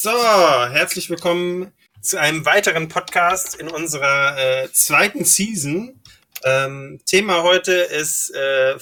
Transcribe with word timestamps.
So, 0.00 0.10
herzlich 0.12 1.10
willkommen 1.10 1.72
zu 2.00 2.20
einem 2.20 2.46
weiteren 2.46 2.86
Podcast 2.88 3.56
in 3.56 3.66
unserer 3.66 4.38
äh, 4.38 4.70
zweiten 4.70 5.24
Season. 5.24 6.00
Ähm, 6.44 7.00
Thema 7.04 7.42
heute 7.42 7.72
ist, 7.72 8.30
äh, 8.30 8.76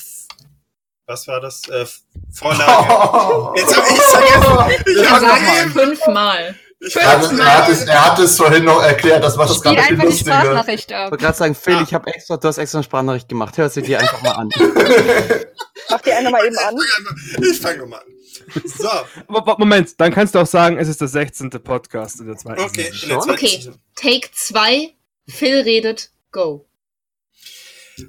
was 1.06 1.26
war 1.26 1.40
das? 1.40 1.66
Äh, 1.70 1.86
Vorlage. 2.34 3.58
Jetzt 3.58 3.74
hab 3.74 3.90
ich 3.90 4.02
vergessen. 4.02 4.84
Ich 4.84 5.08
sage 5.08 5.70
fünfmal. 5.70 6.54
Er 6.94 7.12
hat, 7.12 7.22
es, 7.22 7.38
er, 7.38 7.56
hat 7.58 7.68
es, 7.70 7.82
er 7.84 8.04
hat 8.04 8.18
es 8.18 8.36
vorhin 8.36 8.64
noch 8.64 8.82
erklärt, 8.82 9.24
das 9.24 9.36
macht 9.36 9.48
das 9.48 9.62
gerade 9.62 9.78
einfach 9.80 10.02
die 10.02 10.10
lustiger. 10.10 10.38
Sprachnachricht 10.40 10.90
Ich 10.90 10.96
ab. 10.96 11.10
wollte 11.12 11.24
gerade 11.24 11.38
sagen, 11.38 11.54
Phil, 11.54 11.72
Ja. 11.72 11.82
ich 11.82 11.94
habe 11.94 12.12
extra, 12.12 12.36
du 12.36 12.46
hast 12.46 12.58
extra 12.58 12.76
eine 12.80 12.84
Sprachnachricht 12.84 13.30
gemacht. 13.30 13.56
Hör 13.56 13.70
sie 13.70 13.80
dir 13.80 14.00
einfach 14.00 14.20
mal 14.20 14.32
an. 14.32 14.50
Mach 15.88 16.00
die 16.02 16.12
eine 16.12 16.28
mal 16.28 16.44
eben 16.44 16.58
an. 16.58 16.76
Ich 17.40 17.58
fange 17.58 17.78
nochmal 17.78 18.00
an. 18.00 18.15
So, 18.64 18.88
Aber- 19.28 19.56
Moment, 19.58 20.00
dann 20.00 20.12
kannst 20.12 20.34
du 20.34 20.38
auch 20.40 20.46
sagen, 20.46 20.78
es 20.78 20.88
ist 20.88 21.00
der 21.00 21.08
16. 21.08 21.50
Podcast 21.50 22.20
in 22.20 22.26
der 22.26 22.36
zweiten 22.36 22.60
okay. 22.62 22.90
Season. 22.90 23.02
In 23.02 23.08
der 23.08 23.14
Schon? 23.14 23.22
zweiten 23.22 23.30
Okay. 23.32 23.46
Season. 23.56 23.82
Take 23.94 24.28
2. 24.32 24.94
Phil 25.28 25.60
redet. 25.60 26.10
Go. 26.32 26.66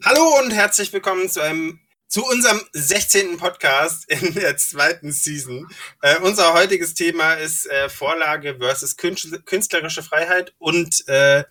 Hallo 0.04 0.40
und 0.40 0.52
herzlich 0.52 0.92
willkommen 0.92 1.30
zu 1.30 1.42
einem 1.42 1.80
zu 2.10 2.24
unserem 2.26 2.62
16. 2.74 3.38
Podcast 3.38 4.10
in 4.10 4.34
der 4.34 4.56
zweiten 4.58 5.12
Season. 5.12 5.68
Äh, 6.02 6.18
unser 6.20 6.54
heutiges 6.54 6.94
Thema 6.94 7.34
ist 7.34 7.66
äh, 7.70 7.90
Vorlage 7.90 8.56
versus 8.60 8.98
künstl- 8.98 9.42
künstlerische 9.44 10.04
Freiheit 10.04 10.54
und 10.58 11.08
äh, 11.08 11.44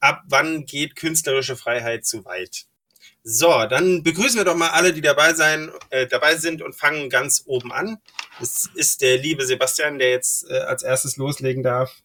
ab 0.00 0.22
wann 0.28 0.66
geht 0.66 0.96
künstlerische 0.96 1.56
Freiheit 1.56 2.06
zu 2.06 2.24
weit? 2.24 2.66
So, 3.22 3.66
dann 3.68 4.02
begrüßen 4.02 4.38
wir 4.38 4.44
doch 4.44 4.56
mal 4.56 4.70
alle, 4.70 4.92
die 4.92 5.02
dabei 5.02 5.34
sein, 5.34 5.70
äh, 5.90 6.06
dabei 6.06 6.36
sind 6.36 6.62
und 6.62 6.74
fangen 6.74 7.10
ganz 7.10 7.42
oben 7.46 7.70
an. 7.70 7.98
Es 8.40 8.70
ist 8.74 9.02
der 9.02 9.18
liebe 9.18 9.44
Sebastian, 9.44 9.98
der 9.98 10.10
jetzt 10.10 10.48
äh, 10.50 10.58
als 10.60 10.82
erstes 10.82 11.16
loslegen 11.16 11.62
darf. 11.62 12.02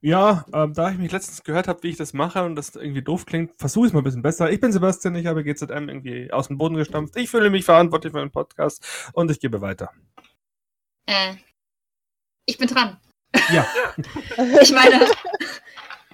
Ja, 0.00 0.44
ähm, 0.52 0.74
da 0.74 0.90
ich 0.90 0.98
mich 0.98 1.12
letztens 1.12 1.44
gehört 1.44 1.68
habe, 1.68 1.82
wie 1.84 1.90
ich 1.90 1.96
das 1.96 2.12
mache 2.12 2.42
und 2.42 2.56
das 2.56 2.74
irgendwie 2.74 3.02
doof 3.02 3.24
klingt, 3.24 3.52
versuche 3.56 3.86
ich 3.86 3.90
es 3.90 3.92
mal 3.92 4.00
ein 4.00 4.04
bisschen 4.04 4.22
besser. 4.22 4.50
Ich 4.50 4.58
bin 4.58 4.72
Sebastian, 4.72 5.14
ich 5.14 5.26
habe 5.26 5.44
GZM 5.44 5.88
irgendwie 5.88 6.32
aus 6.32 6.48
dem 6.48 6.58
Boden 6.58 6.74
gestampft. 6.74 7.16
Ich 7.16 7.30
fühle 7.30 7.50
mich 7.50 7.64
verantwortlich 7.64 8.12
für 8.12 8.18
den 8.18 8.32
Podcast 8.32 8.84
und 9.12 9.30
ich 9.30 9.38
gebe 9.38 9.60
weiter. 9.60 9.92
Äh, 11.06 11.34
ich 12.46 12.58
bin 12.58 12.68
dran. 12.68 12.98
Ja. 13.52 13.66
Ich 14.60 14.72
meine, 14.72 15.06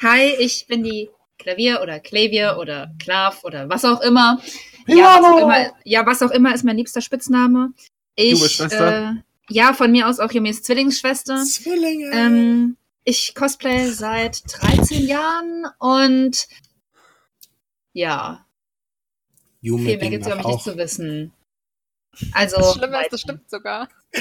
hi, 0.02 0.34
ich 0.38 0.66
bin 0.66 0.82
die 0.82 1.08
Klavier 1.38 1.80
oder 1.82 2.00
Klavier 2.00 2.56
oder 2.58 2.90
Klav 2.98 3.44
oder 3.44 3.68
was 3.68 3.84
auch 3.84 4.00
immer. 4.00 4.40
Ja, 4.86 5.20
was 5.20 5.24
auch 5.24 5.38
immer, 5.38 5.72
ja, 5.84 6.06
was 6.06 6.22
auch 6.22 6.30
immer 6.30 6.54
ist 6.54 6.64
mein 6.64 6.76
liebster 6.76 7.00
Spitzname. 7.00 7.72
Ich, 8.14 8.32
Junge 8.32 8.48
Schwester? 8.48 9.10
Äh, 9.10 9.14
ja, 9.50 9.72
von 9.72 9.90
mir 9.92 10.08
aus 10.08 10.18
auch 10.18 10.32
Jumis 10.32 10.62
Zwillingsschwester. 10.62 11.42
Zwillinge. 11.44 12.10
Ähm, 12.12 12.76
ich 13.04 13.34
cosplay 13.34 13.88
seit 13.90 14.42
13 14.60 15.06
Jahren 15.06 15.66
und 15.78 16.48
ja, 17.92 18.44
Jume 19.60 19.84
viel 19.84 19.96
mehr 19.96 19.98
Ding 19.98 20.10
gibt's 20.10 20.26
über 20.26 20.36
mich 20.36 20.46
nicht 20.46 20.62
zu 20.62 20.76
wissen. 20.76 21.32
Also, 22.32 22.56
Das 22.56 22.74
Schlimme 22.74 23.00
ist, 23.02 23.12
das 23.12 23.20
stimmt 23.20 23.48
sogar. 23.50 23.88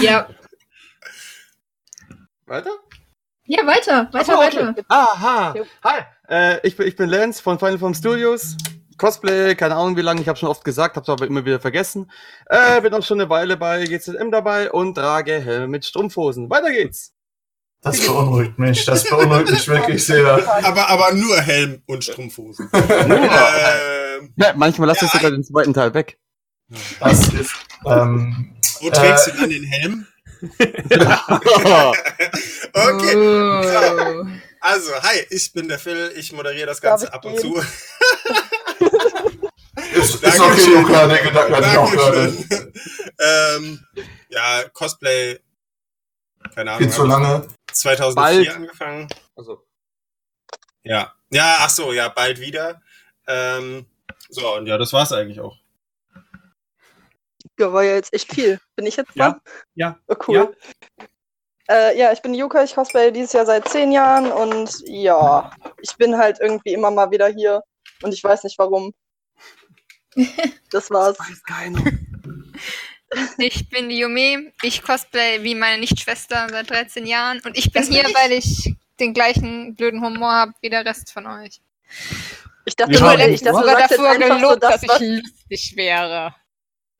ja, 0.00 0.28
Weiter? 2.46 2.70
Ja, 3.46 3.66
weiter, 3.66 4.08
weiter, 4.12 4.12
Ach 4.12 4.24
so, 4.24 4.32
okay. 4.58 4.66
weiter. 4.66 4.74
Aha. 4.88 5.54
Hi. 5.84 6.00
Äh, 6.28 6.66
ich, 6.66 6.76
bin, 6.76 6.86
ich 6.86 6.96
bin 6.96 7.08
Lance 7.08 7.42
von 7.42 7.58
Final 7.58 7.78
Form 7.78 7.94
Studios. 7.94 8.56
Cosplay, 8.98 9.54
keine 9.54 9.76
Ahnung 9.76 9.96
wie 9.96 10.00
lange, 10.02 10.22
ich 10.22 10.28
habe 10.28 10.38
schon 10.38 10.48
oft 10.48 10.64
gesagt, 10.64 10.96
habe 10.96 11.04
es 11.04 11.08
aber 11.10 11.26
immer 11.26 11.44
wieder 11.44 11.60
vergessen. 11.60 12.10
Äh, 12.46 12.80
bin 12.80 12.94
auch 12.94 13.02
schon 13.02 13.20
eine 13.20 13.28
Weile 13.28 13.56
bei 13.58 13.84
GZM 13.84 14.30
dabei 14.30 14.70
und 14.72 14.94
trage 14.94 15.38
Helm 15.38 15.70
mit 15.70 15.84
Strumpfhosen. 15.84 16.48
Weiter 16.48 16.70
geht's. 16.72 17.12
Das 17.82 18.04
beunruhigt 18.04 18.58
mich, 18.58 18.84
das 18.86 19.04
beunruhigt 19.04 19.50
mich 19.50 19.68
wirklich 19.68 20.04
sehr. 20.04 20.26
Aber, 20.64 20.88
aber 20.88 21.12
nur 21.12 21.36
Helm 21.40 21.82
und 21.86 22.04
Strumpfhosen. 22.04 22.70
ähm, 22.72 24.32
Ja, 24.36 24.54
manchmal 24.56 24.88
lasse 24.88 25.04
ich 25.04 25.12
Ja, 25.12 25.18
sogar 25.18 25.30
den 25.30 25.44
zweiten 25.44 25.74
Teil 25.74 25.92
weg. 25.92 26.18
Das 26.98 27.28
ist, 27.34 27.52
ähm, 27.84 28.56
wo 28.80 28.90
trägst 28.90 29.28
Äh. 29.28 29.32
du 29.32 29.40
dann 29.42 29.50
den 29.50 29.64
Helm? 29.64 30.06
okay. 32.72 33.16
Oh. 33.16 34.26
Also, 34.60 34.92
hi, 35.02 35.26
ich 35.30 35.52
bin 35.52 35.68
der 35.68 35.78
Phil, 35.78 36.12
ich 36.16 36.32
moderiere 36.32 36.66
das 36.66 36.80
Ganze 36.80 37.12
ab 37.12 37.24
und 37.24 37.32
gehen? 37.32 37.42
zu. 37.42 37.56
ist, 39.94 40.14
ist 40.22 40.40
okay, 40.40 40.66
Luca, 40.74 41.06
den 41.06 41.24
Gedanken 41.24 41.54
hatte 41.54 41.68
ich 41.68 41.76
auch 41.78 41.92
gerade. 41.92 42.34
Ähm, 43.18 43.86
ja, 44.28 44.68
Cosplay, 44.72 45.38
keine 46.54 46.72
Ahnung, 46.72 46.82
Viel 46.82 46.92
zu 46.92 47.04
lange. 47.04 47.46
ich 47.68 47.74
2004 47.74 48.14
Bald. 48.14 48.56
angefangen. 48.56 49.08
Also, 49.36 49.64
Ja, 50.82 51.14
ja, 51.30 51.58
ach 51.60 51.70
so, 51.70 51.92
ja, 51.92 52.08
bald 52.08 52.40
wieder. 52.40 52.82
Ähm, 53.26 53.86
so, 54.28 54.56
und 54.56 54.66
ja, 54.66 54.78
das 54.78 54.92
war's 54.92 55.12
eigentlich 55.12 55.40
auch. 55.40 55.56
Ja, 57.58 57.72
war 57.72 57.82
ja 57.82 57.94
jetzt 57.94 58.12
echt 58.12 58.32
viel. 58.32 58.60
Bin 58.76 58.86
ich 58.86 58.96
jetzt 58.96 59.14
Ja. 59.14 59.30
dran? 59.30 59.40
Ja. 59.74 59.98
Oh, 60.08 60.14
cool. 60.28 60.56
Äh, 61.68 61.98
ja, 61.98 62.12
ich 62.12 62.22
bin 62.22 62.32
Yuka, 62.34 62.62
ich 62.62 62.74
cosplay 62.74 63.10
dieses 63.10 63.32
Jahr 63.32 63.46
seit 63.46 63.68
zehn 63.68 63.90
Jahren 63.90 64.30
und 64.30 64.70
ja, 64.86 65.50
ich 65.80 65.96
bin 65.96 66.16
halt 66.16 66.38
irgendwie 66.40 66.72
immer 66.74 66.90
mal 66.92 67.10
wieder 67.10 67.26
hier 67.28 67.62
und 68.02 68.12
ich 68.14 68.22
weiß 68.22 68.44
nicht 68.44 68.58
warum. 68.58 68.92
Das 70.70 70.90
war's. 70.90 71.18
weiß 71.18 71.42
keiner. 71.44 71.82
Ich 73.38 73.68
bin 73.70 73.88
die 73.88 74.00
Yume. 74.00 74.52
Ich 74.62 74.82
cosplay 74.82 75.42
wie 75.44 75.54
meine 75.54 75.78
Nichtschwester 75.78 76.48
seit 76.50 76.68
13 76.68 77.06
Jahren. 77.06 77.40
Und 77.44 77.56
ich 77.56 77.70
bin 77.70 77.80
Das 77.82 77.88
bin 77.88 77.98
hier, 77.98 78.08
ich. 78.08 78.14
weil 78.16 78.32
ich 78.32 78.74
den 78.98 79.14
gleichen 79.14 79.76
blöden 79.76 80.04
Humor 80.04 80.32
habe 80.32 80.52
wie 80.60 80.70
der 80.70 80.84
Rest 80.84 81.12
von 81.12 81.24
euch. 81.26 81.60
Ich 82.64 82.74
dachte, 82.74 82.92
Ja, 82.94 83.02
aber 83.06 83.28
ich 83.28 83.42
dachte, 83.42 83.58
du 83.58 83.60
sogar 83.68 83.78
dafür 83.88 84.10
einfach 84.10 84.28
so 84.28 84.34
gelobt, 84.34 84.62
das, 84.64 84.80
dass 84.80 85.00
ich 85.00 85.22
lustig 85.22 85.76
wäre. 85.76 86.34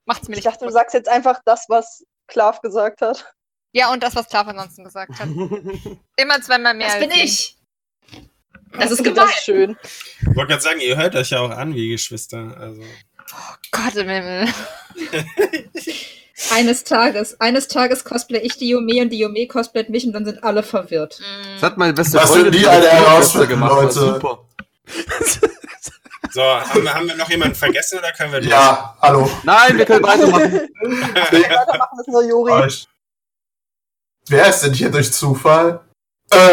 Macht's 0.07 0.27
mir 0.27 0.33
ich 0.35 0.43
nicht 0.43 0.47
dachte, 0.47 0.65
du 0.65 0.71
sagst 0.71 0.93
jetzt 0.93 1.09
einfach 1.09 1.39
das, 1.45 1.65
was 1.67 2.05
Klav 2.27 2.61
gesagt 2.61 3.01
hat. 3.01 3.33
Ja, 3.73 3.91
und 3.91 4.01
das, 4.01 4.15
was 4.15 4.27
Klav 4.27 4.47
ansonsten 4.47 4.83
gesagt 4.83 5.19
hat. 5.19 5.27
Immer 6.17 6.41
zweimal 6.41 6.73
mehr. 6.73 6.87
Das 6.87 6.95
als 6.95 7.07
bin 7.07 7.11
ich. 7.11 7.57
Das 8.71 8.91
ist 8.91 9.05
Das 9.05 9.13
gemein. 9.13 9.27
ist 9.27 9.43
schön. 9.43 9.77
Ich 10.21 10.27
wollte 10.27 10.47
gerade 10.47 10.61
sagen, 10.61 10.79
ihr 10.79 10.97
hört 10.97 11.15
euch 11.15 11.29
ja 11.29 11.41
auch 11.41 11.51
an 11.51 11.75
wie 11.75 11.89
Geschwister. 11.89 12.55
Also. 12.57 12.81
Gott 13.71 13.95
im 13.95 14.09
Himmel. 14.09 14.47
Eines 16.51 16.83
Tages, 16.83 17.39
eines 17.41 17.67
Tages 17.67 18.03
cosplay 18.03 18.39
ich 18.39 18.57
die 18.57 18.69
Yume 18.69 19.01
und 19.01 19.09
die 19.09 19.17
Yume 19.19 19.47
cosplayt 19.47 19.89
mich 19.89 20.05
und 20.05 20.13
dann 20.13 20.23
sind 20.23 20.43
alle 20.43 20.61
verwirrt. 20.61 21.19
Das 21.55 21.63
hat 21.63 21.77
meine 21.77 21.93
beste 21.93 22.17
Das 22.17 22.29
Freundin 22.29 22.51
die 22.51 22.67
alle 22.67 23.47
gemacht, 23.47 23.71
Leute. 23.71 23.91
Super. 23.91 24.45
So, 26.37 26.43
haben 26.43 26.83
wir, 26.83 26.93
haben 26.93 27.07
wir 27.07 27.15
noch 27.15 27.31
jemanden 27.31 27.55
vergessen 27.55 27.97
oder 27.97 28.11
können 28.11 28.31
wir 28.31 28.39
durch? 28.41 28.51
Ja, 28.51 28.95
hallo. 29.01 29.27
Nein, 29.41 29.75
wir 29.75 29.85
können 29.85 30.03
weitermachen. 30.03 30.69
Weitermachen 30.83 31.99
ist 31.99 32.07
nur 32.09 32.23
Juri. 32.23 32.71
Wer 34.27 34.47
ist 34.49 34.59
denn 34.61 34.71
hier 34.73 34.91
durch 34.91 35.11
Zufall? 35.11 35.79
Äh, 36.31 36.37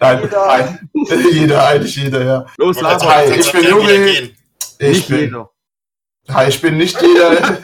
nein, 0.00 0.20
Jeder. 0.22 0.46
nein. 0.46 0.88
jeder, 1.32 1.66
eigentlich 1.66 1.96
jeder, 1.96 2.24
ja. 2.24 2.46
Los, 2.56 2.78
gerade 2.78 3.04
Hi, 3.04 3.30
ich 3.38 3.52
bin 3.52 3.62
wir 3.62 3.68
Juri. 3.68 4.34
Ich 4.78 4.88
Nicht 4.88 5.08
bin, 5.08 5.18
jeder. 5.18 5.50
hi, 6.30 6.48
ich 6.48 6.58
bin 6.62 6.78
nicht 6.78 6.98
jeder. 7.02 7.58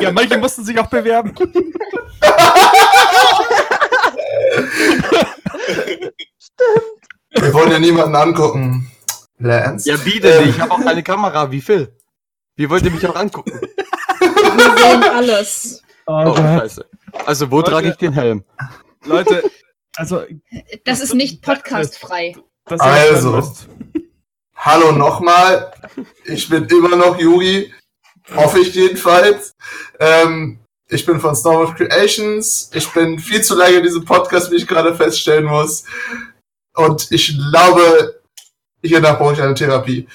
Ja, 0.00 0.12
manche 0.12 0.38
mussten 0.38 0.64
sich 0.64 0.78
auch 0.78 0.86
bewerben. 0.86 1.34
Wir 7.32 7.52
wollen 7.52 7.70
ja 7.72 7.78
niemanden 7.78 8.16
angucken. 8.16 8.90
Lance? 9.38 9.88
Ja, 9.88 10.04
wie 10.04 10.20
denn? 10.20 10.48
Ich 10.48 10.60
habe 10.60 10.72
auch 10.72 10.82
keine 10.82 11.02
Kamera, 11.02 11.50
wie 11.50 11.60
Phil. 11.60 11.94
Wie 12.56 12.68
wollt 12.70 12.84
ihr 12.84 12.90
mich 12.90 13.06
auch 13.06 13.16
angucken? 13.16 13.52
Wir 14.20 14.76
sehen 14.78 15.04
alles. 15.04 15.82
Oh, 16.06 16.34
scheiße. 16.34 16.86
Also, 17.26 17.50
wo 17.50 17.56
Leute. 17.56 17.70
trage 17.70 17.88
ich 17.90 17.96
den 17.96 18.12
Helm? 18.12 18.44
Leute, 19.04 19.42
also, 19.96 20.24
Das 20.84 21.00
ist 21.00 21.14
nicht 21.14 21.42
podcastfrei. 21.42 22.36
Also. 22.66 23.42
Hallo 24.56 24.92
nochmal. 24.92 25.72
Ich 26.24 26.48
bin 26.48 26.64
immer 26.66 26.96
noch 26.96 27.18
Juri. 27.18 27.72
Hoffe 28.34 28.60
ich 28.60 28.74
jedenfalls. 28.74 29.54
Ähm, 30.00 30.58
ich 30.88 31.04
bin 31.06 31.20
von 31.20 31.34
Storm 31.36 31.62
of 31.62 31.74
Creations. 31.74 32.70
Ich 32.74 32.88
bin 32.92 33.18
viel 33.18 33.42
zu 33.42 33.54
lange 33.54 33.76
in 33.76 33.82
diesem 33.84 34.04
Podcast, 34.04 34.50
wie 34.50 34.56
ich 34.56 34.66
gerade 34.66 34.94
feststellen 34.94 35.44
muss. 35.44 35.84
Und 36.74 37.10
ich 37.10 37.38
glaube, 37.50 38.15
hiernach 38.82 39.18
brauche 39.18 39.34
ich 39.34 39.42
eine 39.42 39.54
Therapie. 39.54 40.06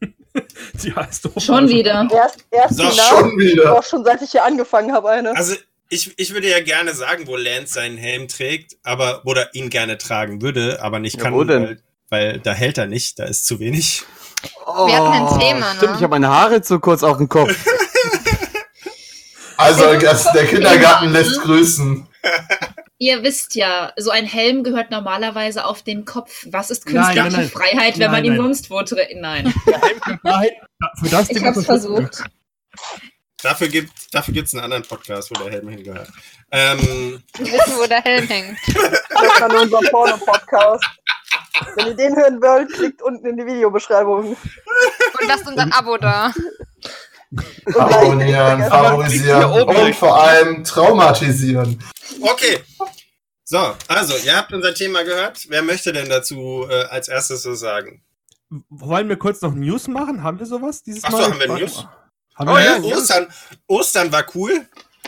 Die 0.74 0.94
heißt 0.94 1.24
doch 1.24 1.40
Schon 1.40 1.68
wieder. 1.68 2.06
Erst, 2.12 2.44
erst 2.50 2.76
So, 2.76 2.84
die 2.84 2.96
Schon 2.96 3.38
wieder. 3.38 3.76
auch 3.76 3.82
schon 3.82 4.04
seit 4.04 4.22
ich 4.22 4.30
hier 4.30 4.44
angefangen 4.44 4.92
habe, 4.92 5.10
eine. 5.10 5.36
Also, 5.36 5.56
ich, 5.88 6.16
ich 6.18 6.32
würde 6.32 6.48
ja 6.48 6.60
gerne 6.60 6.94
sagen, 6.94 7.26
wo 7.26 7.36
Lance 7.36 7.74
seinen 7.74 7.98
Helm 7.98 8.28
trägt, 8.28 8.76
aber 8.84 9.22
oder 9.26 9.52
ihn 9.54 9.70
gerne 9.70 9.98
tragen 9.98 10.40
würde, 10.40 10.80
aber 10.82 11.00
nicht 11.00 11.16
Ja, 11.16 11.24
kann, 11.24 11.34
wo 11.34 11.42
denn? 11.42 11.64
Weil, 11.64 11.78
weil 12.10 12.38
da 12.38 12.52
hält 12.52 12.78
er 12.78 12.86
nicht, 12.86 13.18
da 13.18 13.24
ist 13.24 13.44
zu 13.44 13.58
wenig. 13.58 14.04
Oh, 14.66 14.86
Wir 14.86 14.94
hatten 14.96 15.12
ein 15.34 15.40
Thema, 15.40 15.72
ne? 15.72 15.76
Stimmt, 15.78 15.96
ich 15.96 16.02
habe 16.02 16.10
meine 16.10 16.28
Haare 16.28 16.62
zu 16.62 16.78
kurz 16.78 17.02
auf 17.02 17.16
dem 17.16 17.28
Kopf. 17.28 17.52
Also 19.56 19.84
der 19.92 20.46
Kindergarten 20.46 21.10
lässt 21.12 21.42
grüßen. 21.42 22.06
Ihr 23.02 23.22
wisst 23.22 23.54
ja, 23.54 23.94
so 23.96 24.10
ein 24.10 24.26
Helm 24.26 24.62
gehört 24.62 24.90
normalerweise 24.90 25.64
auf 25.64 25.82
den 25.82 26.04
Kopf. 26.04 26.46
Was 26.50 26.70
ist 26.70 26.84
Nein, 26.84 26.96
künstliche 26.96 27.22
nein, 27.22 27.32
nein. 27.32 27.48
Freiheit, 27.48 27.94
wenn 27.94 28.10
Nein, 28.10 28.12
man 28.12 28.24
ihn 28.26 28.32
nein. 28.36 28.42
sonst 28.42 28.70
wo. 28.70 28.80
Nein, 29.16 29.54
Nein, 30.22 30.50
für 31.02 31.08
das 31.08 31.30
ich 31.30 31.42
hab's 31.42 31.56
ist 31.56 31.64
versucht. 31.64 32.22
Dafür 33.42 33.68
gibt 33.68 33.96
es 33.98 34.08
dafür 34.08 34.34
gibt's 34.34 34.52
einen 34.54 34.64
anderen 34.64 34.82
Podcast, 34.82 35.30
wo 35.30 35.42
der 35.42 35.50
Helm 35.50 35.70
hingehört. 35.70 36.10
Ähm, 36.50 37.22
Wir 37.38 37.46
wissen, 37.46 37.78
wo 37.78 37.86
der 37.86 38.02
Helm 38.02 38.28
hängt. 38.28 38.58
Das 39.08 39.40
war 39.40 39.48
nur 39.48 39.62
unser 39.62 39.80
Porno-Podcast. 39.90 40.84
Wenn 41.76 41.86
ihr 41.86 41.94
den 41.94 42.16
hören 42.16 42.42
wollt, 42.42 42.70
klickt 42.72 43.00
unten 43.00 43.26
in 43.26 43.36
die 43.38 43.46
Videobeschreibung. 43.46 44.28
Und 44.36 45.26
lasst 45.26 45.46
uns 45.46 45.56
ein 45.56 45.72
Abo 45.72 45.96
da. 45.96 46.34
Abonnieren, 47.78 48.64
favorisieren 48.64 49.44
und 49.44 49.94
vor 49.94 50.20
allem 50.22 50.64
traumatisieren. 50.64 51.82
okay. 52.22 52.58
So, 53.44 53.74
also, 53.88 54.16
ihr 54.24 54.36
habt 54.36 54.52
unser 54.52 54.74
Thema 54.74 55.02
gehört. 55.02 55.46
Wer 55.48 55.62
möchte 55.62 55.92
denn 55.92 56.08
dazu 56.08 56.66
äh, 56.70 56.84
als 56.84 57.08
erstes 57.08 57.42
so 57.42 57.54
sagen? 57.54 58.02
Wollen 58.68 59.08
wir 59.08 59.16
kurz 59.16 59.40
noch 59.42 59.54
News 59.54 59.88
machen? 59.88 60.22
Haben 60.22 60.38
wir 60.38 60.46
sowas 60.46 60.82
dieses 60.82 61.02
Ach 61.04 61.10
so, 61.10 61.16
Mal? 61.18 61.30
haben 61.30 61.38
wir 61.40 61.48
News? 61.48 61.86
Haben 62.36 62.48
Oh 62.48 62.54
wir 62.54 62.62
ja, 62.64 62.78
News? 62.78 62.96
Ostern, 62.98 63.26
Ostern 63.66 64.12
war 64.12 64.24
cool. 64.34 64.66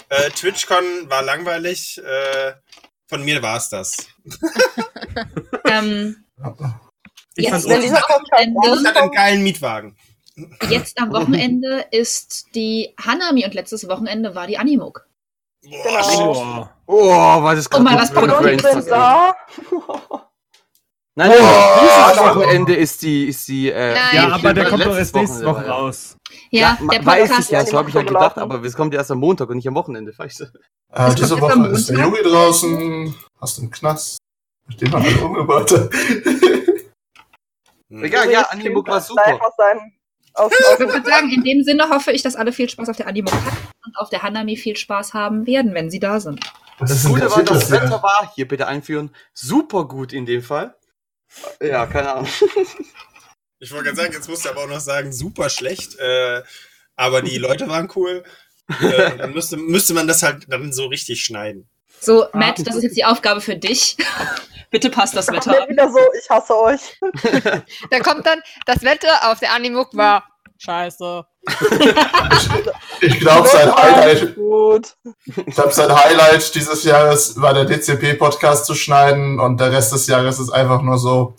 Äh, 0.08 0.30
TwitchCon 0.30 0.84
war 1.08 1.22
langweilig. 1.22 1.98
Äh, 2.04 2.52
von 3.08 3.24
mir 3.24 3.42
war's 3.42 3.68
das. 3.68 3.96
Ähm, 5.64 6.24
Ich 7.36 7.44
jetzt, 7.46 7.50
fand 7.52 7.66
Ostern, 7.66 7.82
Ich 7.84 8.86
hatte 8.86 9.00
einen 9.02 9.10
geilen 9.12 9.42
Mietwagen. 9.42 9.96
Jetzt 10.70 11.00
am 11.00 11.12
Wochenende 11.12 11.84
ist 11.90 12.54
die 12.54 12.94
Hanami 13.00 13.44
und 13.44 13.54
letztes 13.54 13.88
Wochenende 13.88 14.34
war 14.34 14.46
die 14.46 14.58
Animuk. 14.58 15.06
Boah, 15.64 15.70
Genau. 16.10 16.32
oh. 16.62 16.68
Oh, 16.86 17.42
war 17.42 17.54
das 17.54 17.68
Oh, 17.72 17.78
mal 17.80 17.96
was 17.96 18.12
gerade 18.12 18.56
da. 18.86 19.34
Nein, 21.14 21.28
nein, 21.28 21.38
Oh, 21.40 22.10
dieses. 22.10 22.24
Wochenende 22.24 22.74
ist 22.74 23.02
die, 23.02 23.26
ist 23.26 23.46
die, 23.46 23.70
äh, 23.70 23.92
Nein. 23.94 24.14
Ja, 24.14 24.28
aber 24.30 24.54
der 24.54 24.64
kommt 24.68 24.84
doch 24.86 24.96
erst 24.96 25.14
nächste 25.14 25.44
Woche 25.44 25.56
war, 25.56 25.66
ja. 25.66 25.72
raus. 25.72 26.16
Ja, 26.50 26.78
ma- 26.80 26.92
der 26.94 27.04
weiß 27.04 27.38
ich 27.38 27.50
ja, 27.50 27.66
so 27.66 27.76
habe 27.76 27.90
ich 27.90 27.94
ja 27.94 28.00
ist 28.00 28.06
gedacht, 28.08 28.38
aber 28.38 28.62
es 28.64 28.74
kommt 28.74 28.94
ja 28.94 29.00
erst 29.00 29.10
am 29.10 29.18
Montag 29.18 29.50
und 29.50 29.56
nicht 29.56 29.68
am 29.68 29.74
Wochenende. 29.74 30.12
Weißt 30.16 30.40
du? 30.40 30.44
Äh, 30.92 31.14
diese 31.14 31.38
Woche 31.38 31.66
ist 31.68 31.90
der. 31.90 31.98
Junge 31.98 32.22
draußen, 32.22 33.14
hast 33.40 33.58
einen 33.58 33.70
Knast, 33.70 34.18
nachdem 34.66 34.90
man 34.90 35.02
alle 35.04 35.20
umgebracht 35.24 35.70
hat. 35.70 35.90
Hm. 37.90 38.04
Egal, 38.04 38.30
ja, 38.30 38.40
Animuk 38.50 38.88
war 38.88 38.94
Live 38.96 39.06
super. 39.06 39.38
aus 39.46 39.54
seinem, 40.34 40.46
aus, 40.46 40.52
Ich 40.72 40.78
würde 40.78 41.08
sagen, 41.08 41.30
in 41.30 41.42
dem 41.44 41.62
Sinne 41.62 41.88
hoffe 41.88 42.12
ich, 42.12 42.22
dass 42.22 42.36
alle 42.36 42.52
viel 42.52 42.68
Spaß 42.68 42.88
auf 42.88 42.96
der 42.96 43.06
Animuk 43.06 43.32
hatten 43.32 43.68
und 43.84 43.96
auf 43.96 44.10
der 44.10 44.22
Hanami 44.22 44.56
viel 44.56 44.76
Spaß 44.76 45.14
haben 45.14 45.46
werden, 45.46 45.74
wenn 45.74 45.90
sie 45.90 46.00
da 46.00 46.20
sind. 46.20 46.40
Das 46.78 46.90
Das 46.90 47.04
Gute 47.04 47.30
war, 47.30 47.42
das 47.42 47.70
Wetter 47.70 48.02
war, 48.02 48.32
hier 48.34 48.48
bitte 48.48 48.66
einführen, 48.66 49.14
super 49.34 49.86
gut 49.86 50.12
in 50.12 50.26
dem 50.26 50.42
Fall. 50.42 50.74
Ja, 51.60 51.86
keine 51.86 52.12
Ahnung. 52.12 52.28
Ich 53.58 53.70
wollte 53.70 53.84
gerade 53.84 53.96
sagen, 53.96 54.12
jetzt 54.12 54.28
musst 54.28 54.44
du 54.44 54.48
aber 54.48 54.64
auch 54.64 54.68
noch 54.68 54.80
sagen, 54.80 55.12
super 55.12 55.48
schlecht. 55.48 55.96
Äh, 56.00 56.42
aber 56.96 57.22
die 57.22 57.38
Leute 57.38 57.68
waren 57.68 57.88
cool. 57.94 58.24
Äh, 58.80 59.16
dann 59.18 59.32
müsste, 59.32 59.56
müsste 59.56 59.94
man 59.94 60.08
das 60.08 60.24
halt 60.24 60.46
dann 60.48 60.72
so 60.72 60.86
richtig 60.86 61.22
schneiden. 61.24 61.68
So, 62.02 62.26
Matt, 62.32 62.66
das 62.66 62.74
ist 62.74 62.82
jetzt 62.82 62.96
die 62.96 63.04
Aufgabe 63.04 63.40
für 63.40 63.54
dich. 63.56 63.96
Bitte 64.70 64.90
passt 64.90 65.14
das 65.14 65.28
Wetter 65.28 65.62
ab. 65.62 65.68
wieder 65.68 65.88
so, 65.88 65.98
ich 66.18 66.28
hasse 66.28 66.58
euch. 66.58 66.98
Da 67.90 68.00
kommt 68.00 68.26
dann, 68.26 68.40
das 68.66 68.82
Wetter 68.82 69.30
auf 69.30 69.38
der 69.38 69.52
Animuk 69.52 69.94
war 69.96 70.24
scheiße. 70.58 71.24
Ich 73.00 73.20
glaube, 73.20 73.48
sein 73.48 73.74
Highlight, 73.74 74.34
Gut. 74.34 74.96
ich 75.24 75.54
glaub, 75.54 75.72
sein 75.72 75.94
Highlight 75.94 76.54
dieses 76.54 76.84
Jahres 76.84 77.40
war 77.40 77.52
der 77.52 77.66
DCP-Podcast 77.66 78.66
zu 78.66 78.74
schneiden 78.74 79.38
und 79.38 79.60
der 79.60 79.72
Rest 79.72 79.92
des 79.92 80.06
Jahres 80.06 80.38
ist 80.38 80.50
einfach 80.50 80.82
nur 80.82 80.98
so. 80.98 81.36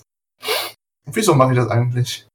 Wieso 1.06 1.34
mache 1.36 1.52
ich 1.54 1.58
das 1.58 1.70
eigentlich? 1.70 2.28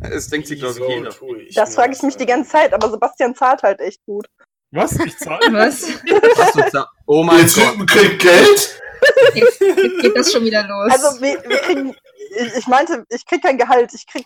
Das 0.00 0.28
denkt 0.28 0.48
sich, 0.48 0.60
glaube 0.60 0.78
ich, 0.80 0.88
jeder. 0.88 1.14
Das 1.54 1.74
frage 1.74 1.92
ich 1.92 2.02
mich 2.02 2.16
die 2.16 2.24
an? 2.24 2.28
ganze 2.28 2.50
Zeit, 2.50 2.72
aber 2.72 2.90
Sebastian 2.90 3.34
zahlt 3.34 3.62
halt 3.62 3.80
echt 3.80 4.04
gut. 4.06 4.26
Was? 4.74 4.92
Ich 4.98 5.16
zahle? 5.18 5.52
Was? 5.52 5.82
Was 6.04 6.86
Oh 7.06 7.22
mein 7.22 7.38
Ihr 7.38 7.44
Gott. 7.44 7.54
Typen 7.72 7.86
kriegt 7.86 8.22
Geld? 8.22 8.80
Jetzt, 9.34 9.60
jetzt 9.60 10.00
geht 10.00 10.16
das 10.16 10.32
schon 10.32 10.44
wieder 10.44 10.62
los. 10.66 10.90
Also 10.92 11.20
wir, 11.20 11.42
wir 11.46 11.58
kriegen, 11.58 11.94
ich, 12.38 12.56
ich 12.58 12.66
meinte, 12.66 13.04
ich 13.10 13.24
krieg 13.26 13.42
kein 13.42 13.58
Gehalt, 13.58 13.92
ich 13.94 14.06
krieg 14.06 14.24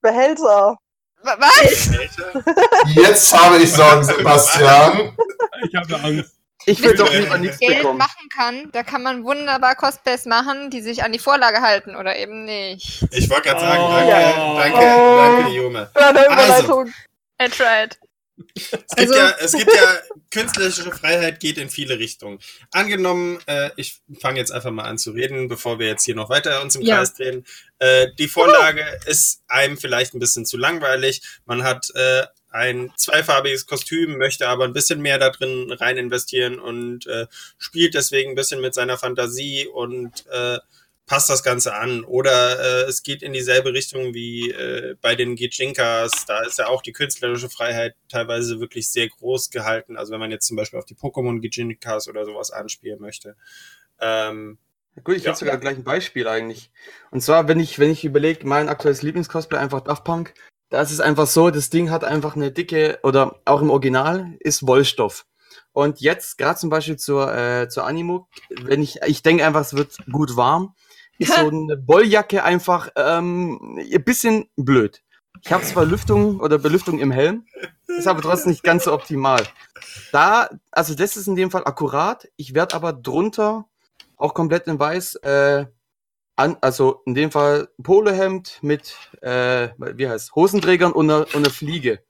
Behälter. 0.00 0.76
Wa- 1.24 1.36
Was? 1.38 1.90
Jetzt 2.94 3.36
habe 3.36 3.58
ich 3.58 3.72
Sorgen, 3.72 4.04
Sebastian. 4.04 5.16
Ich 5.68 5.74
habe 5.74 5.94
Angst. 6.02 6.32
Ich 6.64 6.80
will 6.80 6.94
doch 6.94 7.12
Äh, 7.12 7.20
lieber 7.20 7.38
nichts 7.38 7.58
Geld 7.58 7.78
bekommen. 7.78 7.98
machen 7.98 8.28
kann, 8.36 8.70
da 8.72 8.84
kann 8.84 9.02
man 9.02 9.24
wunderbar 9.24 9.74
Cosplays 9.74 10.26
machen, 10.26 10.70
die 10.70 10.80
sich 10.80 11.02
an 11.02 11.10
die 11.10 11.18
Vorlage 11.18 11.60
halten 11.60 11.96
oder 11.96 12.14
eben 12.16 12.44
nicht. 12.44 13.04
Ich 13.10 13.28
wollte 13.28 13.48
gerade 13.48 13.60
sagen, 13.60 13.82
Oh. 13.82 13.90
danke, 13.90 14.78
danke, 14.78 14.78
Oh. 14.78 15.16
danke, 15.16 15.50
Junge. 15.50 15.90
Ja, 15.98 16.08
eine 16.10 16.18
Also. 16.20 16.32
Überleitung. 16.32 16.92
I 17.42 17.48
tried. 17.48 17.98
Es 18.54 18.70
gibt, 18.70 18.98
Also- 18.98 19.14
ja, 19.14 19.34
es 19.40 19.52
gibt 19.52 19.74
ja, 19.74 20.00
künstlerische 20.30 20.90
Freiheit 20.90 21.40
geht 21.40 21.58
in 21.58 21.68
viele 21.70 21.98
Richtungen. 21.98 22.38
Angenommen, 22.70 23.38
äh, 23.46 23.70
ich 23.76 24.00
fange 24.20 24.38
jetzt 24.38 24.52
einfach 24.52 24.70
mal 24.70 24.84
an 24.84 24.98
zu 24.98 25.10
reden, 25.12 25.48
bevor 25.48 25.78
wir 25.78 25.86
jetzt 25.88 26.04
hier 26.04 26.14
noch 26.14 26.30
weiter 26.30 26.62
uns 26.62 26.76
im 26.76 26.82
Ja. 26.82 26.96
Kreis 26.96 27.14
drehen. 27.14 27.44
Äh, 27.78 28.08
die 28.18 28.28
Vorlage 28.28 28.84
ist 29.06 29.42
einem 29.48 29.76
vielleicht 29.76 30.14
ein 30.14 30.20
bisschen 30.20 30.46
zu 30.46 30.56
langweilig. 30.56 31.22
Man 31.46 31.62
hat 31.64 31.88
äh, 31.94 32.24
ein 32.50 32.92
zweifarbiges 32.96 33.66
Kostüm, 33.66 34.18
möchte 34.18 34.46
aber 34.48 34.64
ein 34.64 34.74
bisschen 34.74 35.00
mehr 35.00 35.18
da 35.18 35.30
drin 35.30 35.72
rein 35.72 35.96
investieren 35.96 36.58
und 36.60 37.06
äh, 37.06 37.26
spielt 37.58 37.94
deswegen 37.94 38.32
ein 38.32 38.36
bisschen 38.36 38.60
mit 38.60 38.74
seiner 38.74 38.98
Fantasie 38.98 39.66
und 39.66 40.26
äh, 40.30 40.58
passt 41.06 41.28
das 41.28 41.42
Ganze 41.42 41.74
an. 41.74 42.04
Oder 42.04 42.60
äh, 42.60 42.88
es 42.88 43.02
geht 43.02 43.22
in 43.22 43.32
dieselbe 43.32 43.72
Richtung 43.72 44.14
wie 44.14 44.50
äh, 44.50 44.96
bei 45.00 45.14
den 45.14 45.36
Gijinkas. 45.36 46.26
Da 46.26 46.40
ist 46.42 46.58
ja 46.58 46.68
auch 46.68 46.82
die 46.82 46.92
künstlerische 46.92 47.50
Freiheit 47.50 47.94
teilweise 48.08 48.60
wirklich 48.60 48.90
sehr 48.90 49.08
groß 49.08 49.50
gehalten. 49.50 49.96
Also 49.96 50.12
wenn 50.12 50.20
man 50.20 50.30
jetzt 50.30 50.46
zum 50.46 50.56
Beispiel 50.56 50.78
auf 50.78 50.86
die 50.86 50.94
Pokémon 50.94 51.40
Gijinkas 51.40 52.08
oder 52.08 52.24
sowas 52.24 52.50
anspielen 52.50 53.00
möchte. 53.00 53.36
Ähm, 54.00 54.58
Gut, 55.04 55.16
ich 55.16 55.22
Ja. 55.24 55.30
hätte 55.30 55.40
sogar 55.40 55.56
gleich 55.56 55.76
ein 55.76 55.84
Beispiel 55.84 56.28
eigentlich. 56.28 56.70
Und 57.10 57.22
zwar, 57.22 57.48
wenn 57.48 57.58
ich, 57.60 57.78
wenn 57.78 57.90
ich 57.90 58.04
überlege, 58.04 58.46
mein 58.46 58.68
aktuelles 58.68 59.00
Lieblingscosplay 59.02 59.58
einfach 59.58 59.80
Daft 59.80 60.04
Punk, 60.04 60.34
da 60.68 60.82
ist 60.82 60.90
es 60.90 61.00
einfach 61.00 61.26
so, 61.26 61.50
das 61.50 61.70
Ding 61.70 61.90
hat 61.90 62.04
einfach 62.04 62.36
eine 62.36 62.52
dicke, 62.52 62.98
oder 63.02 63.40
auch 63.46 63.62
im 63.62 63.70
Original, 63.70 64.36
ist 64.40 64.66
Wollstoff. 64.66 65.24
Und 65.72 66.00
jetzt, 66.00 66.36
gerade 66.36 66.58
zum 66.58 66.68
Beispiel 66.68 66.98
zur, 66.98 67.34
äh, 67.34 67.68
zur 67.68 67.86
Animo, 67.86 68.28
wenn 68.50 68.82
ich, 68.82 69.00
ich 69.06 69.22
denke 69.22 69.46
einfach, 69.46 69.62
es 69.62 69.74
wird 69.74 69.96
gut 70.10 70.36
warm, 70.36 70.74
ist 71.22 71.34
so 71.34 71.48
eine 71.48 71.82
Wolljacke 71.86 72.44
einfach 72.44 72.90
ähm, 72.96 73.78
ein 73.78 74.04
bisschen 74.04 74.48
blöd. 74.56 75.02
Ich 75.44 75.52
habe 75.52 75.64
zwar 75.64 75.84
Lüftung 75.84 76.38
oder 76.40 76.58
Belüftung 76.58 77.00
im 77.00 77.10
Helm, 77.10 77.46
ist 77.86 78.06
aber 78.06 78.22
trotzdem 78.22 78.52
nicht 78.52 78.62
ganz 78.62 78.84
so 78.84 78.92
optimal. 78.92 79.42
Da, 80.12 80.48
also 80.70 80.94
das 80.94 81.16
ist 81.16 81.26
in 81.26 81.34
dem 81.34 81.50
Fall 81.50 81.64
akkurat. 81.64 82.28
Ich 82.36 82.54
werde 82.54 82.76
aber 82.76 82.92
drunter 82.92 83.66
auch 84.16 84.34
komplett 84.34 84.68
in 84.68 84.78
weiß, 84.78 85.16
äh, 85.16 85.66
an, 86.36 86.56
also 86.60 87.02
in 87.06 87.14
dem 87.14 87.30
Fall 87.30 87.68
Polohemd 87.82 88.58
mit, 88.62 88.96
äh, 89.20 89.70
wie 89.76 90.08
heißt, 90.08 90.34
Hosenträgern 90.34 90.92
und 90.92 91.10
einer, 91.10 91.26
und 91.26 91.36
einer 91.36 91.50
Fliege 91.50 92.04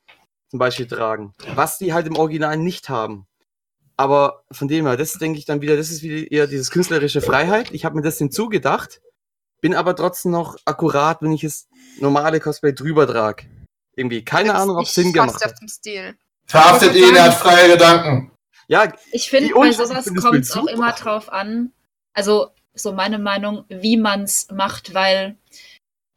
zum 0.49 0.59
Beispiel 0.59 0.87
tragen. 0.87 1.33
Was 1.55 1.79
die 1.79 1.95
halt 1.95 2.07
im 2.07 2.17
Original 2.17 2.57
nicht 2.59 2.91
haben. 2.91 3.27
Aber 4.03 4.43
von 4.51 4.67
dem 4.67 4.89
her, 4.89 4.97
das 4.97 5.13
denke 5.13 5.39
ich 5.39 5.45
dann 5.45 5.61
wieder, 5.61 5.77
das 5.77 5.89
ist 5.89 6.03
wieder 6.03 6.29
eher 6.29 6.49
dieses 6.49 6.73
künstlerische 6.73 7.21
Freiheit. 7.21 7.71
Ich 7.71 7.85
habe 7.85 7.95
mir 7.95 8.03
das 8.03 8.19
hinzugedacht, 8.19 9.01
bin 9.61 9.77
aber 9.77 9.95
trotzdem 9.95 10.33
noch 10.33 10.57
akkurat, 10.65 11.23
wenn 11.23 11.31
ich 11.31 11.45
es 11.45 11.69
normale 12.01 12.41
Cosplay 12.41 12.73
drüber 12.73 13.07
trage. 13.07 13.45
Irgendwie, 13.95 14.25
keine 14.25 14.57
Ahnung, 14.57 14.79
ob 14.79 14.87
es 14.87 14.95
Sinn 14.97 15.13
gemacht 15.13 15.45
hat. 15.45 15.57
zum 15.57 15.69
Stil. 15.69 16.17
Verhaftet 16.47 16.97
ihn, 16.97 17.15
er 17.15 17.27
hat 17.27 17.35
freie 17.35 17.69
Gedanken. 17.69 18.33
Ja, 18.67 18.93
Ich 19.13 19.31
finde, 19.31 19.47
Die 19.47 19.55
bei 19.55 19.71
sowas 19.71 20.13
kommt 20.21 20.41
es 20.41 20.57
auch 20.57 20.67
immer 20.67 20.91
drauf 20.95 21.31
an. 21.31 21.71
Also, 22.13 22.49
so 22.75 22.93
meine 22.93 23.21
Meinung, 23.21 23.67
wie 23.69 23.97
man's 23.97 24.49
macht, 24.51 24.95
weil 24.95 25.37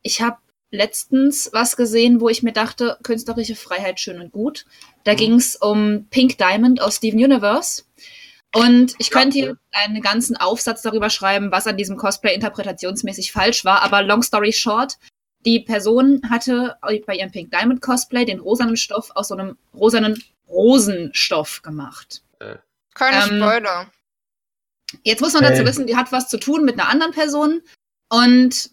ich 0.02 0.22
habe 0.22 0.38
letztens 0.76 1.50
was 1.54 1.76
gesehen, 1.78 2.22
wo 2.22 2.30
ich 2.30 2.44
mir 2.44 2.52
dachte, 2.54 2.98
künstlerische 3.04 3.56
Freiheit 3.56 4.00
schön 4.00 4.20
und 4.22 4.32
gut. 4.32 4.66
Da 5.04 5.14
Mhm. 5.14 5.18
ging's 5.18 5.56
um 5.56 6.08
Pink 6.10 6.38
Diamond 6.38 6.82
aus 6.82 6.98
Steven 6.98 7.24
Universe. 7.24 7.84
Und 8.54 8.96
ich 9.00 9.10
könnte 9.12 9.38
hier 9.38 9.58
einen 9.72 10.02
ganzen 10.02 10.38
Aufsatz 10.38 10.82
darüber 10.82 11.10
schreiben, 11.10 11.52
was 11.52 11.68
an 11.68 11.76
diesem 11.78 11.98
Cosplay 11.98 12.34
interpretationsmäßig 12.34 13.32
falsch 13.34 13.66
war. 13.66 13.82
Aber 13.82 14.02
long 14.02 14.24
story 14.24 14.54
short, 14.54 14.98
die 15.46 15.60
Person 15.60 16.22
hatte 16.30 16.78
bei 17.06 17.16
ihrem 17.16 17.32
Pink 17.32 17.52
Diamond 17.52 17.82
Cosplay 17.82 18.24
den 18.26 18.40
rosanen 18.40 18.78
Stoff 18.78 19.12
aus 19.16 19.28
so 19.28 19.36
einem 19.36 19.58
rosanen 19.74 20.24
Rosenstoff 20.48 21.62
gemacht. 21.64 22.22
Keine 22.94 23.18
Ähm, 23.18 23.42
Spoiler. 23.42 23.92
Jetzt 25.04 25.22
muss 25.22 25.34
man 25.34 25.44
dazu 25.44 25.58
Hey. 25.58 25.66
wissen, 25.66 25.88
die 25.88 25.98
hat 25.98 26.12
was 26.14 26.30
zu 26.30 26.38
tun 26.40 26.64
mit 26.64 26.80
einer 26.80 26.88
anderen 26.90 27.12
Person 27.12 27.62
und 28.10 28.70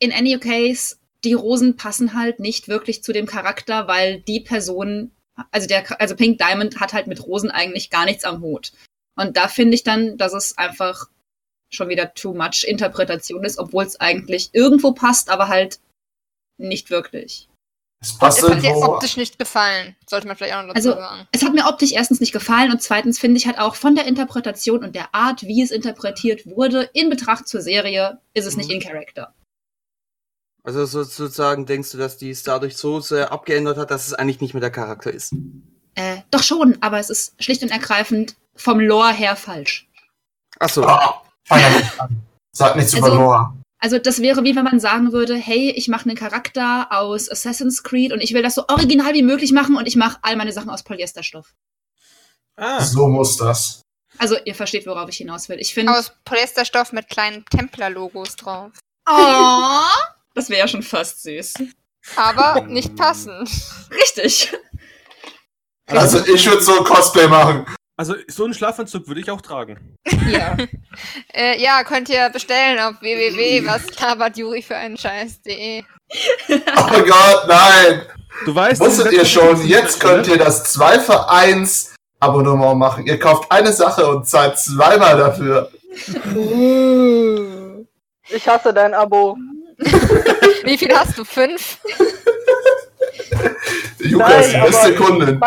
in 0.00 0.12
any 0.12 0.36
case, 0.38 0.96
die 1.24 1.34
Rosen 1.34 1.76
passen 1.76 2.14
halt 2.14 2.40
nicht 2.40 2.68
wirklich 2.68 3.02
zu 3.02 3.12
dem 3.12 3.26
Charakter, 3.26 3.88
weil 3.88 4.20
die 4.20 4.40
Person 4.40 5.10
also 5.50 5.66
der, 5.66 6.00
also 6.00 6.16
Pink 6.16 6.38
Diamond 6.38 6.80
hat 6.80 6.92
halt 6.92 7.06
mit 7.06 7.24
Rosen 7.24 7.50
eigentlich 7.50 7.90
gar 7.90 8.04
nichts 8.04 8.24
am 8.24 8.40
Hut. 8.40 8.72
Und 9.16 9.36
da 9.36 9.48
finde 9.48 9.74
ich 9.74 9.84
dann, 9.84 10.16
dass 10.16 10.32
es 10.32 10.58
einfach 10.58 11.06
schon 11.70 11.88
wieder 11.88 12.14
too 12.14 12.34
much 12.34 12.64
Interpretation 12.66 13.44
ist, 13.44 13.58
obwohl 13.58 13.84
es 13.84 14.00
eigentlich 14.00 14.50
irgendwo 14.52 14.92
passt, 14.92 15.28
aber 15.28 15.48
halt 15.48 15.80
nicht 16.56 16.90
wirklich. 16.90 17.48
Es 18.00 18.16
passt 18.16 18.42
Es 18.42 18.48
hat 18.48 18.62
dir 18.62 18.76
optisch 18.76 19.16
nicht 19.16 19.38
gefallen, 19.38 19.96
sollte 20.08 20.28
man 20.28 20.36
vielleicht 20.36 20.54
auch 20.54 20.62
noch 20.62 20.74
dazu 20.74 20.90
Also, 20.90 21.00
sagen. 21.00 21.28
es 21.32 21.42
hat 21.42 21.52
mir 21.52 21.66
optisch 21.66 21.92
erstens 21.92 22.20
nicht 22.20 22.32
gefallen 22.32 22.70
und 22.70 22.80
zweitens 22.80 23.18
finde 23.18 23.38
ich 23.38 23.46
halt 23.46 23.58
auch 23.58 23.74
von 23.74 23.96
der 23.96 24.06
Interpretation 24.06 24.84
und 24.84 24.94
der 24.94 25.14
Art, 25.14 25.42
wie 25.42 25.62
es 25.62 25.72
interpretiert 25.72 26.46
wurde, 26.46 26.88
in 26.92 27.10
Betracht 27.10 27.48
zur 27.48 27.60
Serie, 27.60 28.20
ist 28.34 28.46
es 28.46 28.56
nicht 28.56 28.70
in 28.70 28.80
Character. 28.80 29.34
Also 30.68 30.84
so- 30.84 31.02
sozusagen 31.02 31.64
denkst 31.64 31.92
du, 31.92 31.96
dass 31.96 32.18
die 32.18 32.28
es 32.28 32.42
dadurch 32.42 32.76
so 32.76 33.00
sehr 33.00 33.32
abgeändert 33.32 33.78
hat, 33.78 33.90
dass 33.90 34.06
es 34.06 34.12
eigentlich 34.12 34.42
nicht 34.42 34.52
mehr 34.52 34.60
der 34.60 34.70
Charakter 34.70 35.10
ist. 35.10 35.32
Äh, 35.94 36.18
doch 36.30 36.42
schon, 36.42 36.76
aber 36.82 36.98
es 36.98 37.08
ist 37.08 37.42
schlicht 37.42 37.62
und 37.62 37.70
ergreifend 37.70 38.36
vom 38.54 38.78
Lore 38.78 39.12
her 39.14 39.34
falsch. 39.34 39.88
Ach 40.60 40.68
so. 40.68 40.82
Fang 40.82 41.58
ja 41.60 41.70
nicht 41.70 41.98
an. 41.98 42.20
Sag 42.52 42.76
nichts 42.76 42.92
über 42.92 43.06
Also- 43.06 43.18
Nora. 43.18 43.54
Also 43.80 43.98
das 43.98 44.20
wäre 44.20 44.44
wie 44.44 44.54
wenn 44.56 44.64
man 44.64 44.78
sagen 44.78 45.12
würde, 45.12 45.36
hey, 45.36 45.70
ich 45.70 45.88
mache 45.88 46.04
einen 46.10 46.18
Charakter 46.18 46.88
aus 46.90 47.30
Assassin's 47.30 47.82
Creed 47.82 48.12
und 48.12 48.20
ich 48.20 48.34
will 48.34 48.42
das 48.42 48.54
so 48.56 48.64
original 48.68 49.14
wie 49.14 49.22
möglich 49.22 49.52
machen 49.52 49.74
und 49.76 49.86
ich 49.88 49.96
mache 49.96 50.18
all 50.20 50.36
meine 50.36 50.52
Sachen 50.52 50.68
aus 50.68 50.82
Polyesterstoff. 50.82 51.54
Ah, 52.56 52.82
So 52.84 53.08
muss 53.08 53.38
das. 53.38 53.80
Also 54.18 54.36
ihr 54.44 54.54
versteht, 54.54 54.86
worauf 54.86 55.08
ich 55.08 55.16
hinaus 55.16 55.48
will. 55.48 55.60
Ich 55.60 55.72
finde, 55.72 55.92
Aus 55.96 56.12
Polyesterstoff 56.26 56.92
mit 56.92 57.08
kleinen 57.08 57.44
Templer-Logos 57.46 58.36
drauf. 58.36 58.72
oh, 59.08 59.80
das 60.38 60.48
wäre 60.48 60.60
ja 60.60 60.68
schon 60.68 60.82
fast 60.82 61.22
süß. 61.22 61.54
Aber 62.16 62.62
nicht 62.62 62.96
passend. 62.96 63.50
Richtig. 63.90 64.52
Also 65.86 66.24
ich 66.26 66.46
würde 66.46 66.62
so 66.62 66.78
ein 66.78 66.84
Cosplay 66.84 67.28
machen. 67.28 67.66
Also 67.96 68.14
so 68.28 68.44
einen 68.44 68.54
Schlafanzug 68.54 69.08
würde 69.08 69.20
ich 69.20 69.30
auch 69.30 69.40
tragen. 69.40 69.96
Ja. 70.30 70.56
Äh, 71.32 71.60
ja, 71.62 71.84
könnt 71.84 72.08
ihr 72.08 72.28
bestellen 72.30 72.78
auf 72.78 73.00
www.waslabertjuri 73.00 74.62
für 74.62 74.76
einen 74.76 74.96
Scheiß.de. 74.96 75.82
Oh 76.48 77.02
Gott, 77.02 77.44
nein. 77.46 78.02
Du 78.44 78.54
weißt, 78.54 78.80
Wusstet 78.80 79.12
ihr 79.12 79.24
schon, 79.24 79.66
jetzt 79.66 80.00
könnt 80.00 80.26
ihr 80.26 80.38
das 80.38 80.64
2 80.72 81.00
für 81.00 81.28
1 81.28 81.94
Abonnement 82.20 82.78
machen. 82.78 83.06
Ihr 83.06 83.18
kauft 83.18 83.50
eine 83.50 83.72
Sache 83.72 84.06
und 84.06 84.28
zahlt 84.28 84.58
zweimal 84.58 85.16
dafür. 85.16 85.70
Ich 88.28 88.48
hasse 88.48 88.74
dein 88.74 88.94
Abo. 88.94 89.36
Wie 90.64 90.76
viel 90.76 90.92
hast 90.92 91.16
du? 91.16 91.24
Fünf? 91.24 91.78
Juka 94.00 94.28
ist 94.40 94.52
die 94.52 94.56
Nein, 94.56 94.66
beste 94.66 94.94
Kundin. 94.94 95.40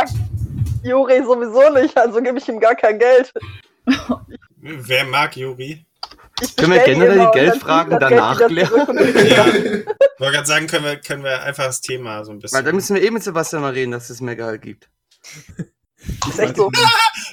Juri 0.84 1.24
sowieso 1.24 1.70
nicht, 1.74 1.96
also 1.98 2.22
gebe 2.22 2.38
ich 2.38 2.48
ihm 2.48 2.60
gar 2.60 2.76
kein 2.76 2.98
Geld. 2.98 3.32
wer 4.58 5.06
mag? 5.06 5.36
Ich 5.38 6.56
Können 6.56 6.74
wir 6.74 6.84
generell 6.84 7.12
die 7.14 7.18
dann 7.20 7.32
Geldfragen 7.34 8.00
Geld 8.00 8.02
danach 8.02 8.40
wieder 8.50 8.66
klären? 8.68 9.28
Ja. 9.28 9.48
Ich 9.48 9.86
wollte 10.20 10.36
gerade 10.36 10.48
sagen, 10.48 10.68
können 10.68 10.86
wir, 10.86 10.96
können 10.98 11.24
wir 11.24 11.44
einfach 11.44 11.66
das 11.66 11.82
Thema 11.82 12.24
so 12.24 12.32
ein 12.32 12.40
bisschen. 12.40 12.58
Weil 12.58 12.64
da 12.64 12.72
müssen 12.72 12.96
wir 12.96 13.02
eben 13.04 13.16
mit 13.16 13.24
Sebastian 13.24 13.62
mal 13.62 13.74
reden, 13.74 13.92
dass 13.92 14.10
es 14.10 14.22
mehr 14.22 14.36
Gehalt 14.36 14.62
gibt. 14.62 14.90
Ist 16.30 16.40
echt 16.40 16.56
so. 16.56 16.72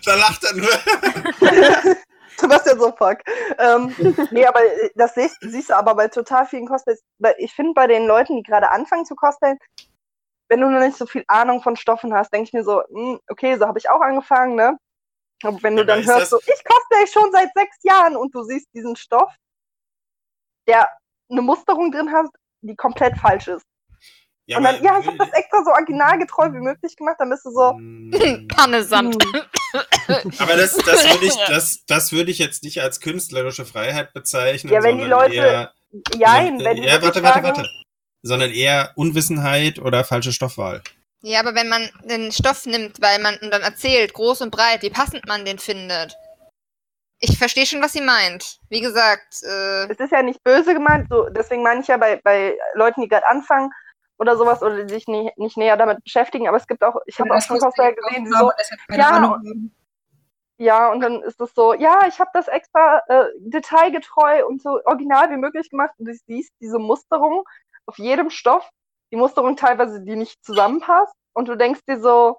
da 0.04 0.14
lacht 0.14 0.44
er 0.44 0.54
nur. 0.54 0.68
Sebastian 2.38 2.78
so 2.78 2.92
fuck. 2.92 3.18
Ähm, 3.58 3.94
nee, 4.30 4.46
aber 4.46 4.64
äh, 4.64 4.90
das 4.94 5.14
siehst, 5.14 5.36
siehst 5.40 5.70
du 5.70 5.76
aber 5.76 5.94
bei 5.94 6.08
total 6.08 6.46
vielen 6.46 6.66
Cosplays. 6.66 7.02
Ich 7.38 7.52
finde 7.54 7.74
bei 7.74 7.86
den 7.86 8.06
Leuten, 8.06 8.36
die 8.36 8.42
gerade 8.42 8.70
anfangen 8.70 9.04
zu 9.04 9.14
cosplayen, 9.14 9.58
wenn 10.48 10.60
du 10.60 10.70
noch 10.70 10.80
nicht 10.80 10.96
so 10.96 11.06
viel 11.06 11.24
Ahnung 11.28 11.62
von 11.62 11.76
Stoffen 11.76 12.14
hast, 12.14 12.32
denke 12.32 12.44
ich 12.48 12.52
mir 12.52 12.64
so, 12.64 12.82
hm, 12.88 13.20
okay, 13.28 13.56
so 13.58 13.66
habe 13.66 13.78
ich 13.78 13.90
auch 13.90 14.00
angefangen, 14.00 14.54
ne? 14.54 14.78
Aber 15.42 15.62
wenn 15.62 15.76
du 15.76 15.82
Aber 15.82 15.92
dann 15.92 16.04
hörst, 16.06 16.20
das- 16.20 16.30
so, 16.30 16.38
ich 16.38 16.64
cosplay 16.64 17.06
schon 17.06 17.30
seit 17.32 17.50
sechs 17.54 17.76
Jahren 17.82 18.16
und 18.16 18.34
du 18.34 18.42
siehst 18.42 18.68
diesen 18.74 18.96
Stoff, 18.96 19.32
der 20.66 20.88
eine 21.30 21.42
Musterung 21.42 21.92
drin 21.92 22.12
hat, 22.12 22.26
die 22.62 22.76
komplett 22.76 23.16
falsch 23.18 23.48
ist. 23.48 23.64
Ja, 24.48 24.56
und 24.58 24.64
dann, 24.64 24.82
ja, 24.82 24.98
ich 24.98 25.06
habe 25.06 25.18
das 25.18 25.30
extra 25.32 25.62
so 25.62 25.70
originalgetreu 25.72 26.46
wie 26.52 26.60
möglich 26.60 26.96
gemacht, 26.96 27.16
dann 27.18 27.28
bist 27.28 27.44
du 27.44 27.50
so, 27.50 27.74
Mm, 27.74 28.48
Pannesand. 28.48 29.22
hm, 29.22 30.32
Aber 30.38 30.56
das, 30.56 30.74
das 30.74 31.04
würde 31.06 31.26
ich, 31.26 31.34
das, 31.48 31.84
das 31.86 32.12
würde 32.12 32.30
ich 32.30 32.38
jetzt 32.38 32.62
nicht 32.62 32.80
als 32.80 33.00
künstlerische 33.00 33.66
Freiheit 33.66 34.14
bezeichnen. 34.14 34.72
Ja, 34.72 34.82
wenn 34.82 34.96
die 34.98 35.04
Leute- 35.04 35.34
Eher, 35.34 35.72
jein, 36.16 36.56
sondern- 36.56 36.64
wenn 36.64 36.76
die 36.82 36.88
ja, 36.88 37.02
warte, 37.02 37.22
warte, 37.22 37.42
warte. 37.42 37.68
Sondern 38.22 38.50
eher 38.50 38.92
Unwissenheit 38.96 39.78
oder 39.78 40.02
falsche 40.02 40.32
Stoffwahl. 40.32 40.82
Ja, 41.20 41.40
aber 41.40 41.54
wenn 41.54 41.68
man 41.68 41.88
den 42.04 42.32
Stoff 42.32 42.64
nimmt, 42.64 43.00
weil 43.02 43.18
man 43.20 43.36
und 43.42 43.50
dann 43.52 43.62
erzählt, 43.62 44.14
groß 44.14 44.40
und 44.40 44.50
breit, 44.50 44.80
wie 44.82 44.90
passend 44.90 45.26
man 45.28 45.44
den 45.44 45.58
findet. 45.58 46.16
Ich 47.20 47.36
verstehe 47.36 47.66
schon, 47.66 47.82
was 47.82 47.92
sie 47.92 48.00
meint. 48.00 48.60
Wie 48.70 48.80
gesagt, 48.80 49.42
äh, 49.42 49.90
es 49.92 49.98
ist 49.98 50.12
ja 50.12 50.22
nicht 50.22 50.42
böse 50.44 50.72
gemeint, 50.72 51.08
so, 51.10 51.28
deswegen 51.28 51.62
meine 51.62 51.80
ich 51.82 51.88
ja 51.88 51.96
bei, 51.96 52.16
bei 52.22 52.56
Leuten, 52.74 53.02
die 53.02 53.08
gerade 53.08 53.26
anfangen 53.26 53.70
oder 54.18 54.36
sowas 54.36 54.62
oder 54.62 54.84
die 54.84 54.92
sich 54.92 55.06
nie, 55.06 55.30
nicht 55.36 55.56
näher 55.56 55.76
damit 55.76 56.02
beschäftigen, 56.02 56.48
aber 56.48 56.56
es 56.56 56.66
gibt 56.66 56.82
auch, 56.82 57.00
ich 57.06 57.18
habe 57.20 57.34
auch 57.34 57.40
schon 57.40 57.58
Cosplayer 57.58 57.92
gesehen, 57.92 58.24
die 58.24 58.30
so, 58.30 58.50
Ja, 58.90 59.40
ja, 60.60 60.90
und 60.90 61.00
dann 61.00 61.22
ist 61.22 61.40
es 61.40 61.54
so, 61.54 61.72
ja, 61.72 62.06
ich 62.08 62.18
habe 62.18 62.30
das 62.34 62.48
extra 62.48 63.00
äh, 63.06 63.26
detailgetreu 63.38 64.44
und 64.44 64.60
so 64.60 64.80
original 64.84 65.30
wie 65.30 65.36
möglich 65.36 65.70
gemacht. 65.70 65.94
Und 65.98 66.06
du 66.06 66.14
siehst 66.26 66.52
diese 66.60 66.80
Musterung 66.80 67.44
auf 67.86 67.96
jedem 67.98 68.28
Stoff, 68.28 68.68
die 69.12 69.16
Musterung 69.16 69.54
teilweise, 69.54 70.02
die 70.02 70.16
nicht 70.16 70.44
zusammenpasst. 70.44 71.14
Und 71.32 71.46
du 71.46 71.56
denkst 71.56 71.82
dir 71.88 72.00
so, 72.00 72.38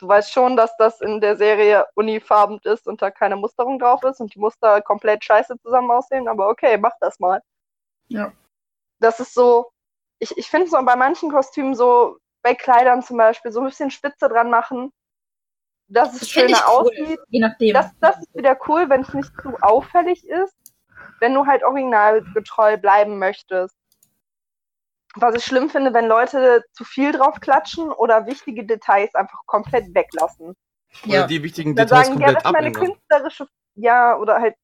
du 0.00 0.08
weißt 0.08 0.32
schon, 0.32 0.56
dass 0.56 0.76
das 0.78 1.00
in 1.00 1.20
der 1.20 1.36
Serie 1.36 1.86
unifarben 1.94 2.58
ist 2.64 2.88
und 2.88 3.00
da 3.02 3.12
keine 3.12 3.36
Musterung 3.36 3.78
drauf 3.78 4.02
ist 4.02 4.20
und 4.20 4.34
die 4.34 4.40
Muster 4.40 4.82
komplett 4.82 5.22
scheiße 5.22 5.60
zusammen 5.60 5.92
aussehen, 5.92 6.26
aber 6.26 6.48
okay, 6.48 6.76
mach 6.76 6.94
das 7.00 7.20
mal. 7.20 7.40
Ja. 8.08 8.32
Das 8.98 9.20
ist 9.20 9.32
so, 9.34 9.70
ich, 10.20 10.36
ich 10.36 10.48
finde 10.48 10.68
so 10.68 10.80
bei 10.84 10.96
manchen 10.96 11.30
Kostümen 11.30 11.74
so, 11.74 12.18
bei 12.42 12.54
Kleidern 12.54 13.02
zum 13.02 13.16
Beispiel, 13.16 13.50
so 13.50 13.60
ein 13.60 13.66
bisschen 13.66 13.90
Spitze 13.90 14.28
dran 14.28 14.50
machen, 14.50 14.92
dass 15.88 16.12
es 16.14 16.20
Das 16.20 16.30
schöner 16.30 16.58
cool. 16.68 16.86
aussieht. 16.86 17.20
Je 17.28 17.40
nachdem. 17.40 17.74
Das, 17.74 17.90
das 18.00 18.18
ist 18.18 18.34
wieder 18.34 18.56
cool, 18.68 18.88
wenn 18.88 19.00
es 19.00 19.12
nicht 19.12 19.32
zu 19.42 19.56
auffällig 19.60 20.26
ist, 20.28 20.54
wenn 21.18 21.34
du 21.34 21.46
halt 21.46 21.64
originalgetreu 21.64 22.76
bleiben 22.76 23.18
möchtest. 23.18 23.76
Was 25.16 25.34
ich 25.34 25.44
schlimm 25.44 25.68
finde, 25.68 25.92
wenn 25.92 26.06
Leute 26.06 26.64
zu 26.72 26.84
viel 26.84 27.10
drauf 27.10 27.40
klatschen 27.40 27.90
oder 27.90 28.26
wichtige 28.26 28.64
Details 28.64 29.12
einfach 29.16 29.40
komplett 29.46 29.92
weglassen. 29.92 30.54
Oder 31.04 31.14
ja. 31.14 31.26
die 31.26 31.42
wichtigen 31.42 31.74
Dann 31.74 31.88
Details 31.88 32.06
sagen, 32.06 32.20
ja, 32.20 32.32
das 32.32 32.44
komplett 32.44 32.44
ist 32.44 32.52
meine 32.52 32.68
abändern. 32.68 32.84
künstlerische, 32.84 33.48
ja, 33.74 34.16
oder 34.16 34.40
halt, 34.40 34.54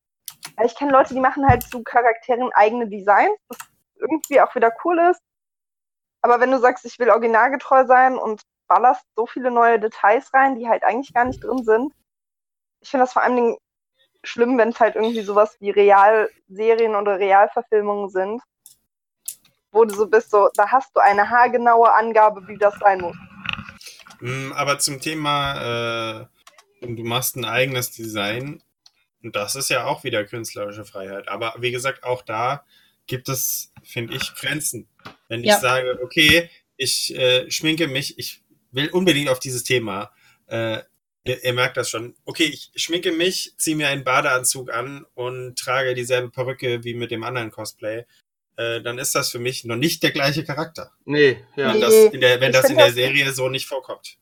ich 0.65 0.77
kenne 0.77 0.93
Leute, 0.93 1.15
die 1.15 1.21
machen 1.21 1.47
halt 1.49 1.65
zu 1.65 1.83
Charakteren 1.83 2.51
eigene 2.53 2.89
Designs, 2.89 3.37
was 3.49 3.59
irgendwie 3.97 4.41
auch 4.41 4.55
wieder 4.55 4.71
cool 4.85 4.99
ist. 5.11 5.21
Aber 6.27 6.41
wenn 6.41 6.51
du 6.51 6.59
sagst, 6.59 6.85
ich 6.85 6.99
will 6.99 7.09
originalgetreu 7.09 7.87
sein 7.87 8.19
und 8.19 8.43
ballerst 8.67 9.05
so 9.15 9.27
viele 9.27 9.53
neue 9.53 9.79
Details 9.79 10.35
rein, 10.35 10.57
die 10.57 10.69
halt 10.69 10.83
eigentlich 10.83 11.15
gar 11.15 11.25
nicht 11.25 11.41
drin 11.41 11.65
sind, 11.65 11.93
ich 12.81 12.91
finde 12.91 13.05
das 13.05 13.13
vor 13.13 13.23
allen 13.23 13.37
Dingen 13.37 13.57
schlimm, 14.25 14.59
wenn 14.59 14.71
es 14.71 14.81
halt 14.81 14.97
irgendwie 14.97 15.23
sowas 15.23 15.57
wie 15.61 15.71
Realserien 15.71 16.97
oder 16.97 17.21
Realverfilmungen 17.21 18.09
sind, 18.09 18.43
wo 19.71 19.85
du 19.85 19.95
so 19.95 20.09
bist, 20.09 20.33
so, 20.33 20.49
da 20.57 20.69
hast 20.69 20.97
du 20.97 21.01
eine 21.01 21.31
haargenaue 21.31 21.93
Angabe, 21.93 22.49
wie 22.49 22.59
das 22.59 22.75
sein 22.81 23.03
muss. 23.03 23.17
Mm, 24.19 24.51
Aber 24.53 24.81
zum 24.81 25.01
Thema, 25.01 26.25
äh, 26.81 26.87
du 26.89 27.05
machst 27.05 27.37
ein 27.37 27.45
eigenes 27.45 27.93
Design, 27.93 28.65
das 29.23 29.55
ist 29.55 29.71
ja 29.71 29.85
auch 29.85 30.03
wieder 30.03 30.25
künstlerische 30.25 30.85
Freiheit. 30.85 31.29
Aber 31.29 31.55
wie 31.59 31.71
gesagt, 31.71 32.03
auch 32.03 32.23
da 32.23 32.65
gibt 33.07 33.29
es, 33.29 33.73
finde 33.87 34.15
ich, 34.17 34.35
Grenzen. 34.35 34.89
Wenn 35.29 35.41
ich 35.41 35.47
Ja. 35.51 35.61
sage, 35.61 35.99
okay, 36.03 36.51
ich 36.77 37.15
äh, 37.17 37.51
schminke 37.51 37.87
mich, 37.89 38.19
ich 38.19 38.43
will 38.73 38.91
unbedingt 38.91 39.29
auf 39.31 39.39
dieses 39.39 39.65
Thema. 39.65 40.13
Äh, 40.49 40.79
ihr, 41.25 41.43
ihr 41.45 41.53
merkt 41.53 41.77
das 41.77 41.89
schon. 41.91 42.15
Okay, 42.25 42.45
ich 42.45 42.71
schminke 42.77 43.13
mich, 43.13 43.55
ziehe 43.57 43.77
mir 43.77 43.89
einen 43.89 44.05
Badeanzug 44.05 44.71
an 44.73 45.07
und 45.15 45.59
trage 45.59 45.95
dieselbe 45.95 46.31
Perücke 46.31 46.85
wie 46.85 46.95
mit 46.95 47.11
dem 47.11 47.25
anderen 47.25 47.51
Cosplay. 47.51 48.05
Äh, 48.57 48.81
dann 48.83 48.99
ist 48.99 49.15
das 49.15 49.31
für 49.31 49.39
mich 49.39 49.65
noch 49.65 49.77
nicht 49.77 50.03
der 50.03 50.13
gleiche 50.13 50.45
Charakter. 50.45 50.93
Nee, 51.05 51.45
ja. 51.57 51.69
Wenn 51.69 51.75
Nee, 51.75 51.81
das 51.81 51.95
in 51.95 52.21
der, 52.21 52.41
wenn 52.41 52.51
ich 52.53 52.57
das 52.57 52.71
in 52.71 52.77
der 52.77 52.87
das- 52.87 52.95
Serie 52.95 53.33
so 53.33 53.49
nicht 53.49 53.67
vorkommt. 53.67 54.19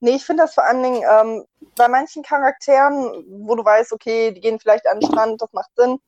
Nee, 0.00 0.16
ich 0.16 0.24
finde 0.24 0.42
das 0.42 0.52
vor 0.54 0.64
allen 0.64 0.82
Dingen 0.82 1.02
ähm, 1.10 1.44
bei 1.74 1.88
manchen 1.88 2.22
Charakteren, 2.22 3.24
wo 3.28 3.54
du 3.56 3.64
weißt, 3.64 3.92
okay, 3.92 4.30
die 4.30 4.40
gehen 4.42 4.60
vielleicht 4.60 4.86
an 4.86 5.00
den 5.00 5.10
Strand, 5.10 5.40
das 5.40 5.50
macht 5.54 5.70
Sinn. 5.74 5.98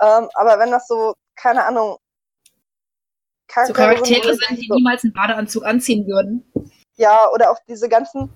Ähm, 0.00 0.28
aber 0.34 0.58
wenn 0.58 0.70
das 0.70 0.86
so, 0.86 1.14
keine 1.36 1.64
Ahnung, 1.64 1.96
so 3.66 3.72
Charaktere 3.72 4.22
wo 4.22 4.28
du 4.28 4.34
sind, 4.34 4.60
die 4.60 4.66
so, 4.68 4.74
niemals 4.74 5.04
einen 5.04 5.12
Badeanzug 5.12 5.64
anziehen 5.64 6.06
würden. 6.06 6.44
Ja, 6.96 7.28
oder 7.32 7.50
auch 7.50 7.58
diese 7.68 7.88
ganzen, 7.88 8.30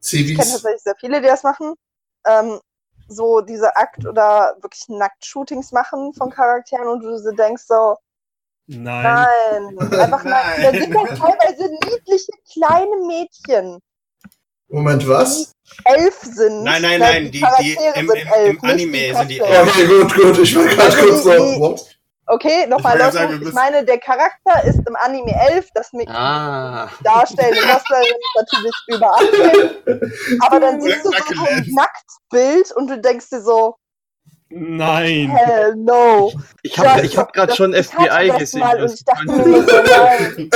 ich 0.00 0.10
kenne 0.10 0.24
Civis. 0.26 0.38
tatsächlich 0.52 0.82
sehr 0.82 0.96
viele, 0.98 1.20
die 1.20 1.26
das 1.26 1.42
machen, 1.42 1.74
ähm, 2.26 2.60
so 3.08 3.40
diese 3.40 3.74
Akt- 3.76 4.06
oder 4.06 4.56
wirklich 4.60 4.88
Nackt-Shootings 4.88 5.72
machen 5.72 6.12
von 6.14 6.30
Charakteren 6.30 6.88
und 6.88 7.02
du 7.02 7.16
so 7.18 7.30
denkst 7.32 7.64
so, 7.66 7.96
Nein. 8.66 9.74
Nein, 9.74 9.78
einfach 10.00 10.24
nein. 10.24 10.62
Da 10.62 10.70
sind 10.72 10.94
doch 10.94 11.06
teilweise 11.08 11.70
niedliche 11.84 12.32
kleine 12.50 12.96
Mädchen, 13.06 13.78
Moment, 14.68 15.06
was? 15.06 15.52
die 15.52 15.72
elf 15.84 16.18
sind. 16.22 16.62
Nein, 16.62 16.82
nein, 16.82 17.00
Ja, 17.00 17.06
nein, 17.06 17.24
die, 17.26 17.30
die 17.32 17.40
Charaktere 17.40 17.98
im, 18.00 18.08
sind 18.08 18.16
im, 18.18 18.28
elf, 18.28 18.50
im 18.50 18.64
Anime 18.64 19.14
sind 19.16 19.28
die 19.28 19.38
elf. 19.40 19.68
Okay, 19.68 19.86
gut, 19.86 20.14
gut. 20.14 20.38
Ich 20.38 20.56
war 20.56 20.64
gerade 20.64 20.82
Also 20.82 21.06
kurz 21.06 21.22
so. 21.22 21.86
Okay, 22.26 22.66
nochmal 22.66 22.98
Ich 22.98 23.10
du 23.40 23.48
ich 23.48 23.54
meine, 23.54 23.84
der 23.84 23.98
Charakter 23.98 24.64
ist 24.64 24.78
im 24.88 24.96
Anime 24.96 25.32
11, 25.50 25.68
das 25.74 25.92
mit 25.92 26.08
Ah. 26.08 26.88
darstellende 27.02 27.60
Cosplayerin 27.60 28.16
ist 28.16 28.36
natürlich 28.36 28.74
über 28.86 29.14
18. 29.14 30.40
Aber 30.40 30.60
dann 30.60 30.80
siehst 30.80 31.04
du 31.04 31.10
so, 31.10 31.34
so 31.34 31.44
ein 31.46 31.66
Nacktbild 31.74 32.72
und 32.76 32.88
du 32.88 32.98
denkst 33.00 33.28
dir 33.28 33.42
so, 33.42 33.76
Nein. 34.48 35.30
hell 35.30 35.74
no. 35.76 36.32
Ich 36.62 36.78
habe 36.78 37.02
ich 37.02 37.18
hab 37.18 37.32
gerade 37.32 37.54
schon 37.54 37.74
Ich 37.74 37.88
FBI 37.88 38.28
das 38.28 38.38
gesehen. 38.38 38.60
Mal 38.60 38.76
und 38.76 38.82
das- 38.84 38.94
ich 38.94 39.04
dachte 39.04 39.26
mir 39.26 39.66
so, 39.66 39.76
nein. 39.82 40.48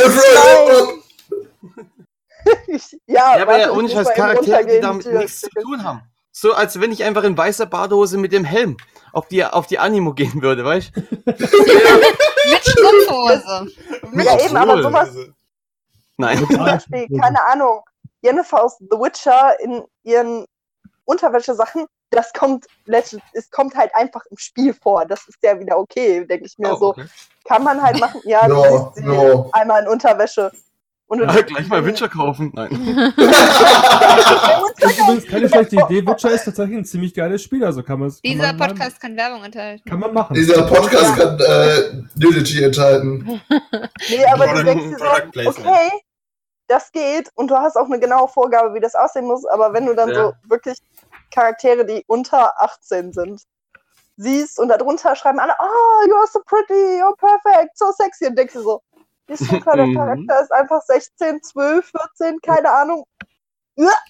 Ich, 2.69 2.93
ja, 3.07 3.37
Ja, 3.37 3.43
aber 3.43 3.59
ja, 3.59 3.67
ich 3.67 3.77
ohne 3.77 3.89
Scheiß 3.89 4.07
mal 4.07 4.13
eben 4.13 4.21
Charaktere, 4.23 4.67
die 4.67 4.81
damit 4.81 5.07
nichts 5.13 5.41
zu 5.41 5.51
tun 5.51 5.85
haben. 5.85 6.03
So, 6.41 6.53
als 6.55 6.81
wenn 6.81 6.93
ich 6.93 7.03
einfach 7.03 7.25
in 7.25 7.37
weißer 7.37 7.67
Badehose 7.67 8.17
mit 8.17 8.31
dem 8.33 8.45
Helm 8.45 8.77
auf 9.13 9.27
die, 9.27 9.45
auf 9.45 9.67
die 9.67 9.81
Animo 9.81 10.15
gehen 10.15 10.41
würde, 10.41 10.65
weißt 10.65 10.93
du? 10.95 11.01
Mit 11.27 12.63
Strumpfhose. 12.63 13.67
Ja, 14.15 14.39
eben, 14.45 14.57
aber 14.57 14.81
sowas 14.81 15.09
Nein. 16.17 16.39
zum 16.47 16.59
Beispiel, 16.59 17.09
keine 17.21 17.45
Ahnung, 17.45 17.81
Jennifer 18.23 18.63
aus 18.63 18.79
The 18.79 18.97
Witcher 18.97 19.59
in 19.59 19.83
ihren 20.05 20.45
Unterwäschesachen, 21.07 21.87
das 22.11 22.33
kommt, 22.33 22.67
es 23.33 23.51
kommt 23.51 23.75
halt 23.75 23.93
einfach 23.97 24.25
im 24.31 24.39
Spiel 24.39 24.73
vor. 24.75 25.07
Das 25.07 25.27
ist 25.27 25.39
ja 25.43 25.59
wieder 25.59 25.77
okay, 25.77 26.25
denke 26.25 26.47
ich 26.47 26.57
mir 26.57 26.73
Oh, 26.73 26.77
so. 26.77 26.89
okay. 26.91 27.07
Kann 27.49 27.65
man 27.65 27.83
halt 27.83 27.99
machen, 27.99 28.21
ja, 28.25 28.47
du 28.47 28.55
Ja, 28.63 28.71
siehst 28.93 28.95
sie 28.95 29.13
ja. 29.13 29.45
einmal 29.53 29.83
in 29.83 29.89
Unterwäsche. 29.89 30.53
Und 31.09 31.19
du 31.19 31.25
Ja, 31.25 31.41
gleich 31.41 31.67
mal 31.69 31.85
Witcher 31.85 32.09
kaufen. 32.09 32.53
Nein. 32.55 32.69
Das 34.81 34.93
ist 34.93 34.99
übrigens 35.01 35.27
keine 35.27 35.49
schlechte 35.49 35.77
Idee. 35.77 36.07
Witcher 36.07 36.31
ist 36.31 36.45
tatsächlich 36.45 36.77
ein 36.79 36.85
ziemlich 36.85 37.13
geiles 37.15 37.43
Spiel, 37.43 37.65
also 37.65 37.83
kann 37.83 37.99
man 37.99 38.15
Dieser 38.25 38.45
kann 38.49 38.57
man, 38.59 38.69
Podcast 38.69 39.01
kann 39.01 39.17
Werbung 39.17 39.43
enthalten. 39.45 39.83
kann 39.89 39.99
man 39.99 40.15
machen. 40.15 40.35
Dieser 40.35 40.63
Podcast 40.67 41.17
kann 41.17 41.39
äh, 41.41 42.03
Nudity 42.15 42.63
enthalten. 42.63 43.41
Nee, 44.11 44.25
aber 44.33 44.47
du 44.47 44.65
denkst 44.65 44.85
dir 44.85 44.99
so, 44.99 45.49
okay, 45.51 45.91
das 46.69 46.93
geht 46.93 47.31
und 47.35 47.51
du 47.51 47.57
hast 47.57 47.77
auch 47.77 47.87
eine 47.87 47.99
genaue 47.99 48.29
Vorgabe, 48.29 48.73
wie 48.75 48.81
das 48.81 48.95
aussehen 48.95 49.27
muss, 49.27 49.45
aber 49.47 49.73
wenn 49.73 49.87
du 49.87 49.95
dann 49.95 50.11
Ja. 50.11 50.15
so 50.15 50.33
wirklich 50.49 50.79
Charaktere, 51.35 51.85
die 51.85 52.05
unter 52.07 52.61
18 52.63 53.13
sind, 53.13 53.43
siehst 54.17 54.59
und 54.61 54.69
darunter 54.69 55.15
schreiben 55.17 55.39
alle, 55.41 55.55
oh, 55.61 56.09
you 56.09 56.15
are 56.15 56.27
so 56.33 56.41
pretty, 56.47 57.01
you're 57.01 57.17
perfect, 57.17 57.77
so 57.77 57.87
sexy 57.97 58.27
und 58.27 58.37
denkst 58.39 58.53
dir 58.55 58.63
so, 58.63 58.81
der 59.29 59.87
Mhm. 59.87 59.95
Charakter 59.95 60.43
ist 60.43 60.53
einfach 60.53 60.83
16, 60.83 61.43
12, 61.43 61.91
14, 62.19 62.41
keine 62.41 62.71
Ahnung. 62.71 63.05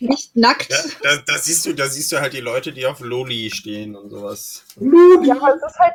Nicht 0.00 0.34
nackt. 0.34 0.70
Ja, 0.70 0.78
da, 1.02 1.16
da, 1.26 1.38
siehst 1.38 1.66
du, 1.66 1.74
da 1.74 1.88
siehst 1.88 2.10
du 2.10 2.20
halt 2.20 2.32
die 2.32 2.40
Leute, 2.40 2.72
die 2.72 2.86
auf 2.86 3.00
Loli 3.00 3.50
stehen 3.50 3.96
und 3.96 4.08
sowas. 4.10 4.64
Ja, 4.76 5.34
aber 5.36 5.56
es 5.56 5.62
ist 5.62 5.78
halt, 5.78 5.94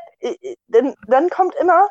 denn, 0.67 0.93
dann 1.07 1.29
kommt 1.29 1.55
immer, 1.55 1.87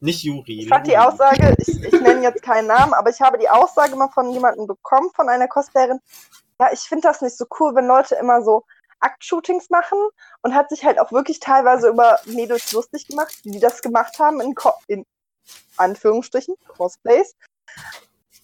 Nicht 0.00 0.24
Juri. 0.24 0.62
Ich 0.62 0.68
fand 0.68 0.86
die 0.88 0.92
Loli. 0.92 1.02
Aussage, 1.06 1.54
ich, 1.58 1.68
ich 1.68 2.00
nenne 2.00 2.22
jetzt 2.22 2.42
keinen 2.42 2.66
Namen, 2.66 2.92
aber 2.92 3.10
ich 3.10 3.20
habe 3.20 3.38
die 3.38 3.48
Aussage 3.48 3.94
mal 3.94 4.08
von 4.08 4.30
jemandem 4.32 4.66
bekommen, 4.66 5.10
von 5.14 5.28
einer 5.28 5.46
Cosplayerin. 5.46 6.00
Ja, 6.58 6.72
ich 6.72 6.80
finde 6.80 7.06
das 7.08 7.22
nicht 7.22 7.36
so 7.38 7.46
cool, 7.60 7.74
wenn 7.76 7.86
Leute 7.86 8.16
immer 8.16 8.42
so 8.42 8.64
Aktshootings 9.00 9.70
machen 9.70 9.98
und 10.42 10.54
hat 10.54 10.70
sich 10.70 10.84
halt 10.84 10.98
auch 10.98 11.12
wirklich 11.12 11.38
teilweise 11.38 11.88
über 11.88 12.18
Mädels 12.24 12.72
lustig 12.72 13.06
gemacht, 13.06 13.32
die 13.44 13.60
das 13.60 13.80
gemacht 13.82 14.18
haben 14.18 14.40
in, 14.40 14.54
Co 14.54 14.72
in 14.88 15.04
Anführungsstrichen, 15.76 16.54
Cosplays. 16.68 17.34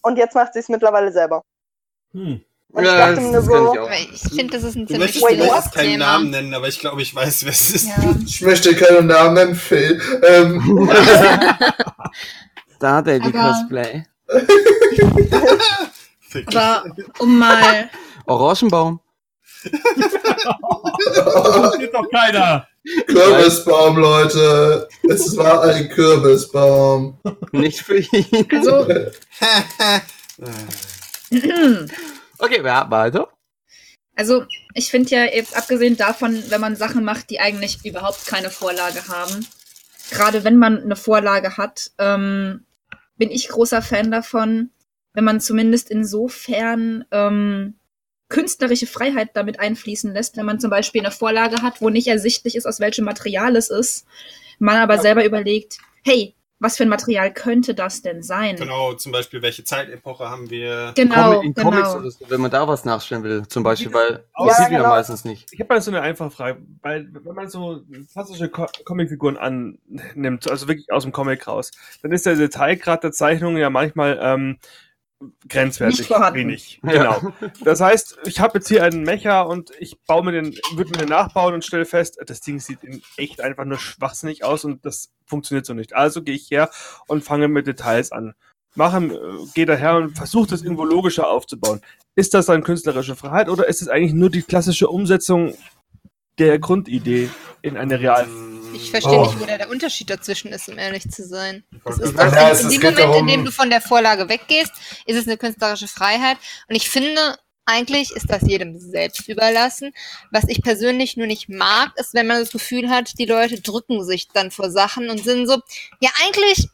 Und 0.03 0.17
jetzt 0.19 0.35
macht 0.35 0.53
sie 0.55 0.59
es 0.61 0.69
mittlerweile 0.69 1.13
selber. 1.13 1.43
Hm. 2.13 2.43
Und 2.75 2.85
ich 2.85 2.89
Ja, 2.91 2.97
dachte 2.97 3.15
das, 3.17 3.25
mir 3.25 3.33
das 3.33 3.45
so, 3.45 3.89
ich 3.91 4.13
ich 4.25 4.33
finde, 4.35 4.55
das 4.57 4.63
ist 4.65 4.77
ein 4.77 4.87
Du 4.87 4.95
ziemlich 4.95 4.99
möchtest, 5.21 5.23
du 5.23 5.37
möchtest 5.37 5.67
what? 5.67 5.75
keinen 5.75 5.91
Thema. 5.93 6.05
Namen 6.07 6.31
nennen, 6.31 6.55
aber 6.55 6.69
ich 6.69 6.79
glaube, 6.81 7.03
ich 7.03 7.15
weiß, 7.15 7.45
wer 7.45 7.53
es 7.53 7.71
ist. 7.75 7.89
Ja. 7.89 8.15
Ich 8.25 8.41
möchte 8.41 8.75
keinen 8.75 9.07
Namen 9.09 9.35
nennen, 9.35 9.55
Phil. 9.55 10.01
Ähm, 10.27 10.89
Da 12.79 12.97
hat 12.97 13.07
er 13.07 13.19
die 13.21 13.29
Aber- 13.35 13.53
Cosplay. 13.53 14.05
Fick. 16.21 16.49
Aber 16.57 16.85
um 17.19 17.39
mal, 17.39 17.91
Orangenbaum. 18.27 19.01
Das 21.05 21.79
geht 21.79 21.95
doch 21.95 22.09
keiner. 22.11 22.67
Kürbisbaum, 23.07 23.97
Leute. 23.97 24.89
Es 25.09 25.37
war 25.37 25.63
ein 25.65 25.89
Kürbisbaum. 25.89 27.19
Nicht 27.53 27.81
für 27.81 27.99
ihn. 27.99 28.49
also, 28.51 28.87
Okay, 32.39 32.61
ja, 32.65 32.91
weiter. 32.91 33.29
also 34.17 34.45
ich 34.75 34.91
finde 34.91 35.11
ja 35.11 35.25
jetzt 35.25 35.57
abgesehen 35.57 35.97
davon, 35.97 36.43
wenn 36.49 36.61
man 36.61 36.77
Sachen 36.77 37.05
macht, 37.05 37.31
die 37.31 37.39
eigentlich 37.41 37.85
überhaupt 37.85 38.27
keine 38.27 38.51
Vorlage 38.51 39.07
haben, 39.09 39.47
gerade 40.11 40.43
wenn 40.45 40.57
man 40.59 40.83
eine 40.83 40.97
Vorlage 40.97 41.57
hat, 41.57 41.93
ähm, 41.99 42.67
bin 43.17 43.31
ich 43.31 43.49
großer 43.49 43.83
Fan 43.83 44.11
davon, 44.11 44.71
wenn 45.15 45.25
man 45.25 45.41
zumindest 45.41 45.91
insofern 45.91 47.05
ähm, 47.13 47.79
künstlerische 48.33 48.87
Freiheit 48.87 49.31
damit 49.35 49.61
einfließen 49.61 50.15
lässt, 50.15 50.39
wenn 50.39 50.47
man 50.47 50.59
zum 50.59 50.71
Beispiel 50.71 51.03
eine 51.03 51.11
Vorlage 51.11 51.61
hat, 51.61 51.83
wo 51.83 51.91
nicht 51.91 52.09
ersichtlich 52.09 52.57
ist, 52.57 52.65
aus 52.65 52.81
welchem 52.81 53.05
Material 53.05 53.55
es 53.57 53.69
ist, 53.69 54.07
man 54.59 54.79
aber 54.79 54.99
selber 54.99 55.23
überlegt, 55.27 55.77
hey, 56.03 56.35
was 56.59 56.79
für 56.79 56.85
ein 56.85 56.89
Material 56.89 57.31
könnte 57.35 57.75
das 57.75 58.01
denn 58.01 58.23
sein? 58.23 58.57
genau, 58.57 58.95
zum 58.95 59.13
Beispiel, 59.13 59.43
welche 59.43 59.65
Zeitepoche 59.65 60.31
haben 60.31 60.49
wir? 60.49 60.93
Genau, 60.95 61.43
in 61.43 61.53
Comics 61.55 61.89
genau. 61.89 61.99
oder 61.99 62.11
so, 62.11 62.25
wenn 62.29 62.41
man 62.41 62.51
da 62.51 62.67
was 62.67 62.87
nachstellen 62.87 63.23
will, 63.23 63.47
zum 63.49 63.65
Beispiel, 63.65 63.93
weil 63.93 64.25
Ja, 64.39 64.47
das 64.47 64.57
sieht 64.57 64.65
man 64.67 64.73
ja 64.73 64.79
genau. 64.79 64.89
meistens 64.91 65.25
nicht. 65.27 65.49
Ich 65.53 65.61
habe 65.61 65.75
mal 65.75 65.83
so 65.83 65.91
eine 65.91 66.01
einfache 66.01 66.31
Frage, 66.31 66.63
weil 66.81 67.09
wenn 67.13 67.35
man 67.35 67.51
so 67.51 67.83
klassische 68.13 68.49
Co 68.49 68.67
Comicfiguren 68.85 69.37
annimmt, 69.37 70.49
also 70.49 70.69
wirklich 70.69 70.91
aus 70.91 71.03
dem 71.03 71.13
Comic 71.13 71.47
raus, 71.49 71.71
dann 72.01 72.13
ist 72.13 72.25
der 72.25 72.37
Detailgrad 72.37 73.05
der 73.05 73.13
Zeichnung 73.13 73.59
ja 73.59 73.69
manchmal 73.69 74.19
ähm, 74.23 74.59
grenzwertig 75.49 75.99
Nicht 76.01 76.09
vorhanden. 76.09 76.39
wenig. 76.39 76.81
Ja. 76.85 77.19
Genau. 77.19 77.33
Das 77.65 77.81
heißt, 77.81 78.19
ich 78.27 78.41
habe 78.41 78.59
jetzt 78.59 78.69
hier 78.69 78.83
einen 78.85 79.03
Mecher 79.03 79.49
und 79.49 79.71
ich 79.79 80.01
baue 80.03 80.25
mir 80.25 80.33
den, 80.33 80.55
würde 80.75 80.91
mir 80.91 80.99
den 80.99 81.09
nachbauen 81.09 81.55
und 81.55 81.65
stelle 81.65 81.85
fest, 81.85 82.19
das 82.27 82.41
Ding 82.41 82.61
sieht 82.61 82.83
in 82.85 83.03
echt 83.17 83.41
einfach 83.41 83.65
nur 83.65 83.79
schwachsinnig 83.79 84.45
aus 84.45 84.65
und 84.65 84.85
das 84.85 85.13
funktioniert 85.27 85.67
so 85.67 85.75
nicht. 85.75 85.95
Also 85.95 86.23
gehe 86.23 86.35
ich 86.35 86.51
her 86.51 86.71
und 87.07 87.25
fange 87.25 87.49
mit 87.49 87.67
Details 87.67 88.13
an. 88.13 88.35
Mache, 88.75 88.99
äh, 89.05 89.47
gehe 89.55 89.67
daher 89.67 89.97
und 89.97 90.17
versuche 90.17 90.49
das 90.49 90.63
irgendwo 90.63 90.85
logischer 90.85 91.29
aufzubauen. 91.29 91.81
Ist 92.15 92.35
das 92.35 92.47
dann 92.47 92.63
künstlerische 92.63 93.17
Freiheit 93.17 93.49
oder 93.49 93.69
ist 93.69 93.83
es 93.83 93.89
eigentlich 93.89 94.15
nur 94.15 94.31
die 94.31 94.43
klassische 94.43 94.89
Umsetzung 94.89 95.55
der 96.39 96.59
Grundidee 96.59 97.29
in 97.61 97.77
eine 97.77 98.01
Real? 98.01 98.27
Ich 98.75 98.91
verstehe 98.91 99.19
Oh. 99.19 99.27
nicht, 99.27 99.39
wo 99.41 99.45
da 99.45 99.59
der 99.59 99.71
Unterschied 99.71 100.11
dazwischen 100.11 100.53
ist, 100.53 100.69
um 100.69 100.79
ehrlich 100.79 101.11
zu 101.11 101.27
sein. 101.27 101.65
Es 101.85 101.99
ist 101.99 102.17
Ja, 102.17 102.31
doch, 102.31 102.51
es- 102.53 102.61
in 102.63 102.67
es 102.69 102.73
dem 102.73 102.81
Moment, 102.83 102.99
darum- 102.99 103.17
in 103.19 103.27
dem 103.29 103.45
du 103.45 103.51
von 103.53 103.71
der 103.71 103.81
Vorlage 103.81 104.29
weggehst, 104.29 104.73
ist 105.07 105.17
es 105.17 105.27
eine 105.27 105.37
künstlerische 105.37 105.89
Freiheit. 105.89 106.39
Und 106.69 106.75
ich 106.77 106.89
finde, 106.89 107.37
eigentlich 107.65 108.11
ist 108.11 108.29
das 108.29 108.43
jedem 108.43 108.79
selbst 108.79 109.29
überlassen. 109.29 109.93
Was 110.31 110.45
ich 110.49 110.63
persönlich 110.63 111.17
nur 111.17 111.27
nicht 111.27 111.49
mag, 111.49 111.93
ist, 111.97 112.13
wenn 112.15 112.27
man 112.27 112.39
das 112.41 112.51
Gefühl 112.51 112.91
hat, 112.91 113.19
die 113.19 113.25
Leute 113.27 113.61
drücken 113.61 114.05
sich 114.05 114.29
dann 114.29 114.51
vor 114.51 114.71
Sachen 114.71 115.11
und 115.11 115.23
sind 115.23 115.47
so, 115.47 115.59
ja, 116.01 116.11
eigentlich, 116.25 116.69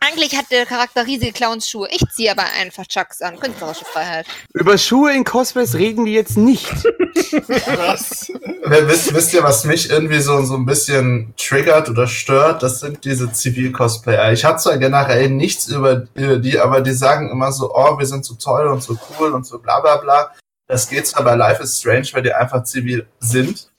eigentlich 0.00 0.36
hat 0.36 0.46
der 0.50 0.66
Charakter 0.66 1.06
riesige 1.06 1.32
Clownsschuhe. 1.32 1.88
Ich 1.90 2.02
ziehe 2.10 2.30
aber 2.30 2.44
einfach 2.58 2.86
Chucks 2.86 3.20
an. 3.20 3.38
Künstlerische 3.38 3.84
Freiheit. 3.84 4.26
Über 4.54 4.78
Schuhe 4.78 5.12
in 5.12 5.24
Cosplays 5.24 5.74
reden 5.74 6.04
wir 6.04 6.12
jetzt 6.12 6.36
nicht. 6.36 6.68
Was? 7.76 8.30
Wisst, 8.64 9.14
wisst 9.14 9.34
ihr, 9.34 9.42
was 9.42 9.64
mich 9.64 9.90
irgendwie 9.90 10.20
so, 10.20 10.42
so 10.44 10.54
ein 10.54 10.66
bisschen 10.66 11.34
triggert 11.36 11.88
oder 11.88 12.06
stört? 12.06 12.62
Das 12.62 12.80
sind 12.80 13.04
diese 13.04 13.32
Zivil-Cosplayer. 13.32 14.32
Ich 14.32 14.44
habe 14.44 14.58
zwar 14.58 14.78
generell 14.78 15.30
nichts 15.30 15.68
über, 15.68 16.06
über 16.14 16.38
die, 16.38 16.58
aber 16.58 16.80
die 16.80 16.92
sagen 16.92 17.30
immer 17.30 17.52
so, 17.52 17.74
oh, 17.74 17.98
wir 17.98 18.06
sind 18.06 18.24
so 18.24 18.34
toll 18.34 18.68
und 18.68 18.82
so 18.82 18.96
cool 19.18 19.32
und 19.32 19.46
so 19.46 19.58
bla 19.58 19.80
bla 19.80 19.96
bla. 19.96 20.32
Das 20.66 20.88
geht 20.88 21.06
zwar 21.06 21.24
bei 21.24 21.34
Life 21.34 21.62
is 21.62 21.78
Strange, 21.78 22.08
weil 22.12 22.22
die 22.22 22.32
einfach 22.32 22.62
zivil 22.64 23.06
sind. 23.20 23.70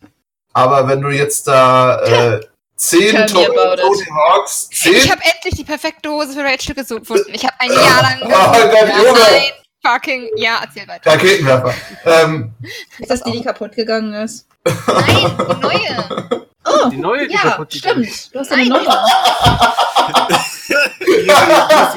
Aber 0.53 0.88
wenn 0.88 1.01
du 1.01 1.10
jetzt 1.10 1.47
da 1.47 2.01
äh, 2.01 2.41
zehn 2.79 3.11
Tell 3.11 3.21
me 3.21 3.25
To- 3.27 3.51
about 3.51 3.73
it. 3.73 3.79
Tony 3.81 4.05
Hawks, 4.11 4.69
zehn 4.71 4.93
Ich 4.95 5.11
habe 5.11 5.21
endlich 5.23 5.55
die 5.55 5.63
perfekte 5.63 6.09
Hose 6.09 6.33
für 6.33 6.43
Rachel 6.43 6.73
gefunden. 6.75 7.25
Ich 7.33 7.43
habe 7.45 7.53
ein 7.59 7.71
Jahr 7.71 8.01
lang 8.01 8.19
Oh 8.23 8.27
Gott, 8.27 8.89
ja, 8.89 8.97
Junge. 9.03 9.19
nein, 9.19 9.51
fucking, 9.85 10.29
ja, 10.37 10.59
erzähl 10.63 10.87
weiter. 10.87 11.11
Raketenwerfer. 11.11 11.73
Ähm, 12.05 12.53
Ist 12.97 13.11
das 13.11 13.23
die, 13.23 13.31
die 13.33 13.43
kaputt 13.43 13.73
gegangen 13.75 14.13
ist? 14.13 14.47
Nein, 14.65 15.37
die 15.37 15.61
neue. 15.61 16.45
Oh, 16.69 16.89
Die 16.89 16.97
neue, 16.97 17.27
die 17.27 17.34
ja, 17.34 17.39
kaputt 17.41 17.69
gegangen 17.71 18.05
stimmt. 18.05 18.34
Du 18.36 18.39
hast 18.39 18.51
eine 18.51 18.65
neue. 18.69 18.86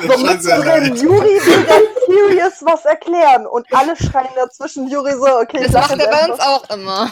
so 0.09 0.19
mittendrin, 0.19 0.97
Juri 0.97 1.41
will 1.45 1.65
ganz 1.65 1.89
serious 2.07 2.63
was 2.63 2.85
erklären 2.85 3.47
und 3.47 3.67
alle 3.73 3.95
schreien 3.97 4.29
dazwischen. 4.37 4.89
Juri 4.89 5.13
so, 5.13 5.27
okay, 5.41 5.65
Das 5.65 5.73
macht 5.73 5.99
er 5.99 6.09
bei 6.09 6.33
uns 6.33 6.41
auch 6.41 6.71
immer. 6.71 7.11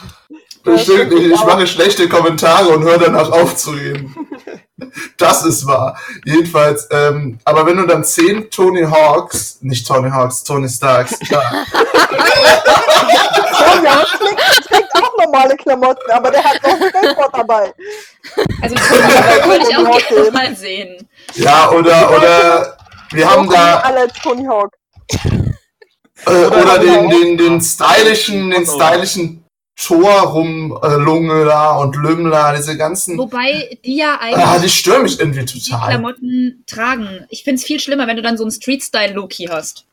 bestimmt, 0.64 1.12
ich, 1.12 1.32
ich 1.32 1.44
mache 1.44 1.66
schlechte 1.66 2.08
Kommentare 2.08 2.68
und 2.68 2.82
höre 2.82 2.98
danach 2.98 3.30
auf 3.30 3.56
zu 3.56 3.70
reden. 3.72 4.14
Das 5.18 5.44
ist 5.44 5.66
wahr. 5.66 5.98
Jedenfalls, 6.24 6.88
ähm, 6.90 7.38
aber 7.44 7.66
wenn 7.66 7.76
du 7.76 7.86
dann 7.86 8.02
zehn 8.02 8.50
Tony 8.50 8.82
Hawks, 8.82 9.58
nicht 9.60 9.86
Tony 9.86 10.10
Hawks, 10.10 10.42
Tony 10.42 10.68
Starks, 10.68 11.18
ja, 11.28 11.42
trägt 14.66 14.89
auch 14.89 14.89
normale 15.24 15.56
Klamotten, 15.56 16.10
aber 16.10 16.30
der 16.30 16.44
hat 16.44 16.62
noch 16.62 16.70
ein 16.70 16.88
Skateboard 16.88 17.34
dabei. 17.36 17.74
Also 18.62 18.74
Tony 18.88 19.48
wollte 19.48 19.70
ich 19.70 19.76
auch 19.76 20.08
gerne 20.08 20.30
mal 20.30 20.56
sehen. 20.56 21.08
ja 21.34 21.70
oder, 21.70 22.16
oder, 22.16 22.76
wir 23.12 23.30
haben 23.30 23.46
So 23.48 23.54
da, 23.54 23.80
alle 23.80 24.08
Tony 24.22 24.44
Hawk. 24.44 24.72
äh, 26.26 26.46
oder 26.46 26.78
den, 26.78 27.10
den, 27.10 27.36
den 27.38 27.60
stylischen, 27.60 28.50
den 28.50 28.66
stylischen 28.66 29.44
Tor 29.76 30.12
rum, 30.20 30.78
äh, 30.82 30.88
Lunge 30.96 31.44
da 31.46 31.76
und 31.76 31.96
Lümmler, 31.96 32.54
diese 32.56 32.76
ganzen, 32.76 33.16
Wobei 33.16 33.78
die 33.84 33.96
ja 33.96 34.16
ah, 34.20 34.52
eigentlich 34.52 34.62
die 34.62 34.68
stören 34.78 35.02
mich 35.02 35.18
irgendwie 35.18 35.44
die 35.44 35.60
total. 35.60 35.88
Klamotten 35.88 36.64
tragen. 36.66 37.26
Ich 37.30 37.44
find's 37.44 37.64
viel 37.64 37.80
schlimmer, 37.80 38.06
wenn 38.06 38.16
du 38.16 38.22
dann 38.22 38.36
so 38.36 38.44
einen 38.44 38.50
Street-Style-Look 38.50 39.32
hier 39.32 39.50
hast. 39.50 39.86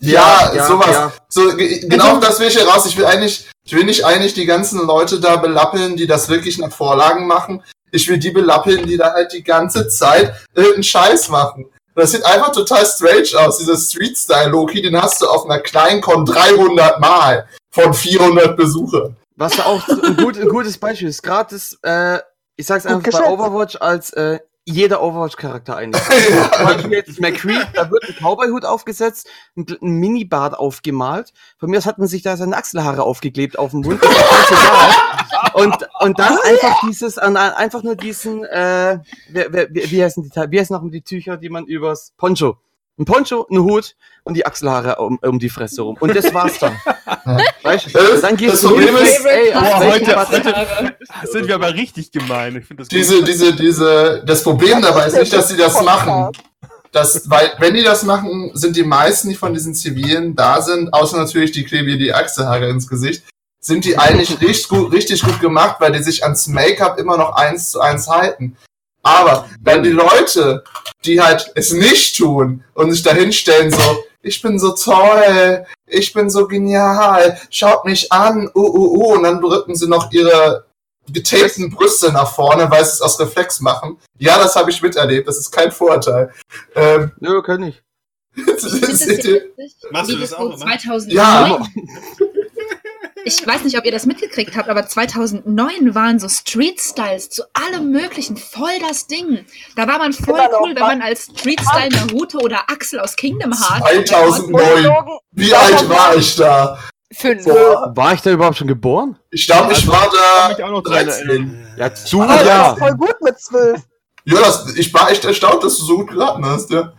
Ja, 0.00 0.52
Ja, 0.54 0.66
sowas. 0.66 0.90
ja. 0.90 1.12
So, 1.28 1.42
Also 1.42 1.56
genau 1.56 2.18
das 2.18 2.38
will 2.40 2.48
ich 2.48 2.56
hier 2.56 2.66
raus. 2.68 2.86
Ich 2.86 2.96
will 2.96 3.06
eigentlich, 3.06 3.48
ich 3.64 3.72
will 3.74 3.84
nicht 3.84 4.04
eigentlich 4.04 4.34
die 4.34 4.46
ganzen 4.46 4.86
Leute 4.86 5.20
da 5.20 5.36
belappeln, 5.36 5.96
die 5.96 6.06
das 6.06 6.28
wirklich 6.28 6.58
nach 6.58 6.72
Vorlagen 6.72 7.26
machen. 7.26 7.62
Ich 7.90 8.08
will 8.08 8.18
die 8.18 8.30
belappeln, 8.30 8.86
die 8.86 8.96
da 8.96 9.12
halt 9.12 9.32
die 9.32 9.44
ganze 9.44 9.88
Zeit 9.88 10.34
irgendeinen 10.54 10.82
Scheiß 10.82 11.28
machen. 11.28 11.66
Das 11.94 12.10
sieht 12.10 12.24
einfach 12.26 12.50
total 12.50 12.84
strange 12.84 13.28
aus. 13.38 13.58
Dieser 13.58 13.76
Street-Style-Loki, 13.76 14.82
den 14.82 15.00
hast 15.00 15.22
du 15.22 15.28
auf 15.28 15.44
einer 15.44 15.60
Kleincon 15.60 16.24
300 16.24 16.98
Mal 17.00 17.46
von 17.70 17.94
400 17.94 18.56
Besuchern. 18.56 19.16
Was 19.36 19.56
da 19.56 19.64
auch 19.66 19.86
ein, 19.88 20.16
gut, 20.16 20.36
ein 20.36 20.48
gutes 20.48 20.76
Beispiel 20.78 21.08
ist, 21.08 21.22
gerade 21.22 21.54
das, 21.54 21.78
äh, 21.82 22.18
ich 22.56 22.66
sag's 22.66 22.84
einfach 22.86 23.12
bei. 23.12 23.30
Overwatch 23.30 23.76
als 23.80 24.12
äh, 24.12 24.38
jeder 24.66 25.02
Overwatch-Charakter 25.02 25.76
eigentlich. 25.76 26.02
Zum 26.80 26.92
jetzt 26.92 27.20
McCree, 27.20 27.58
da 27.74 27.90
wird 27.90 28.04
ein 28.08 28.14
Cowboy-Hut 28.14 28.64
aufgesetzt, 28.64 29.28
ein, 29.56 29.66
ein 29.82 29.92
Minibart 29.96 30.58
aufgemalt. 30.58 31.32
Von 31.58 31.70
mir 31.70 31.78
aus 31.78 31.86
hat 31.86 31.98
man 31.98 32.08
sich 32.08 32.22
da 32.22 32.36
seine 32.36 32.56
Achselhaare 32.56 33.02
aufgeklebt 33.02 33.58
auf 33.58 33.72
dem 33.72 33.80
Mund. 33.80 34.00
Und, 35.52 35.76
und 36.00 36.18
dann 36.18 36.38
einfach 36.38 36.80
dieses, 36.88 37.18
einfach 37.18 37.82
nur 37.82 37.96
diesen, 37.96 38.44
äh, 38.44 38.98
wer, 39.28 39.52
wie, 39.70 39.90
wie 39.90 40.02
heißen 40.02 40.22
die, 40.22 40.30
wie 40.50 40.60
heißen 40.60 40.74
noch 40.74 40.90
die 40.90 41.02
Tücher, 41.02 41.36
die 41.36 41.48
man 41.48 41.66
übers 41.66 42.12
Poncho. 42.16 42.58
Ein 42.96 43.06
Poncho, 43.06 43.46
ein 43.50 43.58
Hut 43.58 43.96
und 44.22 44.34
die 44.34 44.46
Achselhaare 44.46 44.96
um, 44.96 45.18
um 45.20 45.38
die 45.40 45.48
Fresse 45.50 45.82
rum. 45.82 45.96
Und 45.98 46.14
das 46.14 46.32
war's 46.32 46.58
dann. 46.60 46.80
Weißt 47.62 47.86
du? 47.86 47.90
Das- 47.90 48.10
Und 48.10 48.22
dann 48.22 48.36
gehst 48.36 48.54
das 48.54 48.60
du 48.60 48.68
Problem 48.68 48.96
hin, 48.96 49.04
ist- 49.06 49.24
ey, 49.26 49.52
Boah, 49.52 49.80
welchem 49.80 50.06
heute- 50.06 50.14
Material- 50.16 50.96
Sind 51.24 51.48
wir 51.48 51.54
aber 51.56 51.74
richtig 51.74 52.12
gemein. 52.12 52.56
Ich 52.56 52.66
finde 52.66 52.82
das 52.82 52.88
Diese, 52.88 53.24
diese, 53.24 53.52
diese, 53.56 54.22
das 54.24 54.42
Problem 54.44 54.80
dabei 54.80 55.06
ist 55.08 55.16
nicht, 55.16 55.32
dass 55.32 55.48
sie 55.48 55.56
das 55.56 55.82
machen. 55.82 56.30
Das, 56.92 57.28
weil, 57.28 57.52
wenn 57.58 57.74
die 57.74 57.82
das 57.82 58.04
machen, 58.04 58.52
sind 58.54 58.76
die 58.76 58.84
meisten, 58.84 59.28
die 59.28 59.34
von 59.34 59.52
diesen 59.52 59.74
Zivilen 59.74 60.36
da 60.36 60.62
sind, 60.62 60.94
außer 60.94 61.16
natürlich 61.16 61.50
die 61.50 61.64
kleben 61.64 61.88
ihr 61.88 61.98
die 61.98 62.14
Achselhaare 62.14 62.68
ins 62.68 62.86
Gesicht, 62.86 63.24
sind 63.58 63.84
die 63.84 63.98
eigentlich 63.98 64.40
richtig 64.40 64.68
gut, 64.68 64.92
richtig 64.92 65.22
gut 65.22 65.40
gemacht, 65.40 65.76
weil 65.80 65.90
die 65.90 66.02
sich 66.02 66.22
ans 66.22 66.46
Make-up 66.46 67.00
immer 67.00 67.16
noch 67.16 67.32
eins 67.34 67.72
zu 67.72 67.80
eins 67.80 68.06
halten. 68.08 68.56
Aber 69.04 69.48
wenn 69.60 69.82
die 69.82 69.90
Leute, 69.90 70.64
die 71.04 71.20
halt 71.20 71.52
es 71.54 71.72
nicht 71.72 72.16
tun 72.16 72.64
und 72.74 72.90
sich 72.90 73.02
dahinstellen 73.02 73.70
so, 73.70 74.04
ich 74.22 74.40
bin 74.40 74.58
so 74.58 74.74
toll, 74.74 75.66
ich 75.86 76.12
bin 76.12 76.30
so 76.30 76.48
genial, 76.48 77.38
schaut 77.50 77.84
mich 77.84 78.10
an, 78.10 78.50
uh, 78.54 78.60
uh, 78.60 78.96
uh, 78.96 79.14
und 79.14 79.22
dann 79.24 79.40
drücken 79.40 79.76
sie 79.76 79.86
noch 79.86 80.10
ihre 80.10 80.64
getapten 81.12 81.70
Brüste 81.70 82.10
nach 82.12 82.34
vorne, 82.34 82.70
weil 82.70 82.82
sie 82.84 82.92
es 82.92 83.02
aus 83.02 83.20
Reflex 83.20 83.60
machen. 83.60 83.98
Ja, 84.18 84.38
das 84.38 84.56
habe 84.56 84.70
ich 84.70 84.80
miterlebt, 84.80 85.28
das 85.28 85.36
ist 85.36 85.50
kein 85.50 85.70
Vorurteil. 85.70 86.32
Ähm, 86.74 87.12
Nö, 87.20 87.42
kann 87.42 87.62
ich. 87.62 87.82
Das 88.46 88.64
Machst 89.92 90.10
du 90.10 90.16
das 90.16 90.32
auch 90.32 90.46
immer? 90.46 90.56
2009 90.56 91.10
Ja. 91.10 91.62
Ich 93.26 93.46
weiß 93.46 93.64
nicht, 93.64 93.78
ob 93.78 93.84
ihr 93.86 93.92
das 93.92 94.04
mitgekriegt 94.06 94.54
habt, 94.56 94.68
aber 94.68 94.86
2009 94.86 95.94
waren 95.94 96.18
so 96.18 96.28
Street-Styles 96.28 97.30
zu 97.30 97.42
allem 97.54 97.90
Möglichen 97.90 98.36
voll 98.36 98.78
das 98.86 99.06
Ding. 99.06 99.44
Da 99.76 99.88
war 99.88 99.98
man 99.98 100.12
voll 100.12 100.34
Immer 100.38 100.48
noch, 100.50 100.60
cool, 100.60 100.70
wenn 100.74 100.82
wa- 100.82 100.86
man 100.88 101.02
als 101.02 101.24
Street-Style 101.24 101.88
Naruto 101.90 102.38
oder 102.40 102.68
Axel 102.70 103.00
aus 103.00 103.16
Kingdom 103.16 103.52
Hearts 103.52 104.10
2009. 104.10 104.76
Ungelogen, 104.76 105.18
Wie 105.32 105.54
alt 105.54 105.88
war 105.88 106.14
ich 106.16 106.36
da? 106.36 106.78
Fünf. 107.14 107.46
War 107.46 108.12
ich 108.12 108.20
da 108.22 108.30
überhaupt 108.32 108.56
schon 108.58 108.66
geboren? 108.68 109.16
Ich 109.30 109.46
glaube, 109.46 109.72
ich 109.72 109.78
Also, 109.88 109.92
war 109.92 110.10
da 110.58 110.64
auch 110.66 110.70
noch 110.70 110.82
dran 110.82 111.04
13. 111.06 111.66
Ja, 111.78 111.88
du 112.10 112.22
Aber 112.22 112.34
das 112.34 112.46
ja. 112.46 112.72
ist 112.72 112.78
voll 112.78 112.92
gut 112.96 113.16
mit 113.22 113.40
zwölf. 113.40 113.80
Ja, 114.26 114.40
das, 114.40 114.74
ich 114.76 114.92
war 114.92 115.10
echt 115.10 115.24
erstaunt, 115.24 115.62
dass 115.62 115.78
du 115.78 115.84
so 115.84 115.96
gut 115.98 116.08
geraten 116.10 116.44
hast, 116.44 116.70
ja. 116.70 116.92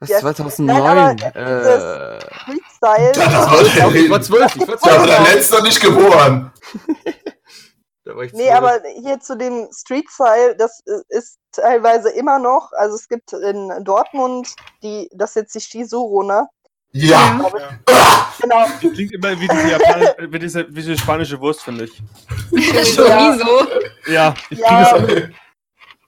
Was, 0.00 0.08
Ja, 0.10 0.20
2009? 0.20 0.94
nein, 0.94 1.18
äh, 1.34 2.18
aber 2.80 2.96
Street-Style. 2.96 3.12
Ja, 3.14 3.30
das 3.30 3.50
war 3.50 3.62
ich, 3.62 3.74
glaub, 3.74 3.94
ich 3.94 4.10
war 4.10 4.18
der, 4.18 4.26
zwölf. 4.26 4.56
Ich 4.56 4.60
war 4.60 4.66
da 4.66 4.72
war 4.72 4.78
zwölf. 4.78 5.06
der 5.06 5.34
letzte 5.34 5.62
nicht 5.62 5.80
geboren. 5.80 6.52
Da 8.04 8.16
war 8.16 8.22
ich 8.24 8.32
Nee, 8.32 8.44
zwölf. 8.46 8.54
aber 8.56 8.80
hier 9.02 9.20
zu 9.20 9.36
dem 9.36 9.68
Street-Style, 9.70 10.56
das 10.56 10.80
äh, 10.86 10.92
ist 11.08 11.36
teilweise 11.52 12.08
immer 12.10 12.38
noch, 12.38 12.72
also 12.72 12.94
es 12.96 13.06
gibt 13.06 13.34
in 13.34 13.70
Dortmund 13.84 14.48
die, 14.82 15.10
das 15.12 15.30
ist 15.30 15.36
jetzt 15.36 15.54
die 15.56 15.60
Shizuru, 15.60 16.22
ne? 16.22 16.48
Ja. 16.92 17.38
Genau. 18.40 18.64
Die 18.80 18.90
klingt 18.92 19.12
immer 19.12 19.38
wie 19.38 19.46
diese, 19.46 19.68
Japan 19.68 20.08
wie 20.32 20.38
diese, 20.38 20.66
wie 20.70 20.74
diese 20.80 20.96
spanische 20.96 21.38
Wurst, 21.38 21.60
finde 21.62 21.84
ich. 21.84 22.02
Chorizo. 22.96 23.66
Ja, 24.06 24.32
ich 24.48 24.58
Ja. 24.58 24.94
kriege 24.94 25.30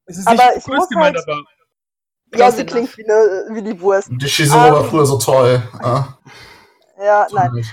es. 0.06 0.16
Es 0.16 0.18
ist 0.20 0.26
Aber 0.26 0.54
nicht 0.54 0.68
muss 0.68 0.88
gemeint, 0.88 1.16
halt- 1.18 1.28
aber 1.28 2.38
Ja, 2.38 2.50
sie 2.50 2.64
klingt 2.64 2.96
wie, 2.96 3.02
ne, 3.04 3.44
wie 3.50 3.62
die 3.62 3.78
Wurst. 3.78 4.08
Die 4.10 4.26
Shizuru 4.28 4.58
war 4.58 4.84
Ähm, 4.84 4.88
früher 4.88 5.04
so 5.04 5.18
toll. 5.18 5.62
Ja. 5.82 6.16
Ja, 7.00 7.26
nein. 7.32 7.64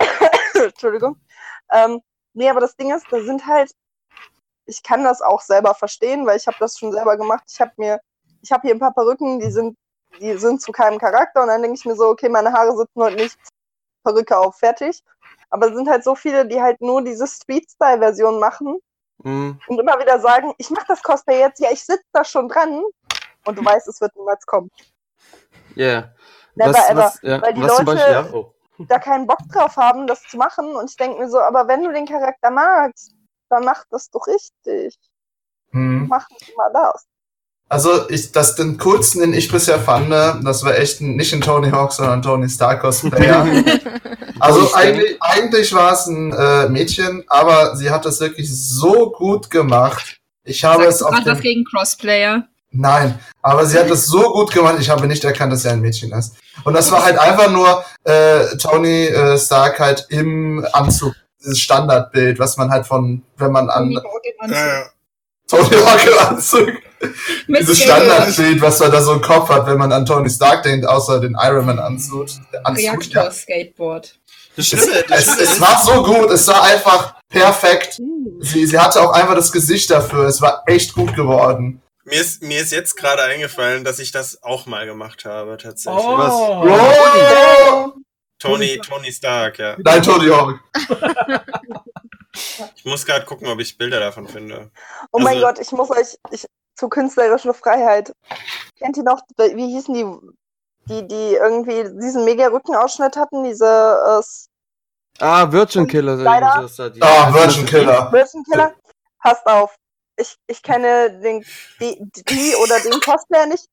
Entschuldigung. 0.54 1.16
Ähm, 1.72 2.00
nee, 2.32 2.48
aber 2.48 2.60
das 2.60 2.76
Ding 2.76 2.94
ist, 2.94 3.06
da 3.10 3.20
sind 3.20 3.46
halt, 3.46 3.72
ich 4.66 4.82
kann 4.82 5.04
das 5.04 5.20
auch 5.20 5.40
selber 5.40 5.74
verstehen, 5.74 6.26
weil 6.26 6.36
ich 6.36 6.46
habe 6.46 6.56
das 6.60 6.78
schon 6.78 6.92
selber 6.92 7.16
gemacht. 7.16 7.44
Ich 7.48 7.60
habe 7.60 7.72
mir, 7.76 8.00
ich 8.42 8.52
habe 8.52 8.62
hier 8.62 8.74
ein 8.74 8.80
paar 8.80 8.94
Perücken, 8.94 9.40
die 9.40 9.50
sind, 9.50 9.76
die 10.20 10.36
sind 10.38 10.62
zu 10.62 10.72
keinem 10.72 10.98
Charakter 10.98 11.42
und 11.42 11.48
dann 11.48 11.62
denke 11.62 11.76
ich 11.76 11.84
mir 11.84 11.96
so, 11.96 12.08
okay, 12.08 12.28
meine 12.28 12.52
Haare 12.52 12.76
sitzen 12.76 13.02
heute 13.02 13.16
nicht 13.16 13.36
Perücke 14.04 14.38
auf, 14.38 14.56
fertig. 14.56 15.02
Aber 15.50 15.68
es 15.68 15.74
sind 15.76 15.88
halt 15.88 16.04
so 16.04 16.14
viele, 16.14 16.46
die 16.46 16.60
halt 16.60 16.80
nur 16.80 17.02
diese 17.02 17.26
Street-Style-Version 17.26 18.38
machen 18.38 18.80
Hm. 19.22 19.58
und 19.66 19.80
immer 19.80 19.98
wieder 19.98 20.20
sagen, 20.20 20.52
ich 20.58 20.70
mache 20.70 20.86
das 20.88 21.02
Cosplay 21.02 21.40
jetzt, 21.40 21.60
ja, 21.60 21.70
ich 21.72 21.82
sitze 21.82 22.04
da 22.12 22.24
schon 22.24 22.48
dran 22.48 22.82
und 23.46 23.58
du 23.58 23.64
weißt, 23.64 23.88
es 23.88 24.00
wird 24.00 24.14
niemals 24.14 24.44
kommen. 24.44 24.70
Yeah. 25.76 26.14
Never 26.56 26.72
was, 26.74 26.90
ever. 26.90 27.00
was, 27.00 27.18
ja, 27.22 27.42
Weil 27.42 27.54
die 27.54 27.60
Leute- 27.60 27.84
Beispiel, 27.84 28.12
ja, 28.12 28.28
oh. 28.32 28.52
da 28.88 28.98
keinen 28.98 29.26
Bock 29.26 29.38
drauf 29.52 29.76
haben, 29.76 30.06
das 30.06 30.22
zu 30.24 30.36
machen. 30.36 30.74
Und 30.74 30.90
ich 30.90 30.96
denke 30.96 31.20
mir 31.20 31.30
so, 31.30 31.40
aber 31.40 31.68
wenn 31.68 31.82
du 31.82 31.92
den 31.92 32.06
Charakter 32.06 32.50
magst, 32.50 33.12
dann 33.48 33.64
mach 33.64 33.84
das 33.90 34.10
doch 34.10 34.26
richtig. 34.26 34.98
Hm. 35.70 36.06
Mach 36.08 36.28
nicht 36.30 36.50
immer 36.50 36.70
das. 36.72 37.06
Also, 37.68 38.08
ich, 38.10 38.30
das, 38.30 38.54
den 38.54 38.78
coolsten, 38.78 39.20
den 39.20 39.34
ich 39.34 39.50
bisher 39.50 39.80
fand, 39.80 40.10
das 40.10 40.64
war 40.64 40.76
echt 40.78 41.00
ein, 41.00 41.16
nicht 41.16 41.32
ein 41.32 41.40
Tony 41.40 41.70
Hawk, 41.70 41.92
sondern 41.92 42.20
ein 42.20 42.22
Tony 42.22 42.48
Stark 42.48 42.80
Cosplayer. 42.80 43.44
also, 44.38 44.72
eigentlich, 44.74 45.20
eigentlich 45.20 45.74
war 45.74 45.92
es 45.92 46.06
ein 46.06 46.32
äh, 46.32 46.68
Mädchen, 46.68 47.24
aber 47.26 47.74
sie 47.74 47.90
hat 47.90 48.04
das 48.04 48.20
wirklich 48.20 48.48
so 48.48 49.10
gut 49.10 49.50
gemacht. 49.50 50.20
Ich 50.44 50.62
habe 50.64 50.84
Sagst 50.84 50.94
es 50.94 50.98
du 51.00 51.06
auf 51.06 51.14
gerade 51.14 51.30
was 51.32 51.40
gegen 51.40 51.64
Crossplayer? 51.64 52.46
Nein, 52.70 53.18
aber 53.42 53.64
sie 53.64 53.78
hat 53.78 53.88
das 53.88 54.06
so 54.06 54.32
gut 54.32 54.52
gemacht, 54.52 54.76
ich 54.80 54.90
habe 54.90 55.06
nicht 55.06 55.24
erkannt, 55.24 55.52
dass 55.52 55.62
sie 55.62 55.70
ein 55.70 55.80
Mädchen 55.80 56.12
ist. 56.12 56.34
Und 56.64 56.74
das 56.74 56.90
war 56.90 57.04
halt 57.04 57.18
einfach 57.18 57.50
nur 57.50 57.84
äh, 58.04 58.56
Tony 58.58 59.06
äh, 59.06 59.38
Stark 59.38 59.78
halt 59.78 60.06
im 60.10 60.66
Anzug, 60.72 61.14
dieses 61.40 61.58
Standardbild, 61.60 62.38
was 62.38 62.56
man 62.56 62.70
halt 62.70 62.86
von, 62.86 63.22
wenn 63.36 63.52
man 63.52 63.70
an. 63.70 63.94
Tony 65.48 65.76
Hawk 65.76 66.06
im 66.06 66.18
Anzug, 66.28 66.68
dieses. 67.48 67.80
Standardbild, 67.80 68.60
was 68.60 68.80
man 68.80 68.90
da 68.90 69.00
so 69.00 69.12
im 69.12 69.20
Kopf 69.20 69.48
hat, 69.48 69.66
wenn 69.66 69.78
man 69.78 69.92
an 69.92 70.04
Tony 70.04 70.28
Stark 70.28 70.64
denkt, 70.64 70.86
außer 70.86 71.20
den 71.20 71.36
Iron 71.40 71.66
Man 71.66 71.78
Anzug. 71.78 72.26
Anzug 72.64 72.84
ja. 72.84 72.92
Reaktor-Skateboard. 72.92 74.18
Das 74.56 74.72
es, 74.72 74.82
Schlimme, 74.82 75.04
das 75.08 75.18
es, 75.18 75.24
Schlimme 75.24 75.42
es 75.42 75.52
ist, 75.52 75.60
war 75.60 75.82
so 75.84 76.02
gut, 76.02 76.30
es 76.30 76.48
war 76.48 76.62
einfach 76.62 77.14
perfekt. 77.28 78.00
Sie, 78.40 78.66
sie 78.66 78.78
hatte 78.78 79.00
auch 79.00 79.12
einfach 79.12 79.34
das 79.34 79.52
Gesicht 79.52 79.90
dafür, 79.90 80.24
es 80.24 80.40
war 80.40 80.62
echt 80.66 80.94
gut 80.94 81.14
geworden. 81.14 81.80
Mir, 82.06 82.20
ist, 82.20 82.42
mir 82.42 82.60
ist 82.60 82.72
jetzt 82.72 82.96
gerade 82.96 83.22
eingefallen, 83.22 83.84
dass 83.84 83.98
ich 83.98 84.12
das 84.12 84.42
auch 84.42 84.66
mal 84.66 84.86
gemacht 84.86 85.24
habe, 85.24 85.56
tatsächlich. 85.56 86.04
Oh. 86.04 86.64
Oh! 86.66 87.92
Tony, 88.38 88.78
Tony 88.78 89.12
Stark, 89.12 89.58
ja. 89.58 89.76
Nein, 89.78 90.02
Tony 90.02 90.28
Hawk. 90.28 90.60
Ich 92.76 92.84
muss 92.84 93.04
gerade 93.06 93.24
gucken, 93.24 93.48
ob 93.48 93.58
ich 93.60 93.78
Bilder 93.78 93.98
davon 93.98 94.28
finde. 94.28 94.70
Oh 95.10 95.18
mein 95.18 95.36
Also- 95.36 95.46
Gott, 95.46 95.58
ich 95.58 95.72
muss 95.72 95.90
euch 95.90 96.18
ich, 96.30 96.46
zu 96.74 96.88
künstlerischer 96.88 97.54
Freiheit. 97.54 98.12
Kennt 98.78 98.96
ihr 98.98 99.02
noch, 99.04 99.20
wie 99.38 99.66
hießen 99.68 99.94
die, 99.94 100.04
die, 100.84 101.08
die 101.08 101.34
irgendwie 101.34 101.84
diesen 102.00 102.24
mega 102.24 102.48
Rückenausschnitt 102.48 103.16
hatten, 103.16 103.44
diese 103.44 103.64
äh, 103.66 104.22
Ah, 105.18 105.50
Virgin 105.50 105.86
Killer. 105.86 106.12
Ah, 106.26 107.32
Virgin 107.32 107.64
Killer. 107.64 108.12
Virgin 108.12 108.44
Killer? 108.44 108.74
Passt 109.22 109.46
auf. 109.46 109.74
Ich, 110.16 110.36
ich 110.46 110.62
kenne 110.62 111.10
den, 111.20 111.44
die, 111.80 111.98
die 112.28 112.54
oder 112.56 112.80
den 112.80 113.00
Cosplayer 113.00 113.46
nicht. 113.46 113.66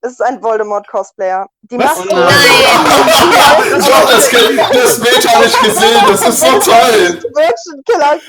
Es 0.00 0.12
ist 0.12 0.22
ein 0.22 0.42
Voldemort-Cosplayer. 0.42 1.46
Die 1.62 1.78
Was? 1.78 1.96
Maske. 1.98 2.08
Oh 2.10 2.16
nein. 2.16 2.30
Ich 3.80 3.94
hab 3.94 4.08
das, 4.08 4.30
das 4.30 5.00
Bild 5.00 5.34
habe 5.34 5.46
ich 5.46 5.60
gesehen, 5.60 6.02
das 6.08 6.28
ist 6.28 6.40
so 6.40 6.58
toll. 6.58 7.22
Virgin 7.34 7.82
Killer 7.86 8.20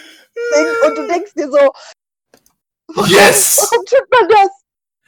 und 0.86 0.98
du 0.98 1.08
denkst 1.08 1.34
dir 1.36 1.50
so, 1.50 1.72
Yes! 3.08 3.68
warum 3.72 3.86
tut 3.86 4.08
man 4.12 4.30
das? 4.30 4.50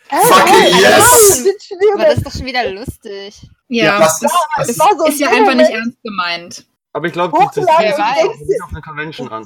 Hä, 0.10 0.16
Fucking 0.28 0.54
warum? 0.54 0.82
yes! 0.82 1.46
Aber 1.94 2.06
das 2.06 2.18
ist 2.18 2.26
doch 2.26 2.32
schon 2.32 2.46
wieder 2.46 2.70
lustig. 2.72 3.50
Ja, 3.68 4.00
das 4.00 4.20
das, 4.20 4.32
ist, 4.32 4.38
das 4.58 4.64
Es 4.66 4.70
ist, 4.72 4.80
war 4.80 4.98
so 4.98 5.06
ist 5.06 5.20
ja 5.20 5.30
einfach 5.30 5.54
nicht 5.54 5.72
ernst 5.72 5.98
gemeint. 6.04 6.66
Aber 6.94 7.08
ich 7.08 7.14
glaube, 7.14 7.38
die 7.38 7.46
das 7.46 7.56
kommt 7.56 7.86
dir, 7.86 8.64
auf 8.64 8.70
eine 8.72 8.82
Convention 8.82 9.32
an. 9.32 9.46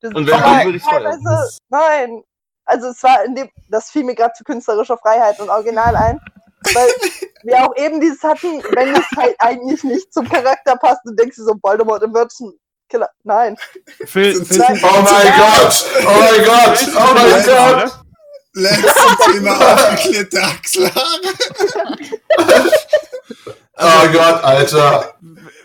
Das 0.00 0.14
Und 0.14 0.26
wenn, 0.26 0.40
dann 0.40 0.64
würde 0.66 0.80
feiern. 0.80 1.20
teilweise, 1.22 1.48
nein. 1.68 2.22
Also 2.64 2.88
es 2.88 3.02
war 3.02 3.24
in 3.24 3.34
dem, 3.34 3.48
das 3.68 3.90
fiel 3.90 4.04
mir 4.04 4.14
gerade 4.14 4.34
zu 4.34 4.44
künstlerischer 4.44 4.98
Freiheit 4.98 5.40
und 5.40 5.48
Original 5.48 5.96
ein. 5.96 6.20
Weil 6.74 6.88
wir 7.44 7.64
auch 7.64 7.74
eben 7.76 8.00
dieses 8.00 8.22
hatten, 8.22 8.62
wenn 8.74 8.94
es 8.94 9.06
halt 9.16 9.36
eigentlich 9.38 9.84
nicht 9.84 10.12
zum 10.12 10.28
Charakter 10.28 10.76
passt, 10.76 11.00
du 11.04 11.14
denkst 11.14 11.36
dir 11.36 11.44
so, 11.44 11.54
Voldemort 11.62 12.02
im 12.02 12.12
Virgin 12.12 12.52
Killer. 12.88 13.08
Nein. 13.22 13.56
Phil, 14.06 14.44
Phil, 14.44 14.58
Nein. 14.58 14.80
oh 14.82 15.02
mein 15.02 15.32
Gott! 15.36 15.84
Oh 16.00 16.20
mein 16.20 16.44
Gott! 16.44 16.88
Oh 16.94 17.14
mein 17.14 17.44
Gott! 17.44 17.92
Letztes 18.54 19.18
Thema 19.32 19.56
aufgeklärte 19.58 20.42
Achselhaare. 20.42 21.20
Oh 23.76 24.08
Gott, 24.12 24.42
Alter. 24.44 25.14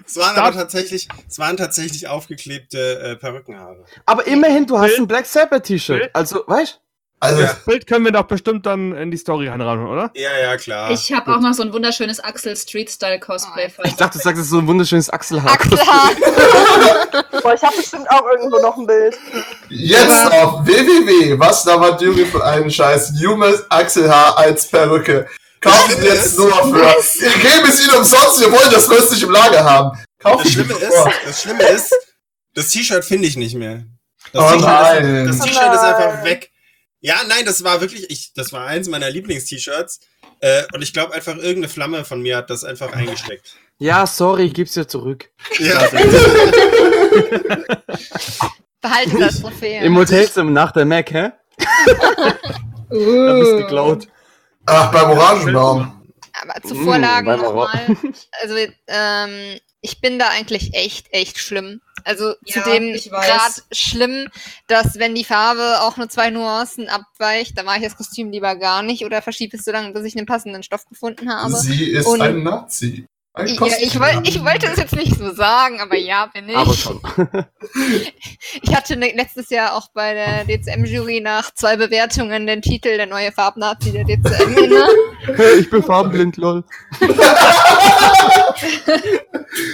Es 0.05 0.15
waren 0.17 0.35
aber 0.37 0.53
tatsächlich, 0.53 1.07
es 1.29 1.39
waren 1.39 1.57
tatsächlich 1.57 2.07
aufgeklebte 2.07 2.99
äh, 2.99 3.15
Perückenhaare. 3.15 3.83
Aber 4.05 4.25
immerhin, 4.27 4.65
du 4.67 4.77
hast 4.77 4.87
Bild- 4.87 4.99
ein 4.99 5.07
Black 5.07 5.25
Sabbath 5.25 5.63
T-Shirt. 5.63 6.09
Also, 6.13 6.43
weißt 6.47 6.79
Also, 7.19 7.41
Ja. 7.41 7.55
Bild 7.65 7.87
können 7.87 8.03
wir 8.03 8.11
doch 8.11 8.23
bestimmt 8.25 8.65
dann 8.65 8.93
in 8.97 9.09
die 9.09 9.15
Story 9.17 9.47
reinrahmen, 9.47 9.87
oder? 9.87 10.11
Ja, 10.13 10.37
ja, 10.41 10.57
klar. 10.57 10.91
Ich 10.91 11.13
habe 11.13 11.33
auch 11.33 11.39
noch 11.39 11.53
so 11.53 11.63
ein 11.63 11.71
wunderschönes 11.71 12.19
Axel 12.19 12.55
Street 12.57 12.89
Style 12.91 13.17
Cosplay. 13.19 13.71
Oh, 13.77 13.81
Ich 13.85 13.95
dachte, 13.95 14.17
du 14.17 14.23
sagst, 14.23 14.39
es 14.39 14.45
ist 14.47 14.51
so 14.51 14.59
ein 14.59 14.67
wunderschönes 14.67 15.09
Achselhaar. 15.09 15.53
Achselhaar. 15.53 16.11
Boah, 17.41 17.53
ich 17.53 17.61
habe 17.63 17.75
bestimmt 17.77 18.09
auch 18.11 18.25
irgendwo 18.25 18.59
noch 18.59 18.77
ein 18.77 18.85
Bild. 18.85 19.17
jetzt 19.69 20.31
auf 20.33 20.65
www. 20.65 21.39
Was 21.39 21.63
da 21.63 21.79
war 21.79 21.99
Jury 22.01 22.25
für 22.25 22.43
einen 22.43 22.69
Scheiß? 22.69 23.13
Humus 23.25 23.63
Achselhaar 23.69 24.37
als 24.37 24.67
Perücke. 24.67 25.27
Kaufen 25.63 26.01
Sie 26.01 26.05
jetzt 26.07 26.37
nur 26.37 26.51
für. 26.51 26.73
Wir 27.21 27.31
geben 27.31 27.69
es 27.69 27.81
Ihnen 27.85 27.95
umsonst, 27.95 28.39
wir 28.41 28.51
wollen 28.51 28.71
das 28.71 28.89
röstlich 28.89 29.23
im 29.23 29.31
Lager 29.31 29.63
haben. 29.63 29.97
Kaufen 30.19 30.43
Das 30.43 30.51
Schlimme 30.53 30.73
ist, 30.73 30.81
sofort. 30.91 31.13
das 31.25 31.41
Schlimme 31.41 31.63
ist, 31.63 31.95
das 32.53 32.69
T-Shirt 32.69 33.05
finde 33.05 33.27
ich 33.27 33.35
nicht 33.37 33.55
mehr. 33.55 33.83
Das 34.31 34.43
Oh 34.43 34.47
T-Shirt 34.55 34.61
nein. 34.67 35.05
ist, 35.27 35.29
das 35.29 35.39
Oh 35.41 35.43
T-Shirt 35.49 35.73
ist 35.73 35.79
einfach 35.79 36.13
nein. 36.15 36.23
weg. 36.25 36.49
Ja, 37.01 37.15
nein, 37.27 37.45
das 37.45 37.63
war 37.63 37.81
wirklich, 37.81 38.09
ich, 38.09 38.31
das 38.33 38.53
war 38.53 38.65
eins 38.65 38.87
meiner 38.87 39.09
Lieblings-T-Shirts. 39.09 39.99
Äh, 40.39 40.63
und 40.73 40.81
ich 40.81 40.93
glaube 40.93 41.13
einfach, 41.13 41.35
irgendeine 41.35 41.67
Flamme 41.69 42.05
von 42.05 42.21
mir 42.21 42.37
hat 42.37 42.49
das 42.49 42.63
einfach 42.63 42.93
eingesteckt. 42.93 43.55
Ja, 43.79 44.05
sorry, 44.07 44.43
ich 44.45 44.53
geb's 44.53 44.73
dir 44.73 44.87
zurück. 44.87 45.29
Ja, 45.59 45.87
Behalte 48.81 49.17
das 49.19 49.39
Trophäe. 49.41 49.81
Im 49.83 49.97
Hotelzimmer 49.97 50.51
nach 50.51 50.71
der 50.71 50.85
Mac, 50.85 51.11
hä? 51.11 51.31
Da 52.89 53.33
bist 53.39 53.51
du 53.51 53.57
geklaut. 53.57 54.07
Ach, 54.65 54.91
beim 54.91 55.09
Orangenbaum. 55.11 55.99
Aber 56.41 56.61
zu 56.67 56.73
Mm, 56.75 56.83
Vorlagen 56.85 57.25
beim 57.27 57.41
Horror. 57.41 57.67
nochmal. 57.73 57.97
Also, 58.41 58.55
ähm, 58.87 59.59
ich 59.81 59.99
bin 60.01 60.17
da 60.17 60.29
eigentlich 60.29 60.73
echt, 60.73 61.07
echt 61.13 61.37
schlimm. 61.37 61.81
Also 62.05 62.33
Ja, 62.45 62.63
zudem 62.63 62.85
ich 62.95 63.11
weiß. 63.11 63.25
gerade 63.27 63.53
schlimm, 63.71 64.27
dass 64.67 64.97
wenn 64.99 65.13
die 65.15 65.23
Farbe 65.25 65.81
auch 65.81 65.95
nur 65.97 66.09
zwei 66.09 66.29
Nuancen 66.31 66.89
abweicht, 66.89 67.57
dann 67.57 67.65
mache 67.65 67.77
ich 67.77 67.83
das 67.83 67.95
Kostüm 67.97 68.31
lieber 68.31 68.55
gar 68.55 68.81
nicht 68.81 69.05
oder 69.05 69.21
verschiebe 69.21 69.55
es 69.57 69.63
so 69.65 69.71
lange, 69.71 69.91
bis 69.93 70.05
ich 70.05 70.17
einen 70.17 70.25
passenden 70.25 70.63
Stoff 70.63 70.85
gefunden 70.85 71.29
habe. 71.33 71.55
Sie 71.55 71.85
ist 71.91 72.07
Und- 72.07 72.21
ein 72.21 72.43
Nazi. 72.43 73.05
Ja, 73.35 73.45
ich, 73.45 73.59
woll, 73.99 74.21
ich 74.25 74.43
wollte 74.43 74.67
es 74.67 74.77
jetzt 74.77 74.95
nicht 74.95 75.17
so 75.17 75.33
sagen, 75.33 75.81
aber 75.81 75.97
ja, 75.97 76.27
bin 76.27 76.49
ich. 76.49 76.55
Aber 76.55 76.73
schon. 76.73 77.01
Ich 78.61 78.75
hatte 78.75 78.95
ne, 78.95 79.11
letztes 79.15 79.49
Jahr 79.49 79.75
auch 79.75 79.89
bei 79.93 80.13
der 80.13 80.45
DCM-Jury 80.45 81.21
nach 81.21 81.51
zwei 81.53 81.75
Bewertungen 81.75 82.45
den 82.45 82.61
Titel 82.61 82.97
Der 82.97 83.07
neue 83.07 83.31
Farbnazi 83.31 83.91
der 83.91 84.03
DCM 84.03 84.57
inne. 84.57 84.85
ich 85.59 85.69
bin 85.69 85.81
farbenblind, 85.81 86.37
lol. 86.37 86.63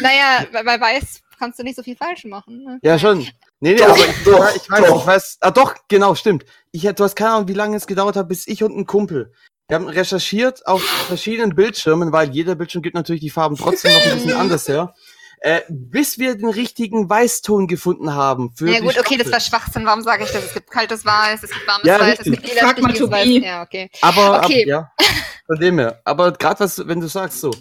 Naja, 0.01 0.45
bei, 0.51 0.63
bei 0.63 0.79
Weiß 0.79 1.21
kannst 1.37 1.59
du 1.59 1.63
nicht 1.63 1.75
so 1.75 1.83
viel 1.83 1.95
falsch 1.95 2.25
machen. 2.25 2.63
Ne? 2.63 2.79
Ja, 2.81 2.99
schon. 2.99 3.19
Nee, 3.61 3.73
nee, 3.73 3.75
Doch, 3.75 3.89
aber 3.89 3.97
ich, 3.97 4.23
doch, 4.23 4.55
ich 4.55 4.71
weiß, 4.71 4.87
doch. 4.87 5.01
ich 5.01 5.07
weiß. 5.07 5.37
Ah, 5.41 5.51
doch, 5.51 5.75
genau, 5.87 6.15
stimmt. 6.15 6.45
Ich, 6.71 6.83
du 6.83 7.03
hast 7.03 7.15
keine 7.15 7.31
Ahnung, 7.31 7.47
wie 7.47 7.53
lange 7.53 7.75
es 7.75 7.87
gedauert 7.87 8.15
hat, 8.15 8.27
bis 8.27 8.47
ich 8.47 8.63
und 8.63 8.77
ein 8.77 8.85
Kumpel. 8.85 9.33
Wir 9.69 9.75
haben 9.75 9.87
recherchiert 9.87 10.65
auf 10.65 10.81
verschiedenen 10.81 11.53
Bildschirmen, 11.55 12.11
weil 12.11 12.31
jeder 12.31 12.55
Bildschirm 12.55 12.81
gibt 12.81 12.95
natürlich 12.95 13.21
die 13.21 13.29
Farben 13.29 13.55
trotzdem 13.55 13.93
noch 13.93 14.03
ein 14.03 14.13
bisschen 14.15 14.33
anders 14.35 14.67
her. 14.67 14.95
Äh, 15.41 15.61
bis 15.69 16.17
wir 16.17 16.35
den 16.35 16.49
richtigen 16.49 17.07
Weißton 17.07 17.67
gefunden 17.67 18.13
haben. 18.15 18.51
Für 18.55 18.67
Ja 18.67 18.79
gut, 18.79 18.97
okay, 18.99 19.15
das 19.15 19.31
war 19.31 19.39
Schwachsinn. 19.39 19.85
Warum 19.85 20.01
sage 20.01 20.23
ich 20.23 20.31
das? 20.31 20.43
Es 20.43 20.53
gibt 20.55 20.71
kaltes 20.71 21.05
Weiß, 21.05 21.43
es 21.43 21.51
gibt 21.51 21.67
warmes 21.67 21.85
Ja, 21.85 21.99
Weiß, 21.99 22.19
richtig. 22.19 22.33
es 22.33 22.41
gibt 22.41 22.59
Frag 22.59 22.81
mal 22.81 22.91
Weiß. 23.11 23.27
Ja, 23.43 23.61
okay. 23.61 23.89
Aber, 24.01 24.41
Okay. 24.43 24.63
ab, 24.73 24.91
ja, 24.99 25.05
von 25.45 25.59
dem 25.59 25.77
her. 25.77 26.01
Aber 26.03 26.31
gerade 26.33 26.59
was, 26.61 26.85
wenn 26.87 26.99
du 26.99 27.07
sagst 27.07 27.39
so. 27.39 27.51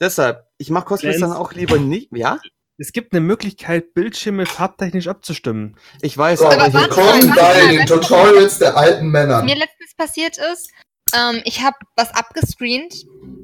Deshalb, 0.00 0.42
ich 0.56 0.70
mach 0.70 0.86
Cosplays 0.86 1.20
dann 1.20 1.32
auch 1.32 1.52
lieber 1.52 1.76
nicht. 1.78 2.08
Ja, 2.16 2.40
Es 2.78 2.92
gibt 2.92 3.12
eine 3.12 3.20
Möglichkeit, 3.20 3.92
Bildschirme 3.92 4.46
farbtechnisch 4.46 5.08
abzustimmen. 5.08 5.76
ich 6.00 6.16
weiß, 6.16 6.38
So, 6.38 6.46
aber, 6.46 6.54
Aber 6.54 6.68
ich, 6.68 6.74
warte 6.74 6.96
willkommen 6.96 7.34
bei 7.36 7.76
den. 7.76 7.86
Tutorials 7.86 8.58
der 8.58 8.76
alten 8.78 9.08
Männer. 9.10 9.36
Was 9.40 9.44
mir 9.44 9.56
letztens 9.56 9.94
passiert 9.94 10.38
ist, 10.52 10.70
ähm, 11.14 11.40
ich 11.44 11.62
habe 11.62 11.76
was 11.96 12.14
abgescreent 12.14 12.94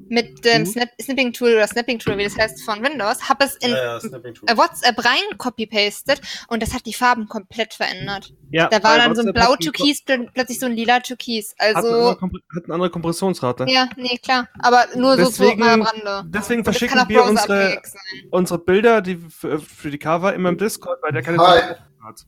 mit 0.09 0.45
dem 0.45 0.63
Mhm. 0.63 0.67
Snap 0.67 0.89
Snipping 1.03 1.33
Tool 1.33 1.55
oder 1.55 1.67
Snapping 1.67 1.99
Tool, 1.99 2.17
wie 2.17 2.23
das 2.23 2.37
heißt, 2.37 2.63
von 2.63 2.81
Windows, 2.85 3.29
habe 3.29 3.45
es 3.45 3.57
in 3.57 3.71
ja, 3.71 3.99
ja, 3.99 4.57
WhatsApp 4.57 5.05
rein 5.05 5.37
copy-pasted 5.37 6.21
und 6.47 6.63
das 6.63 6.73
hat 6.73 6.87
die 6.87 6.93
Farben 6.95 7.27
komplett 7.29 7.75
verändert. 7.75 8.33
Ja, 8.53 8.69
Da 8.69 8.81
war 8.85 8.99
dann 8.99 9.17
so 9.17 9.23
ein 9.23 9.27
hat 9.29 9.35
blau-türkis, 9.35 10.03
pl- 10.07 10.29
plötzlich 10.33 10.61
so 10.61 10.67
ein 10.67 10.73
lila-türkis. 10.73 11.57
Hat, 11.59 11.75
Also, 11.77 11.89
Kompre- 12.13 12.41
hat 12.55 12.65
eine 12.67 12.75
andere 12.75 12.91
Kompressionsrate. 12.91 13.67
ja, 13.69 13.89
nee, 13.97 14.17
klar. 14.19 14.49
Aber 14.61 14.85
nur 14.95 15.17
so 15.17 15.25
Deswegen- 15.25 15.61
zu 15.63 15.69
am 15.69 15.83
Rande. 15.83 16.23
Deswegen 16.29 16.61
Und 16.61 16.65
verschicken 16.67 17.01
auch 17.01 17.09
wir 17.09 17.25
unsere, 17.25 17.83
unsere 18.31 18.59
Bilder 18.61 19.03
die 19.03 19.17
für, 19.17 19.59
für 19.59 19.91
die 19.91 19.99
Cover 19.99 20.33
immer 20.35 20.51
im 20.51 20.59
Discord, 20.59 21.03
weil 21.03 21.13
der 21.13 21.23
keine 21.23 21.39
Hi. 21.39 21.61
hat. 22.05 22.27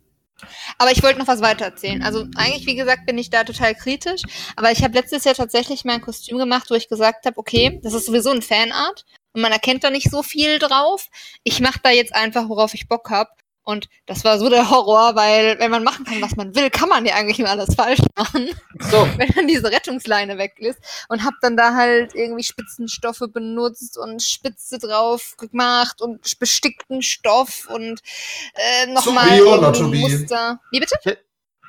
Aber 0.79 0.93
ich 0.93 1.03
wollte 1.03 1.19
noch 1.19 1.27
was 1.27 1.41
weiter 1.41 1.65
erzählen. 1.65 2.03
Also 2.03 2.27
eigentlich, 2.37 2.67
wie 2.67 2.77
gesagt, 2.77 3.07
bin 3.07 3.19
ich 3.19 3.31
da 3.31 3.45
total 3.45 3.75
kritisch. 3.75 4.23
Aber 4.57 4.71
ich 4.71 4.83
habe 4.83 4.95
letztes 4.95 5.25
Jahr 5.25 5.35
tatsächlich 5.35 5.85
mal 5.85 5.95
ein 5.95 6.01
Kostüm 6.01 6.39
gemacht, 6.39 6.71
wo 6.71 6.75
ich 6.75 6.89
gesagt 6.89 7.27
habe, 7.27 7.39
okay, 7.39 7.81
das 7.83 7.95
ist 7.95 8.07
sowieso 8.07 8.31
ein 8.31 8.43
Fanart 8.43 9.05
und 9.33 9.43
man 9.43 9.53
erkennt 9.53 9.85
da 9.85 9.91
nicht 9.91 10.11
so 10.11 10.23
viel 10.23 10.59
drauf. 10.59 11.09
Ich 11.45 11.61
mache 11.61 11.81
da 11.83 11.91
jetzt 11.91 12.15
einfach, 12.15 12.49
worauf 12.49 12.75
ich 12.75 12.89
Bock 12.89 13.11
hab. 13.11 13.37
Und 13.69 13.91
das 14.07 14.25
war 14.25 14.39
so 14.39 14.49
der 14.49 14.71
Horror, 14.71 15.15
weil 15.15 15.59
wenn 15.59 15.71
man 15.71 15.85
machen 15.85 16.07
kann, 16.07 16.23
was 16.23 16.37
man 16.37 16.55
will, 16.55 16.71
kann 16.71 16.89
man 16.89 17.05
ja 17.05 17.17
eigentlich 17.17 17.39
nur 17.39 17.51
alles 17.51 17.75
falsch 17.75 18.01
machen. 18.17 18.49
so. 18.79 19.07
wenn 19.19 19.29
dann 19.33 19.47
diese 19.47 19.71
Rettungsleine 19.71 20.39
weg 20.39 20.55
ist 20.57 20.79
und 21.11 21.23
hab 21.23 21.35
dann 21.43 21.55
da 21.55 21.75
halt 21.75 22.15
irgendwie 22.15 22.45
Spitzenstoffe 22.45 23.25
benutzt 23.31 23.99
und 23.99 24.23
Spitze 24.23 24.79
drauf 24.79 25.37
gemacht 25.37 26.01
und 26.01 26.39
bestickten 26.39 27.03
Stoff 27.03 27.69
und 27.69 28.01
äh, 28.55 28.87
nochmal 28.87 29.39
be 29.39 29.47
or 29.47 29.61
not 29.61 29.77
to 29.77 29.91
be? 29.91 29.99
Muster. 29.99 30.59
Wie 30.71 30.81
bitte? 30.81 31.19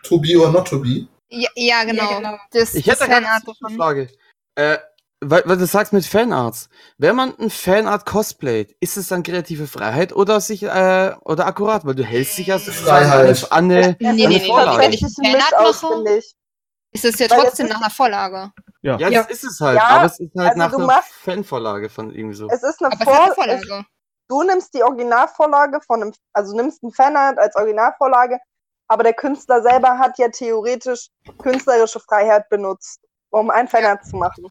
To 0.03 0.19
be 0.21 0.39
or 0.39 0.49
not 0.53 0.69
to 0.69 0.79
be? 0.79 1.05
Ja, 1.27 1.49
ja 1.55 1.83
genau. 1.83 2.11
Ja, 2.11 2.17
genau. 2.17 2.37
Das, 2.51 2.75
Ich 2.75 2.87
hätte 2.87 3.03
eine. 3.09 3.27
Frage. 3.75 4.09
Äh, 4.55 4.77
weil, 5.21 5.43
weil 5.45 5.57
du 5.57 5.65
sagst 5.65 5.91
mit 5.93 6.05
Fanarts. 6.05 6.69
Wenn 6.97 7.15
man 7.15 7.37
ein 7.39 7.49
Fanart 7.49 8.05
cosplayt, 8.05 8.75
ist 8.79 8.97
es 8.97 9.07
dann 9.09 9.23
kreative 9.23 9.67
Freiheit 9.67 10.13
oder 10.15 10.39
sich 10.39 10.63
äh, 10.63 11.13
oder 11.23 11.45
akkurat, 11.45 11.85
weil 11.85 11.95
du 11.95 12.03
hältst 12.03 12.37
dich 12.37 12.47
ja 12.47 12.57
Freiheit. 12.59 13.51
an 13.51 13.65
eine, 13.71 13.97
Nee, 13.99 14.07
an 14.07 14.15
nee, 14.15 14.25
eine 14.25 14.37
nee, 14.37 14.47
Vorlage. 14.47 14.81
wenn 14.83 14.93
ich 14.93 15.01
Tatsächlich 15.01 15.35
ein 15.35 15.41
Fanart 15.41 15.83
mache, 15.83 16.19
ist 16.91 17.05
es 17.05 17.19
ja 17.19 17.29
Weil 17.29 17.39
trotzdem 17.41 17.67
nach 17.67 17.81
einer 17.81 17.89
Vorlage. 17.89 18.51
Ja. 18.81 18.97
Ja, 18.97 19.09
Ja. 19.09 19.23
das 19.23 19.31
ist 19.31 19.43
es 19.43 19.59
halt. 19.59 19.75
Ja, 19.77 19.87
aber 19.87 20.05
es 20.05 20.19
ist 20.19 20.31
halt 20.35 20.47
also 20.51 20.57
nach 20.57 20.71
du 20.71 20.77
einer 20.77 20.85
machst- 20.87 21.11
Fanvorlage 21.13 21.89
von 21.89 22.11
irgendwie 22.15 22.35
so. 22.35 22.47
Es 22.49 22.63
ist 22.63 22.81
eine 22.81 22.91
Aber 22.93 22.95
es 22.95 23.01
ist 23.01 23.07
eine 23.07 23.25
Vor 23.25 23.35
Vorlage. 23.35 23.85
du 24.29 24.43
nimmst 24.43 24.73
die 24.73 24.83
Originalvorlage 24.83 25.79
von 25.85 26.01
einem, 26.01 26.13
also 26.33 26.55
nimmst 26.55 26.81
einen 26.81 26.93
Fanart 26.93 27.37
als 27.37 27.55
Originalvorlage, 27.57 28.39
aber 28.87 29.03
der 29.03 29.13
Künstler 29.13 29.61
selber 29.61 29.99
hat 29.99 30.17
ja 30.17 30.29
theoretisch 30.29 31.09
künstlerische 31.43 31.99
Freiheit 31.99 32.47
benutzt, 32.49 33.01
um 33.31 33.49
ein 33.49 33.67
Fanart 33.67 34.05
zu 34.05 34.15
machen. 34.15 34.47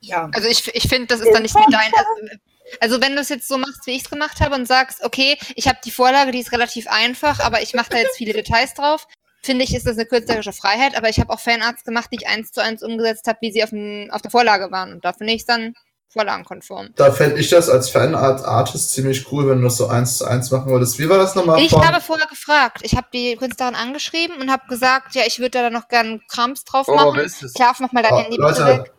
Ja. 0.00 0.28
Also 0.34 0.48
ich, 0.48 0.66
ich 0.74 0.88
finde, 0.88 1.06
das 1.06 1.20
ist 1.20 1.32
dann 1.32 1.42
nicht 1.42 1.54
mehr 1.54 1.66
dein. 1.70 1.90
Also, 1.94 2.36
also 2.80 3.00
wenn 3.02 3.14
du 3.14 3.20
es 3.20 3.28
jetzt 3.28 3.48
so 3.48 3.58
machst, 3.58 3.86
wie 3.86 3.92
ich 3.92 4.02
es 4.04 4.10
gemacht 4.10 4.40
habe 4.40 4.54
und 4.54 4.66
sagst, 4.66 5.02
okay, 5.04 5.36
ich 5.56 5.66
habe 5.68 5.78
die 5.84 5.90
Vorlage, 5.90 6.30
die 6.30 6.40
ist 6.40 6.52
relativ 6.52 6.86
einfach, 6.88 7.40
aber 7.40 7.62
ich 7.62 7.74
mache 7.74 7.90
da 7.90 7.98
jetzt 7.98 8.16
viele 8.16 8.32
Details 8.32 8.74
drauf, 8.74 9.06
finde 9.42 9.64
ich, 9.64 9.74
ist 9.74 9.86
das 9.86 9.96
eine 9.98 10.06
künstlerische 10.06 10.52
Freiheit. 10.52 10.96
Aber 10.96 11.08
ich 11.08 11.18
habe 11.20 11.32
auch 11.32 11.40
Fanarts 11.40 11.84
gemacht, 11.84 12.08
die 12.12 12.16
ich 12.20 12.28
eins 12.28 12.52
zu 12.52 12.62
eins 12.62 12.82
umgesetzt 12.82 13.26
habe, 13.26 13.38
wie 13.42 13.52
sie 13.52 13.62
auf, 13.64 13.70
dem, 13.70 14.08
auf 14.12 14.22
der 14.22 14.30
Vorlage 14.30 14.70
waren. 14.70 14.92
Und 14.92 15.04
da 15.04 15.12
finde 15.12 15.32
ich 15.32 15.40
es 15.42 15.46
dann 15.46 15.74
vorlagenkonform. 16.12 16.90
Da 16.96 17.12
fände 17.12 17.38
ich 17.40 17.50
das 17.50 17.68
als 17.68 17.88
Fanart-Artist 17.90 18.92
ziemlich 18.92 19.30
cool, 19.32 19.48
wenn 19.48 19.58
du 19.58 19.64
das 19.64 19.76
so 19.76 19.86
eins 19.86 20.18
zu 20.18 20.24
eins 20.24 20.50
machen 20.50 20.66
würdest. 20.70 20.98
Wie 20.98 21.08
war 21.08 21.18
das 21.18 21.34
nochmal? 21.34 21.60
Ich 21.60 21.70
Von- 21.70 21.86
habe 21.86 22.00
vorher 22.00 22.26
gefragt. 22.26 22.80
Ich 22.82 22.96
habe 22.96 23.06
die 23.12 23.36
Künstlerin 23.36 23.74
angeschrieben 23.76 24.36
und 24.40 24.50
habe 24.50 24.66
gesagt, 24.68 25.14
ja, 25.14 25.22
ich 25.26 25.38
würde 25.38 25.50
da 25.62 25.70
noch 25.70 25.88
gern 25.88 26.20
Krams 26.28 26.64
drauf 26.64 26.88
Oh, 26.88 26.94
machen. 26.96 27.20
das? 27.40 27.52
Klav, 27.54 27.78
mach 27.80 27.92
mal 27.92 28.02
dein 28.02 28.12
Oh, 28.12 28.18
Handy 28.18 28.36
bitte 28.36 28.42
Leute, 28.42 28.66
weg. 28.66 28.92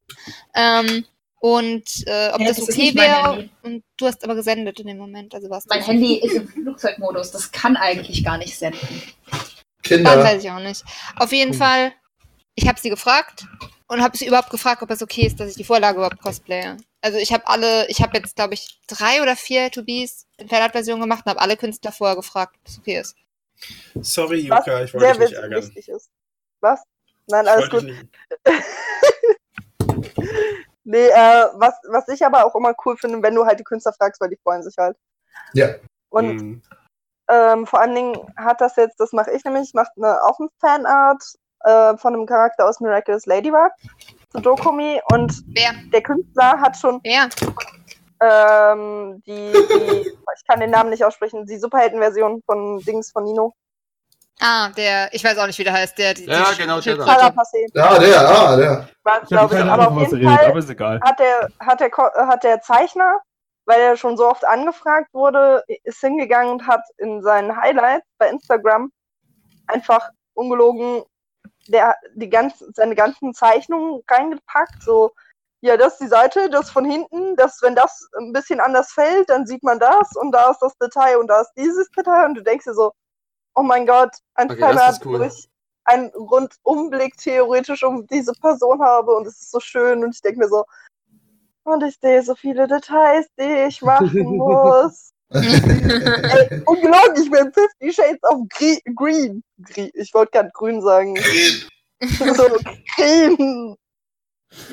Ähm, 0.54 1.06
und 1.42 1.84
äh, 2.06 2.30
ob 2.34 2.40
Ja, 2.40 2.48
das 2.48 2.58
das 2.58 2.70
okay 2.70 2.94
wäre. 2.94 3.50
Und 3.64 3.84
du 3.98 4.06
hast 4.06 4.24
aber 4.24 4.36
gesendet 4.36 4.80
in 4.80 4.88
dem 4.88 4.98
Moment. 4.98 5.34
Also 5.34 5.50
warst 5.50 5.68
Mein 5.70 5.82
Handy 5.82 6.18
ist 6.18 6.36
im 6.36 6.48
Flugzeugmodus. 6.48 7.32
Das 7.32 7.52
kann 7.52 7.76
eigentlich 7.76 8.24
gar 8.24 8.38
nicht 8.38 8.56
senden. 8.56 8.80
Dann 9.28 9.42
Kinder. 9.82 10.24
weiß 10.24 10.44
ich 10.44 10.52
auch 10.52 10.60
nicht. 10.60 10.84
Auf 11.18 11.32
jeden 11.32 11.56
Fall, 11.56 11.94
ich 12.54 12.68
habe 12.68 12.80
sie 12.80 12.92
gefragt 12.92 13.46
und 13.88 14.04
habe 14.04 14.16
sie 14.16 14.28
überhaupt 14.28 14.52
gefragt, 14.52 14.84
ob 14.84 14.92
es 14.92 15.02
okay 15.02 15.26
ist, 15.26 15.40
dass 15.40 15.50
ich 15.50 15.56
die 15.56 15.64
Vorlage 15.64 15.98
überhaupt 15.98 16.22
cosplaye. 16.22 16.78
Also 17.02 17.18
ich 17.18 17.34
habe 17.34 17.48
alle, 17.48 17.88
ich 17.90 18.04
habe 18.04 18.16
jetzt, 18.16 18.36
glaube 18.36 18.54
ich, 18.54 18.80
drei 18.88 19.24
oder 19.24 19.36
vier 19.36 19.72
To-Bes 19.72 20.28
in 20.38 20.48
Fanart-Version 20.48 21.02
gemacht 21.02 21.24
und 21.26 21.32
habe 21.32 21.42
alle 21.42 21.58
Künstler 21.58 21.92
vorher 21.92 22.16
gefragt, 22.16 22.56
ob 22.62 22.68
es 22.68 22.78
okay 22.78 23.00
ist. 23.00 23.16
Sorry, 24.00 24.42
Juka, 24.42 24.84
ich 24.84 24.94
wollte 24.94 25.20
dich 25.20 25.32
nicht 25.32 25.34
ärgern. 25.34 25.72
Was? 26.60 26.84
Nein, 27.26 27.48
alles 27.48 27.70
gut. 27.72 27.88
Nee, 30.84 31.08
äh, 31.08 31.46
was, 31.54 31.74
was 31.90 32.08
ich 32.08 32.26
aber 32.26 32.46
auch 32.46 32.56
immer 32.56 32.74
cool 32.86 32.98
finde, 32.98 33.22
wenn 33.22 33.36
du 33.36 33.46
halt 33.46 33.60
die 33.60 33.64
Künstler 33.64 33.94
fragst, 33.94 34.20
weil 34.20 34.30
die 34.30 34.40
freuen 34.44 34.64
sich 34.64 34.76
halt. 34.78 34.98
Ja. 35.54 35.68
Und 36.10 36.40
Hm. 36.40 36.62
ähm, 37.30 37.68
vor 37.68 37.80
allen 37.80 37.96
Dingen 37.96 38.34
hat 38.36 38.62
das 38.62 38.76
jetzt, 38.76 39.00
das 39.00 39.12
mache 39.14 39.32
ich 39.32 39.44
nämlich, 39.46 39.70
ich 39.70 39.74
mache 39.74 39.92
eine, 39.96 40.24
auch 40.24 40.40
eine 40.40 40.50
Fanart 40.60 41.24
äh, 41.64 41.98
von 41.98 42.14
einem 42.16 42.26
Charakter 42.26 42.68
aus 42.68 42.80
Miraculous 42.80 43.26
Ladybug 43.26 43.72
zu 44.32 44.40
Dokumi 44.40 45.00
und 45.12 45.44
Wer? 45.48 45.74
der 45.94 46.02
Künstler 46.02 46.60
hat 46.60 46.76
schon 46.76 47.00
Wer? 47.04 47.30
ähm, 48.22 49.22
die, 49.26 49.52
die, 49.52 50.02
ich 50.36 50.48
kann 50.48 50.60
den 50.60 50.72
Namen 50.72 50.90
nicht 50.90 51.04
aussprechen, 51.04 51.46
die 51.46 51.58
Superhelden-Version 51.58 52.42
von 52.46 52.80
Dings 52.80 53.12
von 53.12 53.24
Nino. 53.24 53.54
Ah, 54.44 54.70
der, 54.70 55.14
ich 55.14 55.24
weiß 55.24 55.38
auch 55.38 55.46
nicht, 55.46 55.60
wie 55.60 55.64
der 55.64 55.74
heißt, 55.74 55.96
der, 56.00 56.16
die, 56.16 56.26
Ja, 56.26 56.52
die 56.52 56.58
genau, 56.58 56.80
der 56.82 56.98
da. 56.98 57.06
Ja, 57.06 58.00
der, 58.00 58.30
ah, 58.30 58.56
der. 58.56 58.88
war 59.04 59.22
Ich 59.24 59.34
habe 59.34 59.56
keine 59.56 59.72
Aber 59.72 59.84
Ahnung, 59.84 59.98
auf 59.98 60.04
was 60.04 60.14
er 60.14 60.18
jeden 60.18 60.30
redet, 60.30 60.42
Fall 60.42 60.50
aber 60.50 60.60
ist 60.60 60.70
egal. 60.72 61.00
hat 61.02 61.20
der, 61.20 61.50
hat 61.60 61.80
der, 61.80 61.92
hat 62.28 62.44
der 62.44 62.62
Zeichner, 62.62 63.22
weil 63.66 63.80
er 63.80 63.96
schon 63.98 64.18
so 64.18 64.28
oft 64.28 64.44
angefragt 64.44 65.14
wurde, 65.14 65.64
ist 65.84 66.02
hingegangen 66.02 66.54
und 66.54 66.66
hat 66.66 66.82
in 66.98 67.22
seinen 67.22 67.56
Highlights 67.56 68.08
bei 68.18 68.30
Instagram 68.30 68.92
einfach 69.68 70.10
ungelogen 70.34 71.04
der, 71.68 71.96
die 72.16 72.30
ganz, 72.30 72.58
seine 72.74 72.96
ganzen 72.96 73.36
Zeichnungen 73.36 74.02
reingepackt. 74.10 74.82
So, 74.82 75.12
ja, 75.62 75.78
das 75.78 75.94
ist 75.94 76.02
die 76.02 76.08
Seite, 76.08 76.50
das 76.50 76.72
von 76.72 76.86
hinten, 76.86 77.36
das, 77.36 77.62
wenn 77.62 77.76
das 77.76 78.10
ein 78.18 78.34
bisschen 78.34 78.60
anders 78.60 78.92
fällt, 78.92 79.30
dann 79.30 79.46
sieht 79.46 79.62
man 79.62 79.78
das 79.78 80.16
und 80.16 80.32
da 80.32 80.50
ist 80.50 80.60
das 80.60 80.76
Detail 80.80 81.18
und 81.18 81.28
da 81.28 81.42
ist 81.42 81.52
dieses 81.56 81.88
Detail 81.92 82.26
und 82.26 82.34
du 82.34 82.42
denkst 82.42 82.66
dir 82.66 82.74
so, 82.74 82.92
oh 83.56 83.64
mein 83.64 83.86
Gott, 83.86 84.18
ein 84.36 84.52
Okay, 84.52 84.90
ist 84.90 85.06
cool. 85.06 85.20
wo 85.20 85.24
ich 85.24 85.50
einen 85.86 86.10
Rundumblick 86.10 87.18
theoretisch 87.18 87.84
um 87.84 88.06
diese 88.08 88.34
Person 88.34 88.82
habe 88.82 89.16
und 89.16 89.28
es 89.28 89.42
ist 89.42 89.52
so 89.52 89.60
schön 89.60 90.04
und 90.04 90.16
ich 90.16 90.22
denke 90.22 90.40
mir 90.40 90.48
so, 90.48 90.66
und 91.64 91.84
ich 91.84 91.98
sehe 92.02 92.24
so 92.24 92.36
viele 92.36 92.68
Details, 92.68 93.28
die 93.40 93.68
ich 93.68 93.82
machen 93.82 94.24
muss. 94.38 95.12
Ey, 95.34 96.62
ungelogen, 96.66 97.16
ich 97.16 97.32
bin 97.32 97.54
50 97.54 97.96
Shades 97.96 98.24
of 98.24 98.42
Gre 98.50 98.80
Green. 98.96 99.44
Gre 99.62 99.90
ich 99.94 100.14
wollte 100.14 100.32
gerade 100.32 100.50
grün 100.54 100.82
sagen. 100.82 101.16
so, 102.36 102.58
green. 102.98 103.78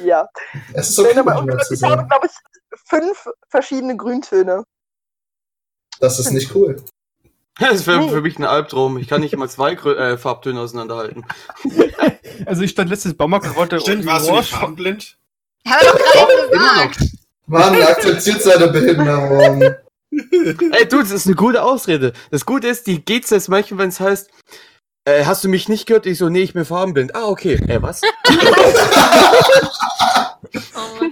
Ja. 0.03 0.29
Es 0.75 0.91
ist 0.91 0.99
Nein, 0.99 1.11
okay, 1.11 1.19
aber 1.21 1.25
manchmal 1.25 1.39
ungelogen, 1.39 1.65
zu 1.67 1.75
ich 1.75 1.83
habe, 1.85 2.07
glaube 2.09 2.27
ich, 2.27 2.81
fünf 2.87 3.29
verschiedene 3.49 3.97
Grüntöne. 3.97 4.65
Das 6.01 6.19
ist 6.19 6.33
nicht 6.33 6.53
cool. 6.55 6.83
Das 7.61 7.75
ist 7.75 7.85
für, 7.85 7.99
Nee. 7.99 8.09
für 8.11 8.21
mich 8.21 8.39
ein 8.39 8.45
Albtraum. 8.45 8.99
Ich 8.99 9.09
kann 9.09 9.21
nicht 9.21 9.37
mal 9.37 9.49
zwei 9.49 9.73
äh, 9.73 10.17
Farbtöne 10.17 10.61
auseinanderhalten. 10.61 11.25
Also 12.47 12.63
ich 12.63 12.71
stand 12.71 12.89
letztens 12.89 13.13
im 13.15 13.19
Baumarkt 13.19 13.47
und 13.49 13.57
wollte 13.57 13.81
Stimmt, 13.81 14.07
warst 14.07 14.29
du 14.29 14.31
nicht 14.31 14.53
orange 14.53 14.61
farbenblind? 14.61 15.19
Hat 15.67 15.83
er 15.83 15.93
doch 15.93 15.99
gerade 15.99 16.49
gesagt. 16.53 17.01
Mann, 17.47 17.83
akzeptiert 17.83 18.43
seine 18.43 18.69
Behinderung. 18.69 19.61
Ey, 20.73 20.89
du, 20.89 21.01
das 21.01 21.11
ist 21.11 21.27
eine 21.27 21.35
gute 21.35 21.65
Ausrede. 21.65 22.13
Das 22.31 22.47
Gute 22.47 22.69
ist, 22.69 22.87
die 22.87 23.05
geht's 23.05 23.31
jetzt 23.31 23.49
manchmal, 23.49 23.79
wenn 23.81 23.89
es 23.89 23.99
heißt, 23.99 24.31
äh, 25.05 25.25
hast 25.25 25.43
du 25.43 25.49
mich 25.49 25.69
nicht 25.69 25.87
gehört? 25.87 26.07
Ich 26.07 26.19
so, 26.19 26.29
nee, 26.29 26.43
ich 26.43 26.53
bin 26.53 26.65
farbenblind. 26.65 27.17
Ah, 27.17 27.25
okay. 27.27 27.55
Äh, 27.67 27.83
was? 27.83 28.03
Oh. 30.77 31.07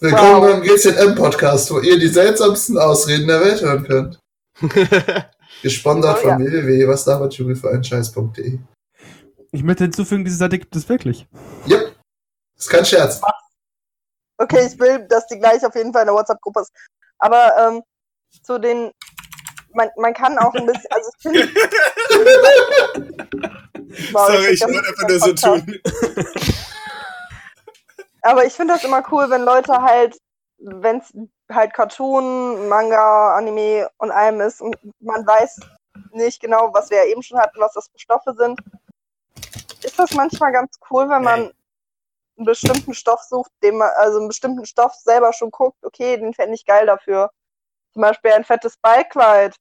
Willkommen 0.00 0.42
Wow. 0.42 0.52
beim 0.52 0.62
GZM-Podcast, 0.62 1.72
wo 1.72 1.80
ihr 1.80 1.98
die 1.98 2.06
seltsamsten 2.08 2.78
Ausreden 2.78 3.26
der 3.26 3.40
Welt 3.40 3.60
hören 3.60 3.82
könnt. 3.84 4.20
Gesponsert 5.62 6.18
Oh, 6.18 6.22
von 6.22 6.30
ja. 6.30 6.38
www.wasdabertjury 6.38 7.56
für 7.56 7.70
Ich 9.52 9.62
möchte 9.62 9.84
hinzufügen, 9.84 10.24
diese 10.24 10.36
Seite 10.36 10.58
gibt 10.58 10.74
es 10.76 10.88
wirklich. 10.88 11.26
Yep. 11.68 11.94
Ist 12.56 12.68
kein 12.68 12.84
Scherz. 12.84 13.20
Okay, 14.38 14.66
ich 14.66 14.78
will, 14.78 15.06
dass 15.08 15.26
die 15.26 15.38
gleich 15.38 15.64
auf 15.64 15.74
jeden 15.74 15.92
Fall 15.92 16.02
in 16.02 16.06
der 16.06 16.14
WhatsApp-Gruppe 16.14 16.60
ist. 16.60 16.72
Aber 17.18 17.52
ähm, 17.58 17.82
zu 18.42 18.58
den. 18.58 18.90
Man, 19.74 19.88
man 19.96 20.14
kann 20.14 20.38
auch 20.38 20.54
ein 20.54 20.66
bisschen. 20.66 20.90
Also 20.90 21.10
ich 21.16 21.22
finde. 21.22 21.48
Wow, 24.12 24.26
Sorry, 24.26 24.36
das 24.36 24.46
ich 24.46 24.60
ist 24.60 24.68
wollte 24.68 24.88
einfach 24.88 25.08
nur 25.08 25.18
so 25.18 25.32
tun. 25.32 25.80
Aber 28.22 28.44
ich 28.44 28.52
finde 28.52 28.74
das 28.74 28.84
immer 28.84 29.02
cool, 29.10 29.30
wenn 29.30 29.42
Leute 29.42 29.72
halt, 29.72 30.16
wenn 30.58 30.98
es 30.98 31.12
halt 31.50 31.72
Cartoon, 31.72 32.68
Manga, 32.68 33.36
Anime 33.36 33.88
und 33.98 34.10
allem 34.10 34.40
ist 34.40 34.60
und 34.60 34.76
man 35.00 35.26
weiß 35.26 35.58
nicht 36.12 36.40
genau, 36.40 36.72
was 36.72 36.90
wir 36.90 36.98
ja 36.98 37.04
eben 37.04 37.22
schon 37.22 37.38
hatten, 37.38 37.60
was 37.60 37.72
das 37.74 37.88
für 37.88 37.98
Stoffe 37.98 38.34
sind, 38.36 38.60
ist 39.82 39.98
das 39.98 40.12
manchmal 40.12 40.52
ganz 40.52 40.78
cool, 40.90 41.08
wenn 41.08 41.22
man 41.22 41.52
einen 42.36 42.44
bestimmten 42.44 42.94
Stoff 42.94 43.22
sucht, 43.22 43.50
den 43.62 43.78
man, 43.78 43.90
also 43.96 44.18
einen 44.18 44.28
bestimmten 44.28 44.64
Stoff 44.64 44.94
selber 44.94 45.32
schon 45.32 45.50
guckt, 45.50 45.84
okay, 45.84 46.16
den 46.16 46.34
fände 46.34 46.54
ich 46.54 46.64
geil 46.66 46.86
dafür. 46.86 47.30
Zum 47.92 48.02
Beispiel 48.02 48.32
ein 48.32 48.44
fettes 48.44 48.76
Ballkleid 48.76 49.56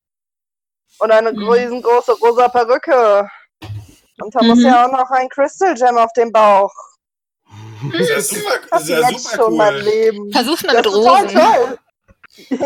und 1.00 1.12
eine 1.12 1.34
Mhm. 1.34 1.50
riesengroße 1.50 2.14
rosa 2.20 2.50
Perücke. 2.50 3.30
Und 4.20 4.34
da 4.36 4.44
muss 4.44 4.60
Mhm. 4.60 4.66
ja 4.66 4.86
auch 4.86 4.92
noch 4.92 5.10
ein 5.12 5.30
Crystal 5.30 5.74
Gem 5.76 5.98
auf 5.98 6.12
dem 6.14 6.32
Bauch. 6.32 6.74
Das 7.92 8.02
ist 8.02 8.10
ja 8.10 8.22
super, 8.22 8.52
das 8.72 8.82
ist 8.84 8.90
ja 8.90 9.10
jetzt 9.10 9.24
super 9.32 9.36
schon 9.44 9.58
mein. 9.58 9.76
Leben. 9.76 10.32
Versuch's 10.32 10.64
mal 10.64 10.74
Das 10.74 10.86
mit 10.86 10.86
ist 10.86 10.94
total 10.94 11.24
Rosen. 11.24 11.38
toll. 11.40 11.78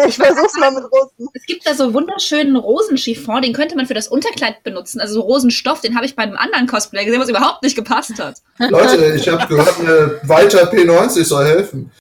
Ich 0.07 0.17
versuch's 0.17 0.57
mal 0.59 0.71
mit 0.71 0.83
Rosen. 0.91 1.29
Es 1.33 1.45
gibt 1.45 1.65
da 1.65 1.73
so 1.73 1.93
wunderschönen 1.93 2.55
Rosenchiffon, 2.57 3.41
den 3.41 3.53
könnte 3.53 3.75
man 3.77 3.85
für 3.85 3.93
das 3.93 4.09
Unterkleid 4.09 4.63
benutzen. 4.63 4.99
Also 4.99 5.15
so 5.15 5.21
Rosenstoff, 5.21 5.79
den 5.81 5.95
habe 5.95 6.05
ich 6.05 6.15
bei 6.15 6.23
einem 6.23 6.35
anderen 6.35 6.67
Cosplay 6.67 7.05
gesehen, 7.05 7.21
was 7.21 7.29
überhaupt 7.29 7.63
nicht 7.63 7.75
gepasst 7.75 8.19
hat. 8.19 8.35
Leute, 8.57 9.13
ich 9.15 9.29
habe 9.29 9.47
gehört, 9.47 9.79
eine 9.79 10.19
weiter 10.23 10.69
P90 10.71 11.23
soll 11.23 11.45
helfen. 11.45 11.91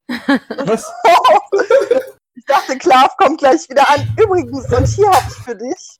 Was? 0.64 0.90
Ich 2.36 2.46
dachte, 2.46 2.78
Klav 2.78 3.16
kommt 3.18 3.38
gleich 3.38 3.68
wieder 3.68 3.88
an. 3.90 4.08
Übrigens, 4.16 4.64
und 4.72 4.86
hier 4.86 5.08
hab 5.10 5.24
ich 5.28 5.44
für 5.44 5.54
dich. 5.54 5.98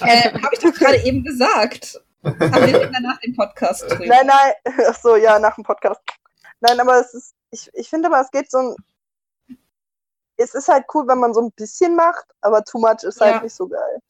Äh, 0.00 0.32
habe 0.32 0.50
ich 0.52 0.60
doch 0.60 0.72
gerade 0.72 0.96
eben 1.02 1.24
gesagt. 1.24 2.00
Aber 2.22 2.66
wir 2.66 2.90
danach 2.92 3.18
den 3.20 3.34
Podcast 3.34 3.82
drüber. 3.90 4.06
Nein, 4.06 4.26
nein. 4.26 4.52
Ach 4.88 4.96
so, 5.02 5.16
ja, 5.16 5.38
nach 5.40 5.54
dem 5.56 5.64
Podcast. 5.64 6.00
Nein, 6.60 6.80
aber 6.80 7.00
es 7.00 7.14
ist, 7.14 7.34
ich, 7.50 7.70
ich 7.74 7.88
finde 7.88 8.08
aber, 8.08 8.20
es 8.20 8.30
geht 8.30 8.50
so 8.50 8.58
ein. 8.58 8.76
Es 10.38 10.54
ist 10.54 10.68
halt 10.68 10.84
cool, 10.92 11.06
wenn 11.08 11.18
man 11.18 11.32
so 11.32 11.40
ein 11.40 11.52
bisschen 11.52 11.96
macht, 11.96 12.26
aber 12.42 12.62
too 12.62 12.78
much 12.78 13.02
ist 13.04 13.20
halt 13.20 13.36
Ja. 13.36 13.42
nicht 13.42 13.54
so 13.54 13.68
geil. 13.68 14.00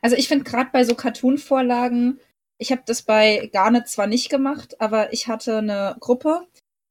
Also 0.00 0.16
ich 0.16 0.28
finde 0.28 0.44
gerade 0.44 0.70
bei 0.72 0.84
so 0.84 0.94
Cartoon-Vorlagen, 0.94 2.20
ich 2.58 2.72
habe 2.72 2.82
das 2.86 3.02
bei 3.02 3.50
Garnet 3.52 3.88
zwar 3.88 4.06
nicht 4.06 4.30
gemacht, 4.30 4.80
aber 4.80 5.12
ich 5.12 5.28
hatte 5.28 5.58
eine 5.58 5.96
Gruppe 6.00 6.46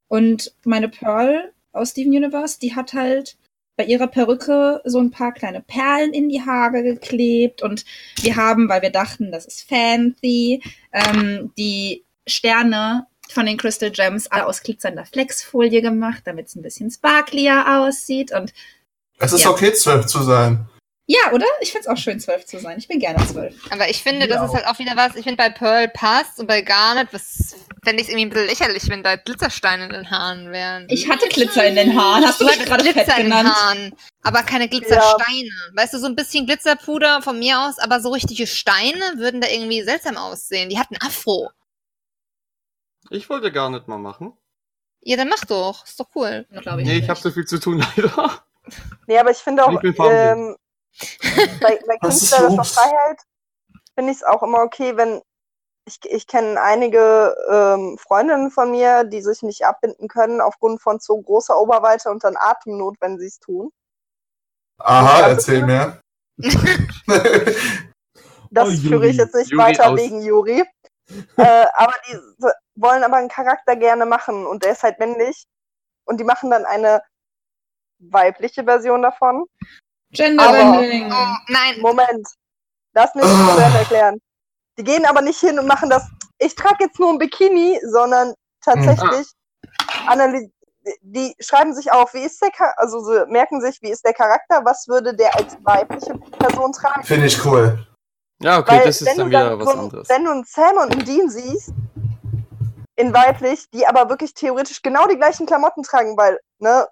und 0.07 0.55
meine 0.63 0.89
Pearl 0.89 1.53
aus 1.71 1.91
Steven 1.91 2.13
Universe, 2.13 2.59
die 2.59 2.75
hat 2.75 2.93
halt 2.93 3.37
bei 3.75 3.85
ihrer 3.85 4.07
Perücke 4.07 4.81
so 4.85 4.99
ein 4.99 5.09
paar 5.09 5.31
kleine 5.31 5.61
Perlen 5.61 6.13
in 6.13 6.29
die 6.29 6.41
Haare 6.41 6.83
geklebt 6.83 7.63
und 7.63 7.85
wir 8.21 8.35
haben, 8.35 8.69
weil 8.69 8.83
wir 8.83 8.91
dachten, 8.91 9.31
das 9.31 9.45
ist 9.45 9.67
fancy, 9.67 10.61
ähm, 10.91 11.51
die 11.57 12.05
Sterne 12.27 13.07
von 13.31 13.45
den 13.45 13.57
Crystal 13.57 13.89
Gems 13.91 14.27
alle 14.27 14.45
aus 14.45 14.61
glitzernder 14.61 15.05
Flexfolie 15.05 15.81
gemacht, 15.81 16.23
damit 16.25 16.47
es 16.47 16.55
ein 16.55 16.61
bisschen 16.61 16.91
sparklier 16.91 17.65
aussieht 17.81 18.31
und 18.33 18.53
Es 19.19 19.31
ist 19.33 19.43
Ja. 19.43 19.51
okay, 19.51 19.73
zwölf 19.73 20.05
zu 20.07 20.21
sein. 20.23 20.65
ja, 21.07 21.31
oder? 21.33 21.45
Ich 21.61 21.71
find's 21.71 21.87
auch 21.87 21.97
schön, 21.97 22.19
zwölf 22.19 22.45
zu 22.45 22.59
sein. 22.59 22.77
Ich 22.77 22.87
bin 22.87 22.99
gerne 22.99 23.25
zwölf. 23.27 23.55
Aber 23.71 23.89
ich 23.89 24.01
finde, 24.03 24.27
das 24.27 24.37
Ja. 24.37 24.45
ist 24.45 24.53
halt 24.53 24.67
auch 24.67 24.79
wieder 24.79 24.95
was. 24.95 25.15
Ich 25.15 25.23
finde 25.23 25.37
bei 25.37 25.49
Pearl 25.49 25.87
passt 25.89 26.39
und 26.39 26.47
bei 26.47 26.61
Garnet, 26.61 27.09
was 27.11 27.55
fände 27.83 28.01
ich 28.01 28.09
irgendwie 28.09 28.25
ein 28.25 28.29
bisschen 28.29 28.47
lächerlich, 28.47 28.89
wenn 28.89 29.03
da 29.03 29.15
Glitzersteine 29.17 29.85
in 29.85 29.91
den 29.91 30.09
Haaren 30.09 30.51
wären. 30.51 30.85
Ich 30.89 31.09
hatte 31.09 31.27
Glitzer 31.29 31.65
in 31.65 31.75
den 31.75 31.99
Haaren. 31.99 32.25
Hast 32.25 32.39
du 32.41 32.45
mich 32.45 32.57
gerade 32.65 32.83
fett 32.83 32.93
Glitzer 32.95 33.17
in 33.17 33.25
den? 33.29 33.33
Haaren, 33.53 33.93
aber 34.23 34.43
keine 34.43 34.67
Glitzersteine. 34.69 35.49
Weißt 35.73 35.93
du, 35.93 35.99
so 35.99 36.07
ein 36.07 36.15
bisschen 36.15 36.45
Glitzerpuder 36.45 37.21
von 37.21 37.37
mir 37.39 37.59
aus, 37.61 37.79
aber 37.79 37.99
so 38.01 38.09
richtige 38.11 38.47
Steine 38.47 39.13
würden 39.17 39.41
da 39.41 39.47
irgendwie 39.49 39.83
seltsam 39.83 40.17
aussehen. 40.17 40.69
Die 40.69 40.79
hatten 40.79 40.95
Afro. 41.01 41.49
Ich 43.13 43.29
wollte 43.29 43.51
gar 43.51 43.69
nicht 43.69 43.87
mal 43.87 43.99
machen. 43.99 44.35
Ja, 45.01 45.17
dann 45.17 45.29
mach 45.29 45.45
doch. 45.45 45.85
Ist 45.85 45.99
doch 45.99 46.09
cool. 46.15 46.47
glaube 46.61 46.81
ich. 46.81 46.87
Nee, 46.87 46.97
ich 46.97 47.09
habe 47.09 47.19
so 47.19 47.29
viel 47.29 47.45
zu 47.45 47.59
tun, 47.59 47.77
leider. 47.97 48.43
Nee, 49.07 49.19
aber 49.19 49.29
ich 49.31 49.37
finde 49.37 49.63
auch, 49.65 49.83
Ich 49.83 49.99
ähm, 49.99 50.55
bei, 51.61 51.79
bei 51.87 51.97
künstlerischer? 52.01 52.63
Freiheit 52.63 53.19
finde 53.95 54.11
ich 54.11 54.17
es 54.17 54.23
auch 54.23 54.41
immer 54.41 54.59
okay, 54.63 54.97
wenn 54.97 55.21
ich, 55.85 55.99
ich 56.05 56.25
kenne 56.27 56.59
einige 56.61 57.35
ähm, 57.51 57.97
Freundinnen 57.99 58.49
von 58.49 58.71
mir, 58.71 59.03
die 59.03 59.21
sich 59.21 59.41
nicht 59.43 59.63
abbinden 59.65 60.07
können 60.07 60.39
aufgrund 60.41 60.81
von 60.81 60.99
zu 60.99 61.21
großer 61.21 61.59
Oberweite 61.59 62.09
und 62.09 62.23
dann 62.23 62.35
Atemnot, 62.37 62.95
wenn 63.01 63.19
sie 63.19 63.27
es 63.27 63.39
tun. 63.39 63.69
Aha, 64.79 65.27
erzähl 65.27 65.63
mir. 65.65 65.99
Das 68.55 68.69
Oh, 68.69 68.71
führe 68.71 69.07
ich 69.07 69.17
jetzt 69.17 69.33
nicht 69.33 69.49
Juri 69.51 69.63
weiter 69.63 69.89
aus. 69.89 69.97
wegen 69.99 70.21
Juri. 70.21 70.63
äh, 71.37 71.65
aber 71.73 71.93
die 72.07 72.13
so- 72.37 72.49
wollen 72.75 73.03
aber 73.03 73.17
einen 73.17 73.29
Charakter 73.29 73.75
gerne 73.75 74.05
machen 74.05 74.45
und 74.45 74.63
der 74.63 74.71
ist 74.71 74.83
halt 74.83 74.99
männlich. 74.99 75.45
Und 76.05 76.19
die 76.19 76.23
machen 76.23 76.49
dann 76.51 76.65
eine 76.65 77.01
weibliche 77.99 78.63
Version 78.63 79.01
davon. 79.01 79.45
Genderbending. 80.11 81.11
Oh, 81.11 81.35
nein. 81.47 81.79
Moment, 81.81 82.27
lass 82.93 83.15
mich 83.15 83.23
zu 83.25 83.31
Ende 83.31 83.79
erklären. 83.79 84.19
Die 84.77 84.83
gehen 84.83 85.05
aber 85.05 85.21
nicht 85.21 85.39
hin 85.39 85.59
und 85.59 85.67
machen 85.67 85.89
das, 85.89 86.07
ich 86.39 86.55
trage 86.55 86.85
jetzt 86.85 86.99
nur 86.99 87.11
ein 87.11 87.19
Bikini, 87.19 87.79
sondern 87.85 88.33
tatsächlich 88.61 89.27
analy 90.07 90.51
die 91.01 91.33
schreiben 91.39 91.73
sich 91.73 91.91
auf, 91.93 92.13
wie 92.13 92.23
ist 92.23 92.41
der 92.41 92.51
Charakter, 92.51 92.81
also 92.81 92.99
sie 92.99 93.25
merken 93.27 93.61
sich, 93.61 93.81
wie 93.81 93.89
ist 93.89 94.03
der 94.03 94.13
Charakter, 94.13 94.65
was 94.65 94.85
würde 94.89 95.15
der 95.15 95.33
als 95.33 95.55
weibliche 95.63 96.13
Person 96.17 96.73
tragen. 96.73 97.03
Finde 97.03 97.27
ich 97.27 97.45
cool. 97.45 97.87
Ja, 98.41 98.59
okay, 98.59 98.71
Weil 98.79 98.83
das 98.87 98.99
ist 99.01 99.07
wenn 99.07 99.17
dann 99.17 99.25
du 99.27 99.29
wieder 99.29 99.59
was 99.59 99.65
so, 99.65 99.71
ein- 99.71 99.79
anderes. 99.79 100.09
Wenn 100.09 100.25
du 100.25 100.31
einen 100.31 100.43
Sam 100.43 100.75
und 100.75 100.91
einen 100.91 101.05
Dean 101.05 101.29
siehst, 101.29 101.71
in 102.95 103.13
weiblich, 103.13 103.69
die 103.71 103.87
aber 103.87 104.09
wirklich 104.09 104.33
theoretisch 104.33 104.81
genau 104.81 105.07
die 105.07 105.17
gleichen 105.17 105.45
Klamotten 105.45 105.83
tragen, 105.83 106.15
weil, 106.17 106.39
ne, 106.59 106.87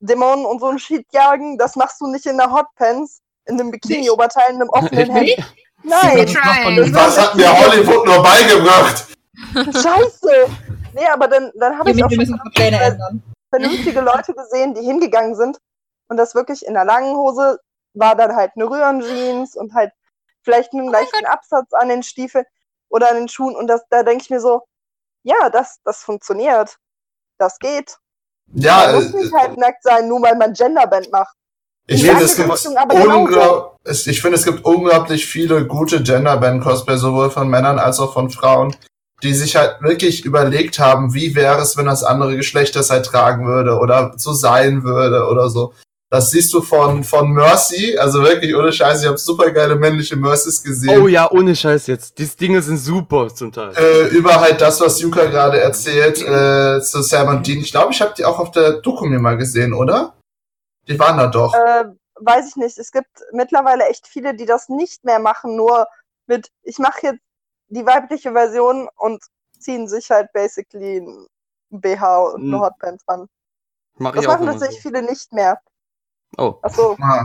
Dämonen 0.00 0.44
und 0.44 0.60
so 0.60 0.66
ein 0.68 0.78
Shit 0.78 1.06
jagen, 1.12 1.56
das 1.56 1.76
machst 1.76 2.00
du 2.00 2.06
nicht 2.08 2.26
in 2.26 2.36
der 2.36 2.50
Hotpants, 2.50 3.20
in 3.46 3.60
einem 3.60 3.70
Bikini-Oberteil, 3.70 4.50
in 4.50 4.60
einem 4.60 4.70
offenen 4.70 5.10
Hemd. 5.10 5.54
Nein. 5.82 6.26
Was 6.94 7.18
hat 7.18 7.34
mir 7.36 7.50
Hollywood 7.50 8.06
nur 8.06 8.22
beigebracht? 8.22 9.06
scheiße. 9.54 10.48
Nee, 10.94 11.06
aber 11.12 11.28
dann, 11.28 11.50
dann 11.56 11.78
habe 11.78 11.90
ich 11.90 11.96
Wir 11.96 12.06
auch 12.06 12.10
schon 12.10 12.40
vernünftige 13.50 14.00
Leute 14.00 14.34
gesehen, 14.34 14.74
die 14.74 14.82
hingegangen 14.82 15.34
sind 15.36 15.58
und 16.08 16.16
das 16.16 16.34
wirklich 16.34 16.66
in 16.66 16.74
der 16.74 16.84
langen 16.84 17.16
Hose 17.16 17.58
war 17.94 18.16
dann 18.16 18.34
halt 18.34 18.52
eine 18.56 18.68
Röhrenjeans 18.68 19.56
und 19.56 19.74
halt 19.74 19.92
vielleicht 20.42 20.72
einen 20.72 20.88
leichten 20.88 21.26
Absatz 21.26 21.72
an 21.72 21.88
den 21.88 22.02
Stiefeln 22.02 22.44
oder 22.90 23.10
an 23.10 23.16
den 23.16 23.28
Schuhen 23.28 23.56
und 23.56 23.66
das, 23.66 23.82
da 23.90 24.02
denke 24.02 24.22
ich 24.24 24.30
mir 24.30 24.40
so, 24.40 24.62
ja, 25.22 25.50
das, 25.50 25.78
das 25.84 26.02
funktioniert. 26.02 26.76
Das 27.38 27.58
geht. 27.58 27.96
Ja, 28.54 28.92
man 28.92 28.94
muss 28.96 29.14
äh, 29.14 29.16
nicht 29.16 29.32
halt 29.34 29.56
nackt 29.58 29.82
sein, 29.82 30.06
nur 30.08 30.22
weil 30.22 30.36
man 30.36 30.52
Genderband 30.52 31.10
macht. 31.10 31.34
ich 31.86 32.04
finde, 32.04 32.24
es 32.24 32.36
gibt 32.36 32.50
Richtung 32.52 32.76
unglaub, 33.16 33.76
es- 33.84 34.06
ich 34.06 34.20
finde, 34.22 34.36
es 34.36 34.44
gibt 34.44 34.64
unglaublich 34.64 35.26
viele 35.26 35.66
gute 35.66 36.02
Genderband-Cosplay, 36.02 36.96
sowohl 36.96 37.30
von 37.30 37.48
Männern 37.48 37.78
als 37.78 37.98
auch 38.00 38.12
von 38.12 38.30
Frauen, 38.30 38.76
die 39.22 39.32
sich 39.34 39.56
halt 39.56 39.80
wirklich 39.82 40.24
überlegt 40.24 40.78
haben, 40.78 41.14
wie 41.14 41.34
wäre 41.34 41.60
es, 41.62 41.76
wenn 41.76 41.86
das 41.86 42.04
andere 42.04 42.36
Geschlecht 42.36 42.76
das 42.76 42.90
halt 42.90 43.06
tragen 43.06 43.46
würde 43.46 43.78
oder 43.78 44.12
so 44.16 44.32
sein 44.32 44.84
würde 44.84 45.26
oder 45.26 45.48
so. 45.48 45.72
Das 46.14 46.30
siehst 46.30 46.54
du 46.54 46.62
von, 46.62 47.02
von 47.02 47.32
Mercy, 47.32 47.98
also 47.98 48.22
wirklich 48.22 48.54
ohne 48.54 48.72
Scheiß, 48.72 49.02
ich 49.02 49.08
habe 49.08 49.18
super 49.18 49.50
geile 49.50 49.74
männliche 49.74 50.14
Mercies 50.14 50.62
gesehen. 50.62 51.02
Oh 51.02 51.08
ja, 51.08 51.28
ohne 51.28 51.56
Scheiß 51.56 51.88
jetzt. 51.88 52.16
Die 52.20 52.26
Dinge 52.28 52.62
sind 52.62 52.76
super 52.76 53.34
zum 53.34 53.50
Teil. 53.50 53.72
äh, 53.76 54.06
über 54.10 54.40
halt 54.40 54.60
das, 54.60 54.80
was 54.80 55.00
Yuka 55.00 55.24
gerade 55.24 55.58
erzählt, 55.58 56.22
äh, 56.22 56.80
zu 56.82 57.02
Sam 57.02 57.26
und 57.30 57.44
Dean. 57.44 57.58
Ich 57.58 57.72
glaube, 57.72 57.90
ich 57.92 58.00
habe 58.00 58.14
die 58.16 58.24
auch 58.24 58.38
auf 58.38 58.52
der 58.52 58.74
Doku 58.74 59.06
mir 59.06 59.18
mal 59.18 59.36
gesehen, 59.36 59.74
oder? 59.74 60.14
Die 60.86 60.96
waren 61.00 61.18
da 61.18 61.26
doch. 61.26 61.52
Äh, 61.52 61.86
weiß 62.20 62.46
ich 62.46 62.54
nicht. 62.54 62.78
Es 62.78 62.92
gibt 62.92 63.10
mittlerweile 63.32 63.88
echt 63.88 64.06
viele, 64.06 64.36
die 64.36 64.46
das 64.46 64.68
nicht 64.68 65.04
mehr 65.04 65.18
machen, 65.18 65.56
nur 65.56 65.88
mit, 66.28 66.46
ich 66.62 66.78
mache 66.78 67.08
jetzt 67.08 67.22
die 67.70 67.84
weibliche 67.84 68.30
Version 68.30 68.88
und 68.98 69.20
ziehen 69.58 69.88
sich 69.88 70.08
halt 70.12 70.32
basically 70.32 70.98
ein 70.98 71.26
BH 71.70 72.18
und 72.18 72.42
eine 72.42 72.52
Hm. 72.52 72.60
Hotpants 72.60 73.02
an. 73.08 73.26
Mach 73.96 74.14
Das 74.14 74.26
machen 74.26 74.46
tatsächlich 74.46 74.80
so. 74.80 74.88
viele 74.90 75.02
nicht 75.02 75.32
mehr. 75.32 75.58
Oh. 76.38 76.58
Achso, 76.62 76.96
Ah. 77.00 77.24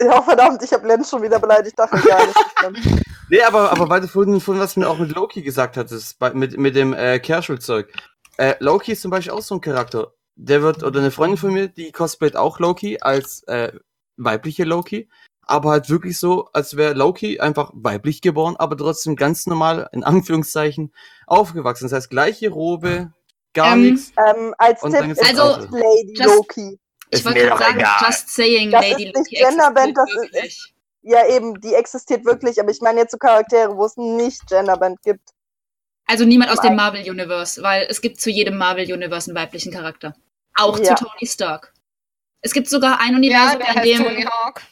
ja 0.00 0.22
verdammt, 0.22 0.62
ich 0.62 0.72
habe 0.72 0.86
Lenz 0.86 1.08
schon 1.10 1.22
wieder 1.22 1.38
beleidigt. 1.38 1.78
Dachte 1.78 2.00
gar 2.00 2.70
nicht. 2.72 3.02
Nee, 3.30 3.40
aber, 3.44 3.72
aber 3.72 3.88
weil 3.88 4.02
du 4.02 4.08
vorhin, 4.08 4.40
vorhin 4.42 4.62
was 4.62 4.76
mir 4.76 4.86
auch 4.90 4.98
mit 4.98 5.14
Loki 5.14 5.40
gesagt 5.40 5.78
hattest, 5.78 6.18
bei, 6.18 6.34
mit, 6.34 6.58
mit 6.58 6.76
dem 6.76 6.92
äh, 6.92 7.18
Casual-Zeug. 7.18 7.90
Äh, 8.36 8.56
Loki 8.58 8.92
ist 8.92 9.00
zum 9.00 9.10
Beispiel 9.10 9.32
auch 9.32 9.40
so 9.40 9.54
ein 9.54 9.62
Charakter. 9.62 10.12
Der 10.36 10.60
wird, 10.60 10.82
oder 10.82 11.00
eine 11.00 11.10
Freundin 11.10 11.38
von 11.38 11.54
mir, 11.54 11.68
die 11.68 11.92
cosplayt 11.92 12.36
auch 12.36 12.58
Loki 12.58 12.98
als 13.00 13.42
äh, 13.44 13.72
weibliche 14.18 14.64
Loki. 14.64 15.08
Aber 15.46 15.70
halt 15.70 15.88
wirklich 15.88 16.18
so, 16.18 16.50
als 16.52 16.76
wäre 16.76 16.92
Loki 16.92 17.40
einfach 17.40 17.70
weiblich 17.74 18.20
geboren, 18.20 18.56
aber 18.58 18.76
trotzdem 18.76 19.16
ganz 19.16 19.46
normal, 19.46 19.88
in 19.92 20.04
Anführungszeichen, 20.04 20.92
aufgewachsen. 21.26 21.84
Das 21.84 21.92
heißt, 21.92 22.10
gleiche 22.10 22.50
Robe, 22.50 23.12
gar 23.54 23.72
Ähm, 23.74 23.82
nichts. 23.92 24.12
ähm, 24.18 24.54
als 24.58 24.82
Und 24.82 24.90
Tipp 24.90 25.00
dann 25.00 25.10
ist 25.10 25.22
ist 25.22 25.30
Also, 25.30 25.42
also, 25.54 25.68
Lady 25.76 26.12
just- 26.18 26.28
Loki. 26.36 26.78
Ich 27.12 27.18
Ist 27.18 27.24
wollte 27.26 27.40
mir 27.40 27.46
gerade 27.48 27.58
doch 27.60 27.66
sagen, 27.66 27.80
egal. 27.80 27.96
just 28.06 28.28
saying, 28.30 28.70
Das 28.70 28.88
Lady 28.88 29.04
ist 29.08 29.16
nicht 29.16 29.30
Genderband, 29.30 29.96
das 29.96 30.08
existiert 30.08 30.24
ist- 30.24 30.32
wirklich. 30.34 30.74
Ja, 31.02 31.26
eben, 31.28 31.60
die 31.60 31.74
existiert 31.74 32.24
wirklich, 32.24 32.58
aber 32.60 32.70
ich 32.70 32.80
meine 32.80 33.00
jetzt 33.00 33.10
so 33.10 33.18
Charaktere, 33.18 33.76
wo 33.76 33.84
es 33.84 33.96
nicht 33.98 34.46
Genderband 34.46 35.02
gibt. 35.02 35.30
Also 36.06 36.24
niemand 36.24 36.50
aus 36.50 36.60
dem. 36.60 36.74
Marvel 36.76 37.02
Universe, 37.08 37.62
weil 37.62 37.86
es 37.90 38.00
gibt 38.00 38.20
zu 38.20 38.30
jedem 38.30 38.56
Marvel 38.56 38.90
Universe 38.90 39.30
einen 39.30 39.36
weiblichen 39.36 39.72
Charakter. 39.72 40.14
Auch 40.54 40.78
Ja. 40.78 40.96
zu 40.96 41.04
Tony 41.04 41.26
Stark. 41.26 41.72
Es 42.40 42.52
gibt 42.54 42.68
sogar 42.68 42.98
ein 43.00 43.10
Ja, 43.10 43.16
Universum, 43.16 43.58
der 43.58 43.68
in 43.68 43.74
heißt 43.76 43.86
dem 43.86 44.04
Tony 44.04 44.22
Hawk. 44.22 44.62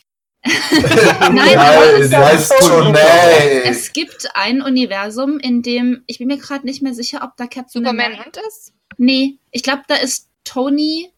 Nein, 1.20 1.53
ja, 1.53 1.61
aber 1.61 1.99
die 2.09 2.16
heißt 2.16 2.53
Tonay. 2.61 3.62
es 3.64 3.93
gibt 3.93 4.28
ein 4.34 4.62
Universum, 4.62 5.38
in 5.41 5.62
dem 5.62 6.05
ich 6.07 6.18
bin 6.18 6.28
mir 6.28 6.38
gerade 6.38 6.64
nicht 6.64 6.80
mehr 6.82 6.95
sicher, 6.95 7.20
ob 7.22 7.36
da 7.36 7.45
Captain 7.47 7.68
Superman 7.84 8.14
und 8.24 8.36
ist? 8.49 8.72
Nee, 8.97 9.38
ich 9.51 9.62
glaube, 9.62 9.82
da 9.88 9.97
ist 9.97 10.28
Tony 10.45 11.12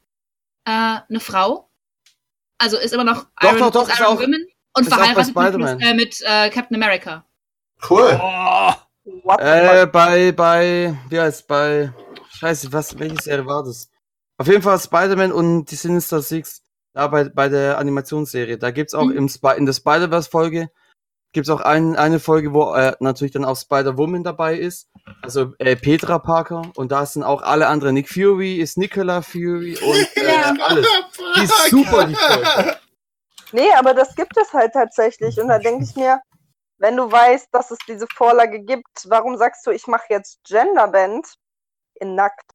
äh, 0.64 0.70
eine 1.08 1.20
Frau. 1.20 1.70
Also 2.58 2.78
ist 2.78 2.92
immer 2.94 3.04
noch 3.04 3.26
Doch, 3.40 3.50
Iron, 3.50 3.58
doch, 3.58 3.70
doch, 3.70 3.88
ist 3.88 3.98
Iron 3.98 4.06
auch- 4.16 4.20
Woman 4.20 4.46
und 4.74 4.88
verheiratet 4.88 5.16
mit, 5.18 5.26
Spider-Man. 5.28 5.80
äh, 5.80 5.94
mit 5.94 6.20
äh, 6.22 6.50
Captain 6.50 6.76
America. 6.82 7.24
Cool. 7.88 8.18
Oh, 8.22 8.72
Äh, 9.38 9.86
bei, 9.86 10.30
bei, 10.32 10.96
wie 11.08 11.18
heißt, 11.20 11.48
bei, 11.48 11.92
scheiße, 12.38 12.72
was, 12.72 12.96
welche 12.98 13.20
Serie 13.20 13.44
war 13.46 13.64
das? 13.64 13.90
Auf 14.38 14.46
jeden 14.46 14.62
Fall 14.62 14.78
Spider-Man 14.78 15.32
und 15.32 15.64
die 15.66 15.74
Sinister 15.74 16.22
Six, 16.22 16.62
da 16.94 17.08
bei, 17.08 17.24
bei 17.24 17.48
der 17.48 17.78
Animationsserie. 17.78 18.58
Da 18.58 18.70
gibt's 18.70 18.94
auch 18.94 19.06
Mhm. 19.06 19.16
im 19.16 19.26
Sp 19.26 19.58
in 19.58 19.66
der 19.66 19.72
Spider-Verse-Folge, 19.72 20.70
gibt's 21.32 21.50
auch 21.50 21.60
ein, 21.60 21.96
eine 21.96 22.20
Folge, 22.20 22.52
wo 22.52 22.74
äh, 22.74 22.94
natürlich 23.00 23.32
dann 23.32 23.44
auch 23.44 23.56
Spider-Woman 23.56 24.22
dabei 24.22 24.56
ist. 24.56 24.88
Also 25.22 25.54
äh, 25.58 25.76
Petra 25.76 26.18
Parker 26.18 26.62
und 26.76 26.92
da 26.92 27.06
sind 27.06 27.22
auch 27.22 27.42
alle 27.42 27.66
anderen. 27.66 27.94
Nick 27.94 28.08
Fury 28.08 28.56
ist 28.56 28.78
Nicola 28.78 29.22
Fury 29.22 29.76
und 29.76 30.16
äh, 30.16 30.60
alles. 30.60 30.86
Die 31.36 31.44
ist 31.44 31.70
super, 31.70 32.06
die 32.06 32.14
Folge. 32.14 32.76
Nee, 33.52 33.70
aber 33.78 33.92
das 33.94 34.14
gibt 34.14 34.36
es 34.38 34.52
halt 34.52 34.72
tatsächlich. 34.72 35.38
Und 35.38 35.48
da 35.48 35.58
denke 35.58 35.84
ich 35.84 35.94
mir, 35.94 36.20
wenn 36.78 36.96
du 36.96 37.10
weißt, 37.10 37.48
dass 37.52 37.70
es 37.70 37.78
diese 37.86 38.06
Vorlage 38.14 38.60
gibt, 38.60 39.06
warum 39.06 39.36
sagst 39.36 39.66
du, 39.66 39.70
ich 39.70 39.86
mache 39.86 40.06
jetzt 40.08 40.42
Genderband 40.44 41.34
in 42.00 42.14
nackt? 42.14 42.50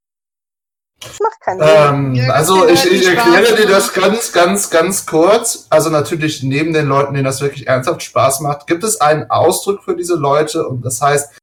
Das 1.00 1.20
macht 1.20 1.40
keinen 1.42 1.60
Sinn. 1.60 2.26
Ähm, 2.26 2.32
also 2.32 2.68
ich, 2.68 2.86
ich 2.92 3.08
erkläre 3.08 3.56
dir 3.56 3.68
das 3.68 3.94
ganz, 3.94 4.32
ganz, 4.32 4.70
ganz 4.70 5.06
kurz. 5.06 5.68
Also 5.70 5.90
natürlich 5.90 6.42
neben 6.44 6.74
den 6.74 6.88
Leuten, 6.88 7.14
denen 7.14 7.26
das 7.26 7.42
wirklich 7.42 7.68
ernsthaft 7.68 8.02
Spaß 8.02 8.40
macht, 8.40 8.68
gibt 8.68 8.84
es 8.84 9.00
einen 9.00 9.30
Ausdruck 9.30 9.84
für 9.84 9.96
diese 9.96 10.16
Leute 10.16 10.68
und 10.68 10.84
das 10.84 11.02
heißt, 11.02 11.38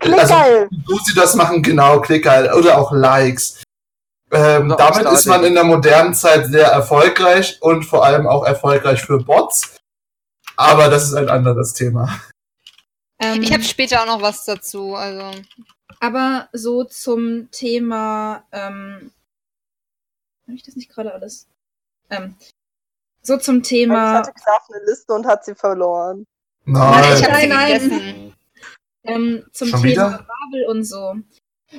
also 0.00 0.34
wo 0.86 0.98
sie 1.04 1.14
das 1.14 1.34
machen, 1.34 1.62
genau, 1.62 2.00
Klicker 2.00 2.54
oder 2.56 2.78
auch 2.78 2.92
Likes. 2.92 3.62
Ähm, 4.32 4.72
Oder 4.72 4.76
damit 4.76 5.06
ist 5.12 5.26
man 5.26 5.44
in 5.44 5.54
der 5.54 5.62
modernen 5.62 6.12
Zeit 6.12 6.46
sehr 6.46 6.66
erfolgreich 6.66 7.58
und 7.60 7.84
vor 7.84 8.04
allem 8.04 8.26
auch 8.26 8.44
erfolgreich 8.44 9.00
für 9.02 9.18
Bots. 9.18 9.76
Aber 10.56 10.88
das 10.88 11.04
ist 11.04 11.14
ein 11.14 11.28
anderes 11.28 11.74
Thema. 11.74 12.20
Ähm, 13.20 13.42
Ich 13.42 13.52
habe 13.52 13.62
später 13.62 14.02
auch 14.02 14.06
noch 14.06 14.22
was 14.22 14.44
dazu. 14.44 14.94
Also 14.94 15.30
aber 16.00 16.48
so 16.52 16.84
zum 16.84 17.50
Thema, 17.50 18.44
ähm, 18.52 19.10
habe 20.46 20.56
ich 20.56 20.62
das 20.62 20.76
nicht 20.76 20.90
gerade 20.90 21.12
alles? 21.12 21.48
Ähm, 22.10 22.36
so 23.22 23.36
zum 23.38 23.58
Ich 23.60 23.68
Thema, 23.68 24.14
hatte 24.14 24.32
Graf 24.32 24.68
eine 24.72 24.84
Liste 24.86 25.12
und 25.12 25.26
hat 25.26 25.44
sie 25.44 25.54
verloren. 25.54 26.24
Nein. 26.64 27.04
ich 27.16 27.24
habe 27.24 27.40
sie 27.40 27.46
Nein, 27.48 27.88
nein. 27.88 28.34
ähm, 29.04 29.46
zum 29.52 29.68
Schon 29.68 29.82
Thema 29.82 29.90
wieder? 29.90 30.26
Marvel 30.26 30.66
und 30.68 30.84
so. 30.84 31.16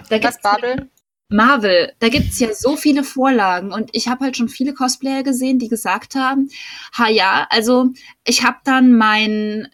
Da 0.09 0.15
Was 0.15 0.19
gibt's 0.19 0.41
Babel? 0.41 0.89
Marvel, 1.29 1.93
da 1.99 2.07
gibt's 2.07 2.39
ja 2.39 2.53
so 2.53 2.77
viele 2.77 3.03
Vorlagen 3.03 3.73
und 3.73 3.89
ich 3.93 4.07
habe 4.07 4.23
halt 4.23 4.37
schon 4.37 4.47
viele 4.47 4.73
Cosplayer 4.73 5.23
gesehen, 5.23 5.59
die 5.59 5.67
gesagt 5.67 6.15
haben, 6.15 6.49
ha 6.97 7.09
ja, 7.09 7.47
also 7.49 7.89
ich 8.25 8.43
habe 8.43 8.57
dann 8.63 8.93
mein, 8.93 9.69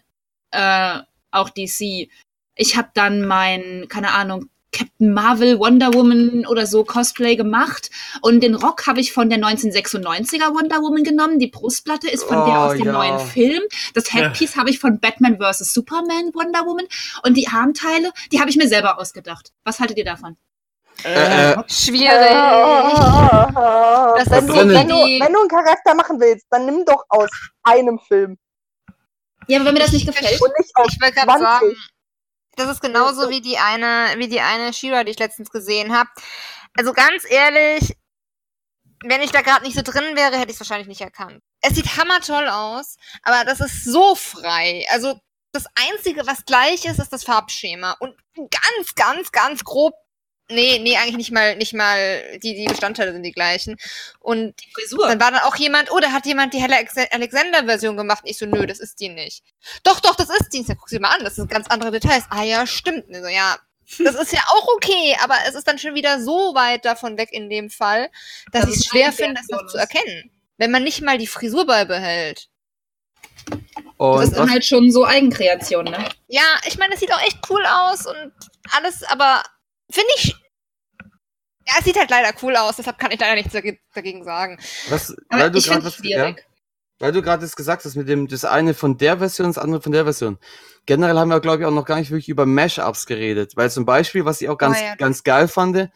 äh, 0.50 0.98
auch 1.30 1.50
DC, 1.50 2.08
ich 2.56 2.76
habe 2.76 2.88
dann 2.94 3.26
mein, 3.26 3.86
keine 3.88 4.12
Ahnung, 4.12 4.46
Captain 4.72 5.12
Marvel, 5.14 5.60
Wonder 5.60 5.94
Woman 5.94 6.46
oder 6.48 6.66
so 6.66 6.82
Cosplay 6.82 7.36
gemacht. 7.36 7.90
Und 8.22 8.40
den 8.42 8.56
Rock 8.56 8.88
habe 8.88 8.98
ich 8.98 9.12
von 9.12 9.30
der 9.30 9.38
1996er 9.38 10.52
Wonder 10.52 10.78
Woman 10.82 11.04
genommen. 11.04 11.38
Die 11.38 11.46
Brustplatte 11.46 12.10
ist 12.10 12.24
von 12.24 12.38
der 12.44 12.54
Oh, 12.54 12.64
aus 12.64 12.76
dem 12.76 12.86
ja. 12.86 12.92
neuen 12.92 13.20
Film. 13.20 13.62
Das 13.94 14.12
Headpiece 14.12 14.56
habe 14.56 14.70
ich 14.70 14.80
von 14.80 14.98
Batman 14.98 15.38
vs. 15.40 15.72
Superman 15.72 16.32
Wonder 16.34 16.66
Woman. 16.66 16.86
Und 17.22 17.36
die 17.36 17.46
Armteile, 17.46 18.10
die 18.32 18.40
habe 18.40 18.50
ich 18.50 18.56
mir 18.56 18.66
selber 18.68 18.98
ausgedacht. 18.98 19.52
Was 19.62 19.78
haltet 19.78 19.96
ihr 19.96 20.04
davon? 20.04 20.36
Äh, 21.04 21.52
äh, 21.52 21.56
Schwierig. 21.68 22.10
Das 24.16 24.26
ist 24.26 24.48
so 24.48 24.54
wenn, 24.56 24.88
du, 24.88 24.94
wenn 24.96 25.32
du 25.32 25.38
einen 25.40 25.48
Charakter 25.48 25.94
machen 25.94 26.20
willst, 26.20 26.46
dann 26.50 26.66
nimm 26.66 26.84
doch 26.84 27.04
aus 27.08 27.30
einem 27.62 27.98
Film 27.98 28.38
Ja, 29.46 29.58
aber 29.58 29.66
wenn 29.66 29.74
mir 29.74 29.80
das 29.80 29.92
nicht 29.92 30.06
gefällt. 30.06 30.40
und 30.40 30.52
nicht 30.58 30.70
aus 30.76 30.86
Ich 30.90 31.00
wollte 31.00 31.14
gerade 31.14 31.26
20. 31.28 31.46
sagen, 31.46 31.76
das 32.56 32.70
ist 32.70 32.80
genauso 32.80 33.30
wie 33.30 33.40
die 33.40 33.58
eine, 33.58 34.14
wie 34.18 34.28
die 34.28 34.40
eine 34.40 34.72
Shira, 34.72 35.04
die 35.04 35.12
ich 35.12 35.18
letztens 35.18 35.50
gesehen 35.50 35.96
habe. 35.96 36.10
Also 36.76 36.92
ganz 36.92 37.24
ehrlich, 37.28 37.96
wenn 39.04 39.22
ich 39.22 39.30
da 39.30 39.42
gerade 39.42 39.64
nicht 39.64 39.76
so 39.76 39.82
drin 39.82 40.16
wäre, 40.16 40.38
hätte 40.38 40.50
ich 40.50 40.54
es 40.54 40.60
wahrscheinlich 40.60 40.88
nicht 40.88 41.00
erkannt. 41.00 41.40
Es 41.60 41.74
sieht 41.74 41.96
hammertoll 41.96 42.48
aus, 42.48 42.96
aber 43.22 43.44
das 43.44 43.60
ist 43.60 43.84
so 43.84 44.14
frei. 44.14 44.86
Also 44.90 45.20
das 45.52 45.66
Einzige, 45.74 46.26
was 46.26 46.44
gleich 46.44 46.84
ist, 46.84 46.98
ist 46.98 47.12
das 47.12 47.24
Farbschema. 47.24 47.96
Und 48.00 48.16
ganz, 48.36 48.94
ganz, 48.94 49.30
ganz 49.30 49.64
grob. 49.64 49.94
Nee, 50.50 50.78
nee, 50.80 50.96
eigentlich 50.96 51.16
nicht 51.16 51.32
mal, 51.32 51.56
nicht 51.56 51.72
mal, 51.72 52.38
die, 52.42 52.54
die 52.54 52.66
Bestandteile 52.66 53.12
sind 53.12 53.22
die 53.22 53.32
gleichen. 53.32 53.76
Und 54.20 54.54
Frisur. 54.74 55.08
dann 55.08 55.18
war 55.20 55.30
dann 55.30 55.40
auch 55.40 55.56
jemand, 55.56 55.90
oh, 55.90 55.98
da 56.00 56.12
hat 56.12 56.26
jemand 56.26 56.52
die 56.52 56.60
Helle 56.60 56.76
Ex- 56.76 56.96
Alexander-Version 57.10 57.96
gemacht. 57.96 58.24
Und 58.24 58.30
ich 58.30 58.36
so, 58.38 58.44
nö, 58.44 58.66
das 58.66 58.78
ist 58.78 59.00
die 59.00 59.08
nicht. 59.08 59.42
Doch, 59.84 60.00
doch, 60.00 60.14
das 60.16 60.28
ist 60.28 60.50
die. 60.50 60.62
So, 60.62 60.74
guck 60.74 60.90
sie 60.90 60.98
mal 60.98 61.16
an, 61.16 61.24
das 61.24 61.36
sind 61.36 61.50
ganz 61.50 61.66
andere 61.68 61.92
Details. 61.92 62.24
Ah 62.28 62.42
ja, 62.42 62.66
stimmt. 62.66 63.08
Und 63.08 63.14
so, 63.14 63.26
ja, 63.28 63.56
das 63.98 64.14
ist 64.16 64.32
ja 64.32 64.42
auch 64.48 64.68
okay, 64.76 65.16
aber 65.22 65.34
es 65.48 65.54
ist 65.54 65.66
dann 65.66 65.78
schon 65.78 65.94
wieder 65.94 66.20
so 66.20 66.54
weit 66.54 66.84
davon 66.84 67.16
weg 67.16 67.30
in 67.32 67.48
dem 67.48 67.70
Fall, 67.70 68.10
dass 68.52 68.66
Das 68.66 68.70
ich 68.74 68.80
es 68.80 68.86
schwer 68.86 69.12
finde, 69.12 69.40
das 69.40 69.48
noch 69.48 69.66
zu 69.66 69.78
erkennen. 69.78 70.30
Wenn 70.58 70.70
man 70.70 70.84
nicht 70.84 71.00
mal 71.00 71.16
die 71.18 71.26
Frisur 71.26 71.66
beibehält. 71.66 72.48
Das 73.46 73.56
und 73.98 74.22
ist 74.22 74.32
dann 74.34 74.44
was, 74.44 74.50
halt 74.50 74.64
schon 74.64 74.90
so 74.90 75.04
Eigenkreation, 75.04 75.86
ne? 75.86 76.08
Ja, 76.28 76.42
ich 76.66 76.76
meine, 76.78 76.94
es 76.94 77.00
sieht 77.00 77.12
auch 77.12 77.22
echt 77.22 77.38
cool 77.48 77.64
aus 77.64 78.06
und 78.06 78.32
alles, 78.72 79.02
aber 79.04 79.42
finde 79.94 80.10
ich. 80.16 80.34
Ja, 81.66 81.74
es 81.78 81.84
sieht 81.86 81.98
halt 81.98 82.10
leider 82.10 82.36
cool 82.42 82.56
aus, 82.56 82.76
deshalb 82.76 82.98
kann 82.98 83.10
ich 83.10 83.20
leider 83.20 83.36
nichts 83.36 83.52
dage- 83.54 83.78
dagegen 83.94 84.22
sagen. 84.24 84.58
was, 84.90 85.14
weil 85.30 85.50
du 85.50 85.58
es 85.58 85.68
was, 85.68 85.98
ja, 86.02 86.34
weil 86.98 87.12
du 87.12 87.22
gerade 87.22 87.42
das 87.42 87.56
gesagt 87.56 87.84
hast 87.86 87.96
mit 87.96 88.06
dem, 88.08 88.28
das 88.28 88.44
eine 88.44 88.74
von 88.74 88.98
der 88.98 89.18
Version, 89.18 89.46
das 89.48 89.58
andere 89.58 89.80
von 89.80 89.92
der 89.92 90.04
Version. 90.04 90.38
Generell 90.86 91.18
haben 91.18 91.30
wir, 91.30 91.40
glaube 91.40 91.62
ich, 91.62 91.66
auch 91.66 91.70
noch 91.72 91.86
gar 91.86 91.96
nicht 91.98 92.10
wirklich 92.10 92.28
über 92.28 92.44
Mashups 92.44 93.06
geredet, 93.06 93.56
weil 93.56 93.70
zum 93.70 93.86
Beispiel, 93.86 94.26
was 94.26 94.42
ich 94.42 94.48
auch 94.50 94.58
ganz, 94.58 94.78
Oh 94.78 94.84
ja. 94.84 94.94
ganz 94.96 95.22
geil 95.24 95.48
fand, 95.48 95.88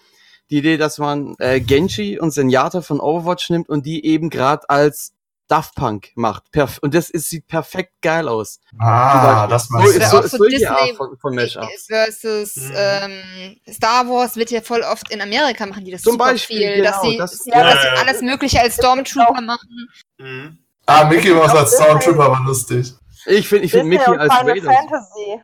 die 0.51 0.57
Idee, 0.59 0.79
dass 0.79 0.97
man 0.97 1.35
äh, 1.39 1.61
Genji 1.61 2.19
und 2.19 2.31
Zenyatta 2.33 2.81
von 2.81 3.01
Overwatch 3.01 3.51
nimmt 3.51 3.69
und 3.69 3.85
die 3.85 4.07
eben 4.07 4.31
gerade 4.31 4.69
als 4.71 5.13
Daft 5.49 5.75
Punk 5.75 6.11
macht. 6.15 6.51
Perf 6.53 6.79
und 6.83 6.93
das 6.95 7.09
ist, 7.11 7.31
sieht 7.31 7.47
perfekt 7.47 7.95
geil 8.03 8.29
aus. 8.29 8.61
Ah, 8.79 9.47
das 9.47 9.69
so 9.69 9.75
meinst 9.79 9.97
ist 9.97 9.97
Oder 9.97 10.07
so, 10.09 10.19
auch 10.19 10.23
so, 10.23 10.29
so 10.29 10.37
solche 10.37 10.57
Disney- 10.59 10.67
Art 10.69 10.97
von, 10.97 11.19
von 11.19 11.35
Mashups. 11.35 11.87
versus 11.87 12.57
Mhm. 12.57 12.73
ähm, 12.77 13.57
Star 13.73 14.07
Wars 14.09 14.37
wird 14.37 14.51
ja 14.51 14.61
voll 14.61 14.83
oft 14.83 15.11
in 15.11 15.21
Amerika 15.23 15.65
machen 15.67 15.85
die 15.85 15.91
das 15.91 16.03
Zum 16.03 16.13
super 16.13 16.27
Beispiel, 16.27 16.59
viel, 16.59 16.77
genau, 16.77 16.91
dass 16.91 17.01
sie, 17.01 17.17
das- 17.17 17.45
ja, 17.47 17.63
dass 17.65 17.75
Ja, 17.75 17.81
sie 17.81 17.87
ja. 17.87 17.95
alles 18.03 18.21
mögliche 18.23 18.61
als 18.61 18.75
Stormtrooper 18.75 19.41
machen. 19.41 19.89
Mhm. 20.19 20.59
Ah, 20.87 21.05
Mickey 21.05 21.31
Mouse 21.33 21.51
als 21.55 21.73
Stormtrooper 21.75 22.31
war 22.31 22.45
lustig. 22.45 22.93
Ich 23.27 23.49
finde 23.49 23.65
ich 23.65 23.73
find 23.73 23.87
Mickey 23.87 24.05
als 24.05 24.35
Final 24.35 24.57
Vader. 24.57 24.73
Fantasy. 24.73 25.41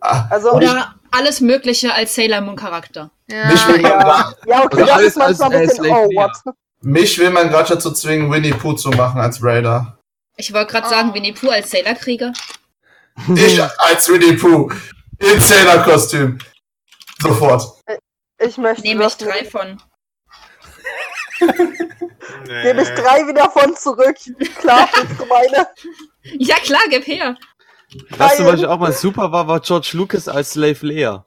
Ah, 0.00 0.26
Also, 0.30 0.52
Oder 0.52 0.94
alles 1.10 1.40
Mögliche 1.40 1.92
als 1.92 2.14
Sailor 2.14 2.40
Moon 2.42 2.56
Charakter. 2.56 3.10
Ja. 3.30 3.50
ja, 3.52 4.34
ja, 4.46 4.64
okay, 4.64 4.76
Oder 4.76 4.86
das 4.86 4.90
alles 4.90 5.06
ist 5.08 5.16
manchmal 5.16 5.28
als- 5.28 5.40
ein 5.40 5.52
als 5.52 5.76
bisschen, 5.78 5.94
oh, 5.96 6.08
what? 6.14 6.54
Mich 6.80 7.18
will 7.18 7.30
man 7.30 7.48
gerade 7.48 7.74
dazu 7.74 7.92
zwingen, 7.92 8.30
Winnie 8.30 8.52
Pooh 8.52 8.74
zu 8.74 8.90
machen 8.90 9.20
als 9.20 9.42
Raider. 9.42 9.98
Ich 10.36 10.52
wollte 10.52 10.72
gerade 10.72 10.86
Oh. 10.86 10.90
sagen, 10.90 11.14
Winnie 11.14 11.32
Pooh 11.32 11.50
als 11.50 11.70
Sailor-Krieger. 11.70 12.32
Ich 13.34 13.60
als 13.78 14.08
Winnie 14.08 14.36
Pooh. 14.36 14.70
In 15.18 15.40
Sailor-Kostüm. 15.40 16.38
Sofort. 17.20 17.64
Ich 18.38 18.56
möchte 18.58 18.82
Nehme 18.82 19.04
ich 19.06 19.14
drei 19.16 19.44
von. 19.44 19.82
Nee. 21.40 22.62
Gebe 22.62 22.82
ich 22.82 22.88
drei 22.90 23.26
wieder 23.26 23.50
von 23.50 23.74
zurück. 23.76 24.16
Klar, 24.60 24.88
du 25.18 25.26
meine. 25.26 25.66
Ja 26.38 26.56
klar, 26.56 26.80
gib 26.90 27.06
her. 27.06 27.36
Was 28.10 28.36
zum. 28.36 28.46
Beispiel 28.46 28.66
auch 28.66 28.78
mal 28.78 28.92
super 28.92 29.32
war, 29.32 29.48
war 29.48 29.60
George 29.60 29.90
Lucas 29.94 30.28
als 30.28 30.52
Slave 30.52 30.78
Leia. 30.86 31.26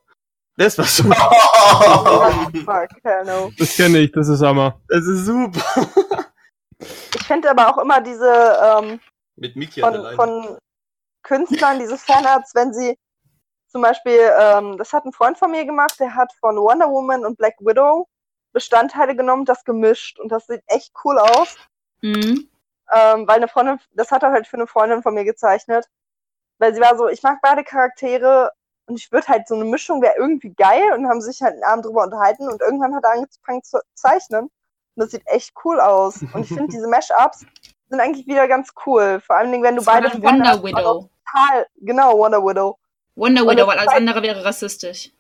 Das 0.57 0.77
war 0.77 0.85
schon, 0.85 1.11
Oh, 1.17 2.29
fuck, 2.65 2.89
hell 3.03 3.25
no. 3.25 3.51
Das 3.57 3.75
kenne 3.75 3.99
ich, 3.99 4.11
das 4.11 4.27
ist 4.27 4.41
Hammer. 4.41 4.79
das 4.87 5.05
ist 5.05 5.25
super. 5.25 5.61
Ich 7.15 7.23
finde 7.23 7.49
aber 7.51 7.69
auch 7.69 7.77
immer 7.77 8.01
diese 8.01 8.57
ähm, 8.61 8.99
Mit 9.35 9.55
Mickey 9.55 9.81
von, 9.81 10.15
von 10.15 10.57
Künstlern, 11.23 11.79
diese 11.79 11.97
Fanarts, 11.97 12.53
wenn 12.55 12.73
sie 12.73 12.97
zum 13.67 13.81
Beispiel, 13.81 14.19
ähm, 14.39 14.77
das 14.77 14.91
hat 14.91 15.05
ein 15.05 15.13
Freund 15.13 15.37
von 15.37 15.51
mir 15.51 15.65
gemacht, 15.65 15.99
der 15.99 16.13
hat 16.15 16.33
von 16.39 16.57
Wonder 16.57 16.89
Woman 16.89 17.25
und 17.25 17.37
Black 17.37 17.55
Widow 17.59 18.07
Bestandteile 18.53 19.15
genommen, 19.15 19.45
das 19.45 19.63
gemischt 19.63 20.19
und 20.19 20.29
das 20.29 20.45
sieht 20.47 20.63
echt 20.67 20.91
cool 21.05 21.17
aus. 21.17 21.55
Mhm. 22.01 22.49
ähm, 22.91 23.27
weil 23.27 23.35
eine 23.35 23.47
Freundin, 23.47 23.79
das 23.91 24.11
hat 24.11 24.23
er 24.23 24.31
halt 24.31 24.47
für 24.47 24.57
eine 24.57 24.65
Freundin 24.65 25.03
von 25.03 25.13
mir 25.13 25.23
gezeichnet, 25.23 25.85
weil 26.57 26.73
sie 26.73 26.81
war 26.81 26.97
so, 26.97 27.07
ich 27.07 27.21
mag 27.21 27.37
beide 27.43 27.63
Charaktere 27.63 28.51
und 28.91 28.99
ich 28.99 29.09
würde 29.09 29.27
halt 29.27 29.47
so 29.47 29.55
eine 29.55 29.63
Mischung 29.63 30.01
wäre 30.01 30.15
irgendwie 30.17 30.53
geil 30.53 30.91
und 30.93 31.07
haben 31.07 31.21
sich 31.21 31.41
halt 31.41 31.53
einen 31.53 31.63
Abend 31.63 31.85
drüber 31.85 32.03
unterhalten 32.03 32.49
und 32.49 32.61
irgendwann 32.61 32.93
hat 32.93 33.05
er 33.05 33.11
angefangen 33.11 33.63
zu 33.63 33.79
zeichnen 33.93 34.41
und 34.41 34.51
das 34.95 35.11
sieht 35.11 35.23
echt 35.27 35.53
cool 35.63 35.79
aus 35.79 36.21
und 36.33 36.43
ich 36.43 36.49
finde 36.49 36.67
diese 36.71 36.87
Mashups 36.89 37.45
sind 37.89 37.99
eigentlich 38.01 38.27
wieder 38.27 38.49
ganz 38.49 38.71
cool, 38.85 39.21
vor 39.25 39.37
allen 39.37 39.51
Dingen 39.51 39.63
wenn 39.63 39.75
du 39.77 39.81
Das 39.81 39.85
beide 39.85 40.11
Wonder 40.21 40.49
hast, 40.49 40.63
Widow. 40.63 41.09
total, 41.25 41.65
genau 41.77 42.17
Wonder 42.17 42.43
Widow. 42.43 42.77
Wonder 43.15 43.43
Widow, 43.43 43.65
das 43.65 43.67
weil 43.67 43.77
alles 43.79 43.93
andere 43.93 44.21
wäre 44.23 44.43
rassistisch. 44.43 45.11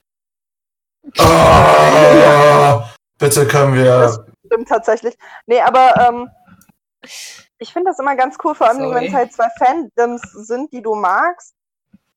Oh, 1.17 2.81
bitte 3.17 3.47
können 3.47 3.73
wir. 3.73 4.25
Stimmt 4.45 4.67
tatsächlich. 4.67 5.17
Nee, 5.45 5.61
aber 5.61 5.95
ähm, 5.97 6.29
ich 7.57 7.71
finde 7.71 7.91
das 7.91 7.99
immer 7.99 8.17
ganz 8.17 8.37
cool, 8.43 8.53
vor 8.53 8.67
allem 8.67 8.93
wenn 8.93 9.05
es 9.05 9.13
halt 9.13 9.31
zwei 9.31 9.47
Fandoms 9.57 10.21
sind, 10.21 10.73
die 10.73 10.81
du 10.81 10.93
magst 10.93 11.55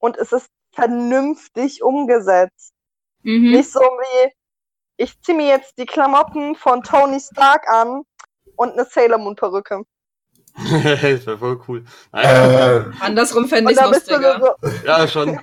und 0.00 0.16
es 0.16 0.32
ist 0.32 0.48
vernünftig 0.74 1.82
umgesetzt. 1.82 2.72
Mhm. 3.22 3.52
Nicht 3.52 3.70
so 3.70 3.80
wie, 3.80 4.32
ich 4.96 5.20
ziehe 5.22 5.36
mir 5.36 5.48
jetzt 5.48 5.78
die 5.78 5.86
Klamotten 5.86 6.54
von 6.54 6.82
Tony 6.82 7.20
Stark 7.20 7.68
an 7.68 8.02
und 8.56 8.72
eine 8.72 8.84
Sailor 8.84 9.18
Moon 9.18 9.36
Perücke. 9.36 9.84
das 10.56 11.26
wäre 11.26 11.38
voll 11.38 11.60
cool. 11.66 11.84
Äh, 12.12 12.84
Andersrum 13.00 13.48
fände 13.48 13.72
ich 13.72 13.78
es 13.78 13.90
lustiger. 13.90 14.56
so, 14.62 14.68
ja, 14.86 15.08
schon. 15.08 15.40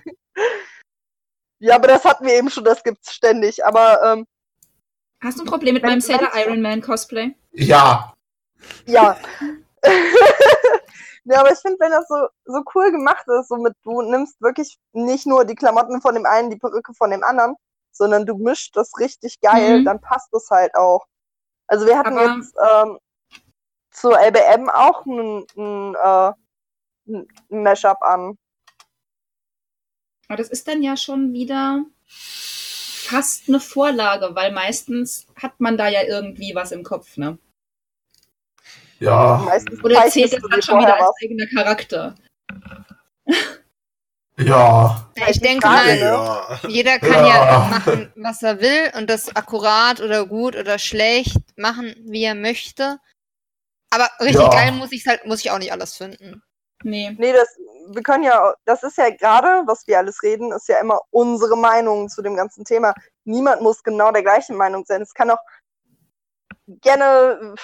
ja, 1.60 1.76
aber 1.76 1.88
das 1.88 2.06
hatten 2.06 2.26
wir 2.26 2.34
eben 2.34 2.50
schon, 2.50 2.64
das 2.64 2.84
gibt's 2.84 3.14
ständig. 3.14 3.66
Aber 3.66 4.02
ähm, 4.04 4.26
Hast 5.22 5.38
du 5.38 5.44
ein 5.44 5.48
Problem 5.48 5.74
mit 5.74 5.84
meinem 5.84 6.02
Sailor 6.02 6.32
Iron 6.36 6.62
Man 6.62 6.82
Cosplay? 6.82 7.36
ja. 7.52 8.14
ja. 8.86 9.18
ja, 11.26 11.40
aber 11.42 11.52
ich 11.52 11.60
finde, 11.60 11.78
wenn 11.80 11.92
das 11.92 12.08
so, 12.08 12.28
so 12.46 12.64
cool 12.76 12.92
gemacht 12.92 13.26
ist, 13.28 13.48
so 13.50 13.58
mit, 13.58 13.74
du 13.84 14.02
nimmst 14.02 14.42
wirklich 14.42 14.78
nicht 14.94 15.26
nur 15.28 15.46
die 15.46 15.56
Klamotten 15.56 16.02
von 16.02 16.16
dem 16.16 16.26
einen, 16.26 16.50
die 16.50 16.58
Perücke 16.58 16.94
von 16.94 17.12
dem 17.12 17.24
anderen, 17.24 17.56
sondern 17.92 18.26
du 18.26 18.36
mischst 18.38 18.76
das 18.76 18.92
richtig 19.00 19.40
geil, 19.42 19.80
Mhm. 19.82 19.86
dann 19.86 20.02
passt 20.02 20.34
es 20.34 20.50
halt 20.50 20.74
auch. 20.76 21.06
Also 21.68 21.86
wir 21.86 21.98
hatten 21.98 22.18
Aber- 22.18 22.36
jetzt 22.36 22.56
ähm, 22.72 22.98
zur 23.92 24.18
LBM 24.20 24.70
auch 24.70 25.06
ein, 25.06 25.46
ein, 25.58 25.96
äh, 25.96 26.34
ein 27.08 27.28
Mashup 27.64 28.02
an. 28.02 28.38
Aber 30.28 30.38
das 30.38 30.50
ist 30.50 30.68
dann 30.68 30.82
ja 30.82 30.96
schon 30.96 31.34
wieder 31.34 31.84
fast 32.08 33.50
eine 33.50 33.60
Vorlage, 33.60 34.34
weil 34.34 34.54
meistens 34.54 35.28
hat 35.36 35.60
man 35.60 35.78
da 35.78 35.90
ja 35.90 36.04
irgendwie 36.04 36.56
was 36.56 36.72
im 36.72 36.84
Kopf, 36.84 37.18
ne? 37.18 37.38
Ja. 39.02 39.42
Meistens 39.46 39.84
Oder 39.84 40.06
zählt 40.08 40.32
das 40.32 40.42
dann 40.50 40.62
schon 40.62 40.80
wieder 40.80 40.96
als 40.96 41.16
eigener 41.24 41.46
Charakter? 41.56 42.16
Ja. 44.38 45.08
Ich 45.28 45.40
denke 45.40 45.68
mal, 45.68 45.86
ne? 45.86 46.00
Ja. 46.00 46.60
jeder 46.68 47.00
kann 47.00 47.26
Ja. 47.26 47.28
ja 47.28 47.68
machen, 47.70 48.12
was 48.16 48.42
er 48.42 48.60
will 48.62 48.92
und 48.98 49.10
das 49.10 49.36
akkurat 49.36 50.02
oder 50.02 50.26
gut 50.26 50.56
oder 50.56 50.80
schlecht 50.80 51.38
machen, 51.58 51.96
wie 52.06 52.24
er 52.24 52.36
möchte. 52.36 53.00
Aber 53.92 54.10
richtig 54.20 54.42
Ja. 54.44 54.50
geil 54.50 54.72
muss 54.72 54.92
ich 54.92 55.06
halt, 55.06 55.26
muss 55.26 55.42
ich 55.42 55.52
auch 55.52 55.60
nicht 55.60 55.72
alles 55.72 55.96
finden. 55.98 56.42
Nee. 56.84 57.16
Nee, 57.20 57.34
das, 57.34 57.48
wir 57.94 58.02
können 58.02 58.24
ja, 58.24 58.54
das 58.66 58.82
ist 58.84 58.98
ja 58.98 59.10
gerade, 59.12 59.64
was 59.68 59.86
wir 59.86 59.98
alles 60.00 60.24
reden, 60.24 60.52
ist 60.52 60.68
ja 60.68 60.80
immer 60.80 61.00
unsere 61.12 61.56
Meinung 61.58 62.10
zu 62.10 62.22
dem 62.22 62.36
ganzen 62.36 62.66
Thema. 62.66 62.94
Niemand 63.26 63.62
muss 63.62 63.84
genau 63.84 64.12
der 64.12 64.24
gleichen 64.24 64.56
Meinung 64.56 64.86
sein. 64.86 65.02
Es 65.02 65.14
kann 65.14 65.30
auch 65.30 65.40
gerne 66.68 67.56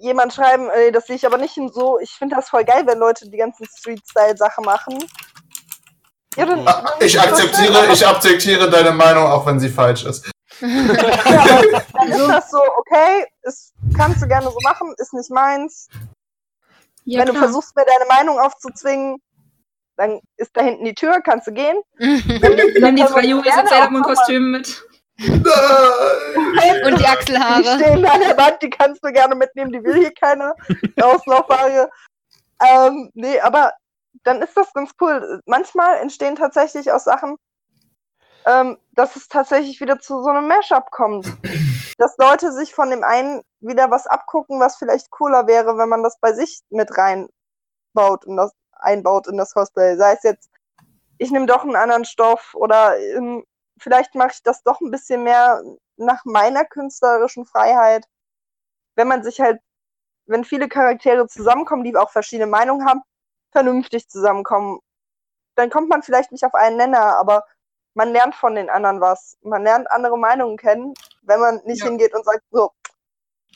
jemand 0.00 0.32
schreiben, 0.32 0.68
ey, 0.70 0.90
das 0.92 1.06
sehe 1.06 1.16
ich 1.16 1.26
aber 1.26 1.38
nicht 1.38 1.58
so. 1.72 1.98
Ich 2.00 2.10
finde 2.12 2.36
das 2.36 2.48
voll 2.48 2.64
geil, 2.64 2.82
wenn 2.86 2.98
Leute 2.98 3.28
die 3.28 3.36
ganzen 3.36 3.66
Street-Style-Sachen 3.66 4.64
machen. 4.64 4.98
Ja, 6.36 6.46
dann, 6.46 6.66
Ah, 6.66 6.94
Ich 7.00 7.18
akzeptiere, 7.18 7.86
ich 7.92 8.06
akzeptiere 8.06 8.68
deine 8.70 8.92
Meinung, 8.92 9.24
auch 9.26 9.46
wenn 9.46 9.60
sie 9.60 9.68
falsch 9.70 10.04
ist. 10.04 10.30
Ja, 10.60 11.62
dann 11.92 12.08
ist 12.08 12.28
das 12.28 12.50
so, 12.50 12.58
okay, 12.78 13.26
ist, 13.42 13.74
kannst 13.96 14.22
du 14.22 14.26
gerne 14.26 14.50
so 14.50 14.58
machen, 14.62 14.94
ist 14.96 15.12
nicht 15.12 15.30
meins. 15.30 15.88
Ja, 17.04 17.20
Wenn 17.20 17.26
du 17.26 17.32
klar. 17.32 17.44
versuchst, 17.44 17.76
mir 17.76 17.84
deine 17.84 18.06
Meinung 18.08 18.38
aufzuzwingen, 18.40 19.18
dann 19.96 20.20
ist 20.36 20.50
da 20.54 20.62
hinten 20.62 20.84
die 20.84 20.94
Tür, 20.94 21.20
kannst 21.20 21.46
du 21.46 21.52
gehen. 21.52 21.80
Nimm 21.98 22.96
die 22.96 23.02
drei 23.02 23.24
Juris 23.24 23.54
in 23.54 24.02
Kostümen 24.02 24.50
mit. 24.50 24.82
Nein. 25.18 26.84
Und 26.84 26.98
die 26.98 27.02
Die 27.02 27.06
Achselhaare. 27.06 27.62
stehen 27.62 28.04
an 28.04 28.20
der 28.20 28.36
Wand, 28.36 28.62
die 28.62 28.70
kannst 28.70 29.04
du 29.04 29.12
gerne 29.12 29.34
mitnehmen, 29.34 29.72
die 29.72 29.82
will 29.82 29.94
hier 29.94 30.12
keine 30.12 30.54
auslaufbare. 31.02 31.90
Ähm, 32.60 33.10
nee, 33.14 33.40
aber 33.40 33.72
dann 34.24 34.42
ist 34.42 34.56
das 34.56 34.72
ganz 34.72 34.92
cool. 35.00 35.40
Manchmal 35.46 35.98
entstehen 35.98 36.36
tatsächlich 36.36 36.92
aus 36.92 37.04
Sachen, 37.04 37.36
ähm, 38.46 38.78
dass 38.92 39.16
es 39.16 39.28
tatsächlich 39.28 39.80
wieder 39.80 39.98
zu 40.00 40.22
so 40.22 40.28
einem 40.28 40.48
Mashup 40.48 40.90
kommt. 40.90 41.26
Dass 41.98 42.16
Leute 42.18 42.52
sich 42.52 42.74
von 42.74 42.90
dem 42.90 43.02
einen 43.02 43.42
wieder 43.60 43.90
was 43.90 44.06
abgucken, 44.06 44.60
was 44.60 44.76
vielleicht 44.76 45.10
cooler 45.10 45.46
wäre, 45.46 45.78
wenn 45.78 45.88
man 45.88 46.02
das 46.02 46.18
bei 46.20 46.32
sich 46.32 46.60
mit 46.70 46.90
reinbaut 46.96 48.24
und 48.26 48.36
das 48.36 48.52
einbaut 48.72 49.26
in 49.28 49.36
das 49.38 49.54
Cosplay. 49.54 49.96
Sei 49.96 50.12
es 50.12 50.22
jetzt, 50.22 50.50
ich 51.18 51.30
nehme 51.30 51.46
doch 51.46 51.62
einen 51.62 51.76
anderen 51.76 52.04
Stoff 52.04 52.52
oder 52.54 52.98
ähm, 52.98 53.44
vielleicht 53.78 54.14
mache 54.14 54.32
ich 54.32 54.42
das 54.42 54.62
doch 54.62 54.80
ein 54.80 54.90
bisschen 54.90 55.22
mehr 55.22 55.62
nach 55.96 56.24
meiner 56.24 56.64
künstlerischen 56.64 57.46
Freiheit. 57.46 58.06
Wenn 58.94 59.08
man 59.08 59.22
sich 59.22 59.40
halt, 59.40 59.60
wenn 60.26 60.44
viele 60.44 60.68
Charaktere 60.68 61.26
zusammenkommen, 61.28 61.84
die 61.84 61.96
auch 61.96 62.10
verschiedene 62.10 62.46
Meinungen 62.50 62.86
haben, 62.86 63.02
vernünftig 63.52 64.08
zusammenkommen, 64.08 64.80
dann 65.54 65.70
kommt 65.70 65.88
man 65.88 66.02
vielleicht 66.02 66.32
nicht 66.32 66.44
auf 66.44 66.54
einen 66.54 66.76
Nenner, 66.76 67.16
aber 67.16 67.44
man 67.94 68.12
lernt 68.12 68.34
von 68.34 68.54
den 68.54 68.68
anderen 68.68 69.00
was. 69.00 69.38
Man 69.40 69.62
lernt 69.62 69.90
andere 69.90 70.18
Meinungen 70.18 70.58
kennen, 70.58 70.94
wenn 71.22 71.40
man 71.40 71.62
nicht 71.64 71.80
Ja. 71.80 71.86
hingeht 71.86 72.14
und 72.14 72.24
sagt, 72.24 72.42
so, 72.50 72.72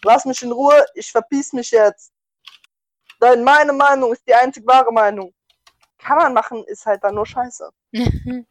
lass 0.03 0.25
mich 0.25 0.43
in 0.43 0.53
Ruhe, 0.53 0.85
ich 0.95 1.13
verpiss 1.13 1.53
mich 1.53 1.71
jetzt. 1.71 2.13
Denn 3.21 3.45
meine 3.45 3.75
Meinung 3.75 4.13
ist 4.13 4.27
die 4.27 4.35
einzig 4.35 4.67
wahre 4.67 4.93
Meinung. 4.93 5.35
Kann 5.99 6.17
man 6.17 6.33
machen, 6.33 6.65
ist 6.65 6.87
halt 6.87 7.05
dann 7.05 7.17
nur 7.17 7.27
scheiße. 7.27 7.71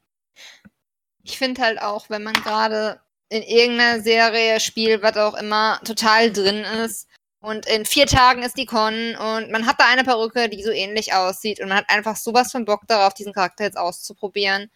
Ich 1.30 1.38
finde 1.38 1.62
halt 1.62 1.80
auch, 1.80 2.10
wenn 2.10 2.24
man 2.24 2.34
gerade 2.34 3.00
in 3.30 3.44
irgendeiner 3.44 4.02
Serie, 4.02 4.60
Spiel, 4.60 5.04
was 5.04 5.16
auch 5.16 5.36
immer, 5.36 5.80
total 5.86 6.32
drin 6.34 6.64
ist. 6.64 7.08
Und 7.40 7.68
in 7.68 7.86
vier 7.86 8.08
Tagen 8.08 8.42
ist 8.42 8.58
die 8.58 8.66
Con 8.66 9.16
und 9.16 9.52
man 9.52 9.68
hat 9.68 9.80
da 9.80 9.86
eine 9.86 10.04
Perücke, 10.04 10.50
die 10.50 10.64
so 10.64 10.72
ähnlich 10.72 11.14
aussieht. 11.14 11.60
Und 11.62 11.70
man 11.70 11.78
hat 11.78 11.90
einfach 11.90 12.16
sowas 12.16 12.52
von 12.52 12.66
Bock 12.66 12.82
darauf, 12.88 13.14
diesen 13.14 13.32
Charakter 13.32 13.64
jetzt 13.64 13.78
auszuprobieren, 13.78 14.72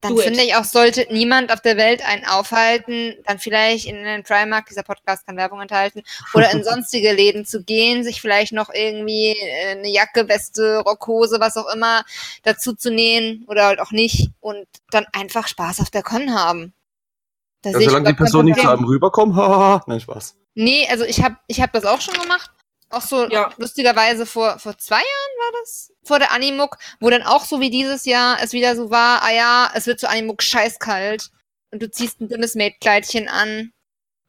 dann 0.00 0.14
Do 0.14 0.20
it. 0.20 0.26
finde 0.26 0.42
ich 0.42 0.54
auch, 0.54 0.64
sollte 0.64 1.06
niemand 1.10 1.52
auf 1.52 1.60
der 1.60 1.76
Welt 1.76 2.02
einen 2.06 2.24
aufhalten, 2.24 3.14
dann 3.26 3.38
vielleicht 3.38 3.86
in 3.86 4.02
den 4.02 4.22
Primark, 4.22 4.66
dieser 4.66 4.82
Podcast 4.82 5.26
kann 5.26 5.36
Werbung 5.36 5.60
enthalten, 5.60 6.02
oder 6.32 6.50
in 6.52 6.64
sonstige 6.64 7.12
Läden 7.12 7.44
zu 7.44 7.62
gehen, 7.62 8.02
sich 8.02 8.20
vielleicht 8.20 8.52
noch 8.52 8.70
irgendwie 8.72 9.32
äh, 9.32 9.72
eine 9.72 9.88
Jacke, 9.88 10.28
Weste, 10.28 10.78
Rockhose, 10.78 11.38
was 11.38 11.56
auch 11.56 11.72
immer 11.74 12.04
dazu 12.42 12.72
zu 12.72 12.90
nähen 12.90 13.44
oder 13.46 13.66
halt 13.66 13.80
auch 13.80 13.90
nicht 13.90 14.30
und 14.40 14.66
dann 14.90 15.06
einfach 15.12 15.46
Spaß 15.48 15.80
auf 15.80 15.90
der 15.90 16.02
Con 16.02 16.34
haben. 16.34 16.72
Da 17.62 17.70
Ja, 17.70 17.76
sehe 17.76 17.82
ich 17.82 17.90
solange 17.90 18.08
die 18.08 18.14
Person 18.14 18.46
nicht 18.46 18.58
zu 18.58 18.68
einem 18.68 18.84
rüberkommt, 18.84 19.36
haha, 19.36 19.82
nein, 19.86 20.00
Spaß. 20.00 20.36
Nee, 20.54 20.88
also 20.90 21.04
ich 21.04 21.22
habe 21.22 21.36
ich 21.46 21.60
hab 21.60 21.72
das 21.72 21.84
auch 21.84 22.00
schon 22.00 22.14
gemacht. 22.14 22.50
Auch 22.90 23.02
so 23.02 23.28
Ja. 23.28 23.50
lustigerweise 23.56 24.26
vor, 24.26 24.58
vor 24.58 24.76
zwei 24.76 24.96
Jahren 24.96 25.04
war 25.38 25.60
das, 25.60 25.92
vor 26.02 26.18
der 26.18 26.32
Animuk, 26.32 26.76
wo 26.98 27.08
dann 27.08 27.22
auch 27.22 27.44
so 27.44 27.60
wie 27.60 27.70
dieses 27.70 28.04
Jahr 28.04 28.38
es 28.42 28.52
wieder 28.52 28.74
so 28.74 28.90
war, 28.90 29.22
ah 29.22 29.30
ja, 29.30 29.70
es 29.74 29.86
wird 29.86 30.00
zur 30.00 30.10
Animuk 30.10 30.42
scheißkalt 30.42 31.30
und 31.70 31.80
du 31.82 31.90
ziehst 31.90 32.20
ein 32.20 32.28
dünnes 32.28 32.56
Maidkleidchen 32.56 33.28
an. 33.28 33.72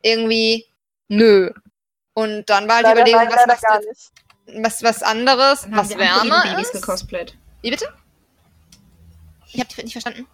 Irgendwie, 0.03 0.66
nö. 1.07 1.51
Und 2.14 2.49
dann 2.49 2.68
war 2.68 2.78
halt 2.78 2.88
die 2.88 2.91
Überlegung, 2.91 3.24
nein, 3.26 3.32
was 3.32 3.47
machst 3.47 3.66
du? 4.47 4.62
Was, 4.64 4.84
was 4.84 5.03
anderes, 5.03 5.66
was 5.72 5.97
wärmer 5.97 6.43
Babys 6.43 6.70
ist. 6.70 6.74
gecosplayt. 6.74 7.38
Wie 7.62 7.72
bitte? 7.72 7.88
Ich 9.53 9.59
hab 9.59 9.70
dich 9.70 9.78
nicht 9.84 9.93
verstanden. 9.93 10.28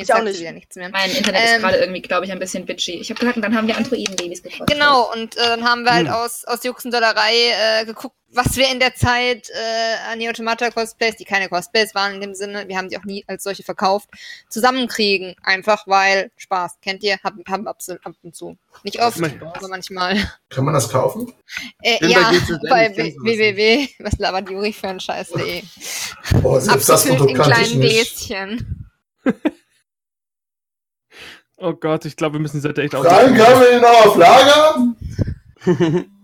Jetzt 0.00 0.08
Ich 0.10 0.14
auch 0.14 0.22
nicht. 0.22 0.40
wieder 0.40 0.52
nichts 0.52 0.76
mehr. 0.76 0.88
Mein 0.90 1.10
Internet 1.10 1.40
Ähm. 1.42 1.54
ist 1.56 1.60
gerade 1.62 1.76
irgendwie, 1.78 2.02
glaube 2.02 2.24
ich, 2.26 2.32
ein 2.32 2.38
bisschen 2.38 2.66
bitchy. 2.66 2.92
Ich 3.00 3.10
habe 3.10 3.20
gesagt, 3.20 3.36
und 3.36 3.42
dann 3.42 3.56
haben 3.56 3.66
wir 3.68 3.76
Androiden-Babys 3.76 4.42
gecosplayt. 4.42 4.70
Genau, 4.70 5.12
und 5.12 5.36
äh, 5.36 5.40
dann 5.46 5.64
haben 5.64 5.84
wir 5.84 5.92
halt 5.92 6.06
Hm. 6.08 6.14
aus, 6.14 6.44
aus 6.44 6.64
Juxendollerei 6.64 7.80
äh, 7.82 7.84
geguckt, 7.84 8.16
was 8.32 8.56
wir 8.56 8.70
in 8.70 8.78
der 8.78 8.94
Zeit 8.94 9.48
äh, 9.50 10.12
an 10.12 10.18
Neo 10.18 10.30
Automata 10.30 10.70
Cosplays, 10.70 11.16
die 11.16 11.24
keine 11.24 11.48
Cosplays 11.48 11.96
waren 11.96 12.14
in 12.14 12.20
dem 12.20 12.34
Sinne, 12.36 12.68
wir 12.68 12.76
haben 12.76 12.88
die 12.88 12.96
auch 12.96 13.02
nie 13.04 13.24
als 13.26 13.42
solche 13.42 13.64
verkauft, 13.64 14.08
zusammenkriegen. 14.48 15.34
Einfach 15.42 15.86
weil 15.88 16.30
Spaß. 16.36 16.76
Kennt 16.80 17.02
ihr? 17.02 17.18
Haben, 17.24 17.42
haben 17.48 17.66
ab, 17.66 17.78
ab 18.04 18.12
und 18.22 18.36
zu. 18.36 18.56
Nicht 18.84 19.02
oft, 19.02 19.18
Manchmal. 19.18 19.52
aber 19.56 19.66
manchmal. 19.68 20.30
Kann 20.48 20.64
man 20.64 20.74
das 20.74 20.88
kaufen? 20.88 21.32
Äh, 21.82 22.06
ja, 22.06 22.30
bei 22.68 22.94
www. 22.96 23.88
Was 23.98 24.16
labert 24.18 24.48
Juri 24.48 24.72
für 24.72 24.88
ein 24.88 25.00
Scheiß.de. 25.00 25.62
Oh, 26.44 26.58
selbst 26.60 26.88
das 26.88 27.06
Produkt 27.06 27.30
in 27.30 27.36
kleinen 27.36 27.78
nicht. 27.80 28.26
Gläschen. 28.28 28.90
Oh 31.60 31.74
Gott, 31.74 32.04
ich 32.06 32.16
glaube, 32.16 32.34
wir 32.34 32.40
müssen 32.40 32.56
die 32.56 32.62
Seite 32.62 32.82
echt 32.82 32.94
Fragen 32.94 33.06
auf. 33.40 33.46
haben 33.48 33.60
wir 33.60 33.70
den 33.70 33.82
noch 33.82 34.06
auf 34.06 34.16
Lager? 34.16 36.04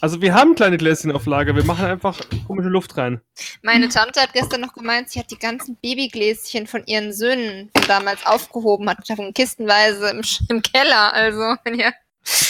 Also 0.00 0.20
wir 0.20 0.34
haben 0.34 0.56
kleine 0.56 0.78
Gläschen 0.78 1.12
auf 1.12 1.26
Lager, 1.26 1.54
wir 1.54 1.62
machen 1.62 1.84
einfach 1.84 2.18
komische 2.48 2.68
Luft 2.68 2.96
rein. 2.96 3.20
Meine 3.62 3.88
Tante 3.88 4.20
hat 4.20 4.32
gestern 4.32 4.60
noch 4.60 4.72
gemeint, 4.74 5.10
sie 5.10 5.20
hat 5.20 5.30
die 5.30 5.38
ganzen 5.38 5.76
Babygläschen 5.76 6.66
von 6.66 6.84
ihren 6.86 7.12
Söhnen 7.12 7.70
von 7.76 7.86
damals 7.86 8.26
aufgehoben, 8.26 8.90
hat 8.90 9.08
davon 9.08 9.32
kistenweise 9.32 10.10
im, 10.10 10.22
Sch- 10.22 10.42
im 10.48 10.60
Keller. 10.60 11.12
Also, 11.14 11.54
wenn 11.62 11.78
ihr. 11.78 11.92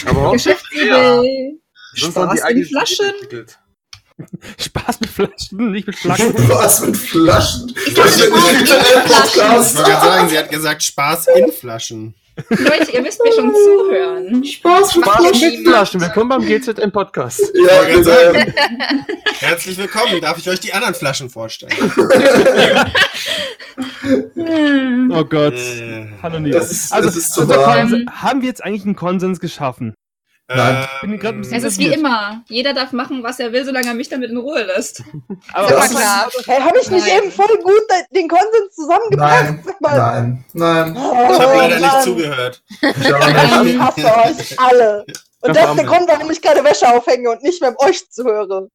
Aber 0.06 0.28
auch 0.28 0.32
Geschäftsidee. 0.32 1.58
sonst 1.94 2.16
haben 2.16 2.30
die 2.30 2.38
Spaß 2.38 2.50
in 2.52 2.64
Flaschen. 2.64 3.06
entwickelt. 3.10 3.58
Spaß 4.58 5.00
mit 5.00 5.10
Flaschen, 5.10 5.70
nicht 5.72 5.86
mit 5.86 5.96
Flaggen. 5.96 6.32
Was 6.48 6.80
mit 6.86 6.96
Flaschen? 6.96 7.74
Ich 7.86 7.94
Das 7.94 8.16
ist 8.16 8.22
Flaschen. 8.24 8.32
Wollte 9.52 9.90
gerade 9.90 10.06
sagen, 10.06 10.28
sie 10.28 10.38
hat 10.38 10.50
gesagt, 10.50 10.82
Spaß 10.82 11.26
in 11.36 11.52
Flaschen. 11.52 12.14
Leute, 12.48 12.90
ihr 12.92 13.02
müsst 13.02 13.22
mir 13.22 13.32
schon 13.34 13.52
zuhören. 13.52 14.42
Spaß 14.44 14.96
mit 14.96 15.04
Spaß 15.04 15.16
Flaschen. 15.26 15.50
mit 15.58 15.68
Flaschen. 15.68 16.00
Willkommen 16.00 16.28
beim 16.30 16.46
GZM 16.46 16.90
Podcast. 16.90 17.40
Ja, 17.54 17.82
bitte. 17.82 18.54
Herzlich 19.38 19.76
willkommen. 19.76 20.18
Darf 20.22 20.38
ich 20.38 20.48
euch 20.48 20.58
die 20.60 20.72
anderen 20.72 20.94
Flaschen 20.94 21.28
vorstellen? 21.28 21.72
Oh 25.10 25.24
Gott. 25.24 25.54
Äh, 25.54 26.06
Hallo 26.22 26.40
Nils. 26.40 26.56
Das 26.56 26.70
ist, 26.72 26.92
Also, 26.92 27.08
das 27.08 27.16
ist 27.16 27.32
zu 27.34 27.42
also. 27.42 27.54
Konsens- 27.54 28.10
haben 28.10 28.40
wir 28.40 28.48
jetzt 28.48 28.64
eigentlich 28.64 28.84
einen 28.84 28.96
Konsens 28.96 29.38
geschaffen? 29.40 29.94
Nein. 30.56 30.88
Ich 30.94 31.00
bin 31.08 31.18
grad 31.18 31.32
ein 31.34 31.38
bisschen- 31.40 31.56
Es 31.58 31.64
ist 31.64 31.78
wie 31.78 31.86
immer. 31.86 32.42
Jeder 32.48 32.72
darf 32.74 32.92
machen, 32.92 33.22
was 33.22 33.38
er 33.40 33.52
will, 33.52 33.64
solange 33.64 33.86
er 33.88 33.94
mich 33.94 34.08
damit 34.08 34.30
in 34.30 34.36
Ruhe 34.36 34.62
lässt. 34.62 35.02
Aber 35.52 35.68
Das 35.68 35.90
ist- 35.90 35.96
klar. 35.98 36.28
Hey, 36.46 36.60
habe 36.60 36.78
ich 36.80 36.90
nicht 36.90 37.06
Nein. 37.06 37.22
eben 37.22 37.32
voll 37.32 37.56
gut 37.62 37.82
den 38.14 38.28
Konsens 38.28 38.74
zusammengebracht? 38.74 39.44
Nein, 39.44 39.64
mal. 39.80 39.96
nein, 39.98 40.44
nein. 40.52 40.96
Oh, 40.96 41.32
Ich 41.32 41.38
habe 41.40 41.56
leider 41.58 41.78
nicht 41.80 42.02
zugehört. 42.02 42.62
Ich. 42.80 42.80
Ich 42.82 43.78
hasse 43.78 44.04
euch 44.06 44.60
alle. 44.60 45.04
Und 45.44 45.56
das 45.56 45.70
ist 45.70 45.76
der 45.78 45.84
Grund, 45.86 46.06
warum 46.08 46.30
ich 46.30 46.40
keine 46.40 46.62
Wäsche 46.64 46.88
aufhänge 46.88 47.30
und 47.30 47.42
nicht 47.42 47.60
mehr 47.60 47.70
mit 47.72 47.80
euch 47.80 48.08
zuhöre. 48.10 48.68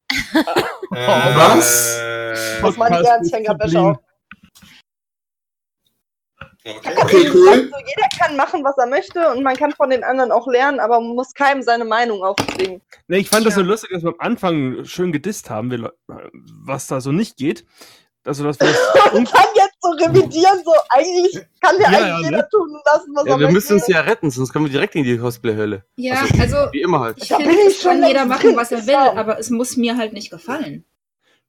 Was? 0.89 1.97
Äh, 1.97 2.61
Das 2.61 2.77
meine 2.77 3.01
ich 3.01 3.07
ernst, 3.07 3.27
ich 3.29 3.33
hänge 3.33 3.45
gerade 3.45 3.63
Wäsche 3.63 3.79
auf. 3.79 3.97
Okay. 6.69 6.93
Okay, 7.01 7.29
cool. 7.33 7.33
gesagt, 7.33 7.69
so, 7.71 7.77
jeder 7.79 8.07
kann 8.19 8.35
machen, 8.35 8.63
was 8.63 8.77
er 8.77 8.87
möchte 8.87 9.29
und 9.31 9.43
man 9.43 9.55
kann 9.55 9.71
von 9.73 9.89
den 9.89 10.03
anderen 10.03 10.31
auch 10.31 10.47
lernen, 10.47 10.79
aber 10.79 10.99
man 10.99 11.15
muss 11.15 11.33
keinem 11.33 11.61
seine 11.61 11.85
Meinung 11.85 12.23
aufzwingen. 12.23 12.81
Nee, 13.07 13.17
ich 13.19 13.29
fand 13.29 13.45
das 13.45 13.55
so 13.55 13.61
Ja. 13.61 13.67
lustig, 13.67 13.91
dass 13.91 14.03
wir 14.03 14.09
am 14.09 14.15
Anfang 14.19 14.83
schön 14.85 15.11
gedisst 15.11 15.49
haben, 15.49 15.71
wir, 15.71 15.93
was 16.65 16.87
da 16.87 16.99
so 17.01 17.11
nicht 17.11 17.37
geht. 17.37 17.65
Also, 18.25 18.43
dass 18.43 18.59
wir 18.59 18.67
Und 19.13 19.33
dann 19.33 19.45
jetzt 19.55 19.77
so 19.79 19.89
revidieren, 19.89 20.61
so 20.65 20.73
eigentlich 20.89 21.33
kann 21.61 21.75
ja, 21.79 21.89
Ja, 21.91 21.97
eigentlich 21.97 22.07
ja, 22.07 22.19
jeder 22.19 22.37
ne? 22.37 22.47
tun 22.51 22.69
und 22.75 22.81
lassen, 22.85 23.11
was 23.15 23.25
Ja, 23.25 23.31
er 23.33 23.39
wir 23.39 23.45
möchte. 23.45 23.53
müssen 23.53 23.73
uns 23.75 23.87
ja 23.87 24.01
retten, 24.01 24.29
sonst 24.31 24.51
kommen 24.51 24.65
wir 24.65 24.71
direkt 24.71 24.95
in 24.95 25.03
die 25.05 25.17
Cosplay-Hölle. 25.17 25.85
Ja, 25.95 26.15
Also, 26.21 26.41
also 26.41 26.71
Wie 26.73 26.81
immer 26.81 26.99
halt. 26.99 27.17
ich 27.23 27.29
finde, 27.29 27.51
es 27.67 27.81
kann 27.81 27.99
schon 27.99 28.07
jeder 28.07 28.25
machen, 28.25 28.55
was 28.57 28.71
er 28.73 28.85
will, 28.85 28.95
aber 28.95 29.39
es 29.39 29.49
muss 29.49 29.77
mir 29.77 29.95
halt 29.95 30.11
nicht 30.11 30.29
gefallen. 30.29 30.83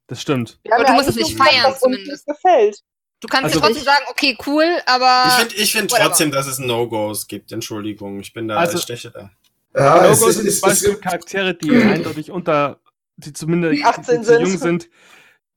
das 0.07 0.21
stimmt. 0.21 0.59
Wir 0.63 0.73
Aber 0.73 0.85
du 0.85 0.93
musst 0.93 1.09
es 1.09 1.15
nicht 1.17 1.35
feiern, 1.37 1.75
zumindest. 1.77 2.25
nicht 2.27 2.37
gefällt. 2.41 2.79
Du 3.21 3.27
kannst 3.27 3.45
Also 3.45 3.59
ja 3.59 3.65
trotzdem 3.65 3.77
ich- 3.81 3.83
sagen, 3.85 4.05
okay, 4.09 4.37
cool, 4.47 4.65
aber. 4.85 5.23
Ich 5.27 5.33
finde 5.33 5.55
ich 5.55 5.71
find 5.73 5.91
trotzdem, 5.91 6.31
dass 6.31 6.47
es 6.47 6.59
No-Gos 6.59 7.27
gibt. 7.27 7.51
Entschuldigung, 7.51 8.19
ich 8.21 8.33
bin 8.33 8.47
da, 8.47 8.57
Also- 8.57 8.77
ich 8.77 8.83
steche 8.83 9.11
da. 9.11 9.29
Ja, 9.75 10.05
es, 10.07 10.19
sind 10.19 10.29
es, 10.29 10.35
zum 10.37 10.47
es, 10.47 10.61
Beispiel 10.61 10.95
Charaktere, 10.95 11.53
die 11.53 11.69
eindeutig 11.83 12.31
unter, 12.31 12.79
die 13.17 13.33
zumindest 13.33 13.83
18 13.85 14.21
die 14.21 14.25
zu 14.25 14.33
sind. 14.33 14.41
jung 14.47 14.57
sind, 14.57 14.89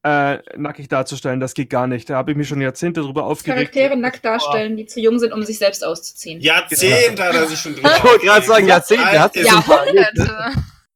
äh, 0.05 0.39
nackig 0.57 0.89
darzustellen. 0.89 1.39
Das 1.41 1.55
geht 1.55 1.71
gar 1.71 1.87
nicht. 1.87 2.11
Da 2.11 2.17
habe 2.17 2.33
ich 2.33 2.37
mich 2.37 2.49
schon 2.49 2.61
Jahrzehnte 2.61 3.01
drüber 3.03 3.25
aufgeregt. 3.25 3.73
Charaktere 3.73 3.97
nackt 3.97 4.25
darstellen, 4.25 4.77
die 4.77 4.85
zu 4.87 5.01
jung 5.01 5.19
sind, 5.21 5.33
um 5.33 5.43
sich 5.45 5.59
selbst 5.59 5.85
auszuziehen. 5.85 6.41
Jahrzehnte 6.41 7.23
hat 7.23 7.35
er 7.37 7.47
sich 7.47 7.59
schon 7.61 7.75
drüber 7.77 7.95
Ich 7.97 8.05
wollte 8.05 8.27
gerade 8.27 8.45
sagen, 8.47 8.67
Jahrzehnte, 8.69 9.21
hat 9.21 9.37
ist- 9.37 9.47
Jahrhunderte. 9.47 10.53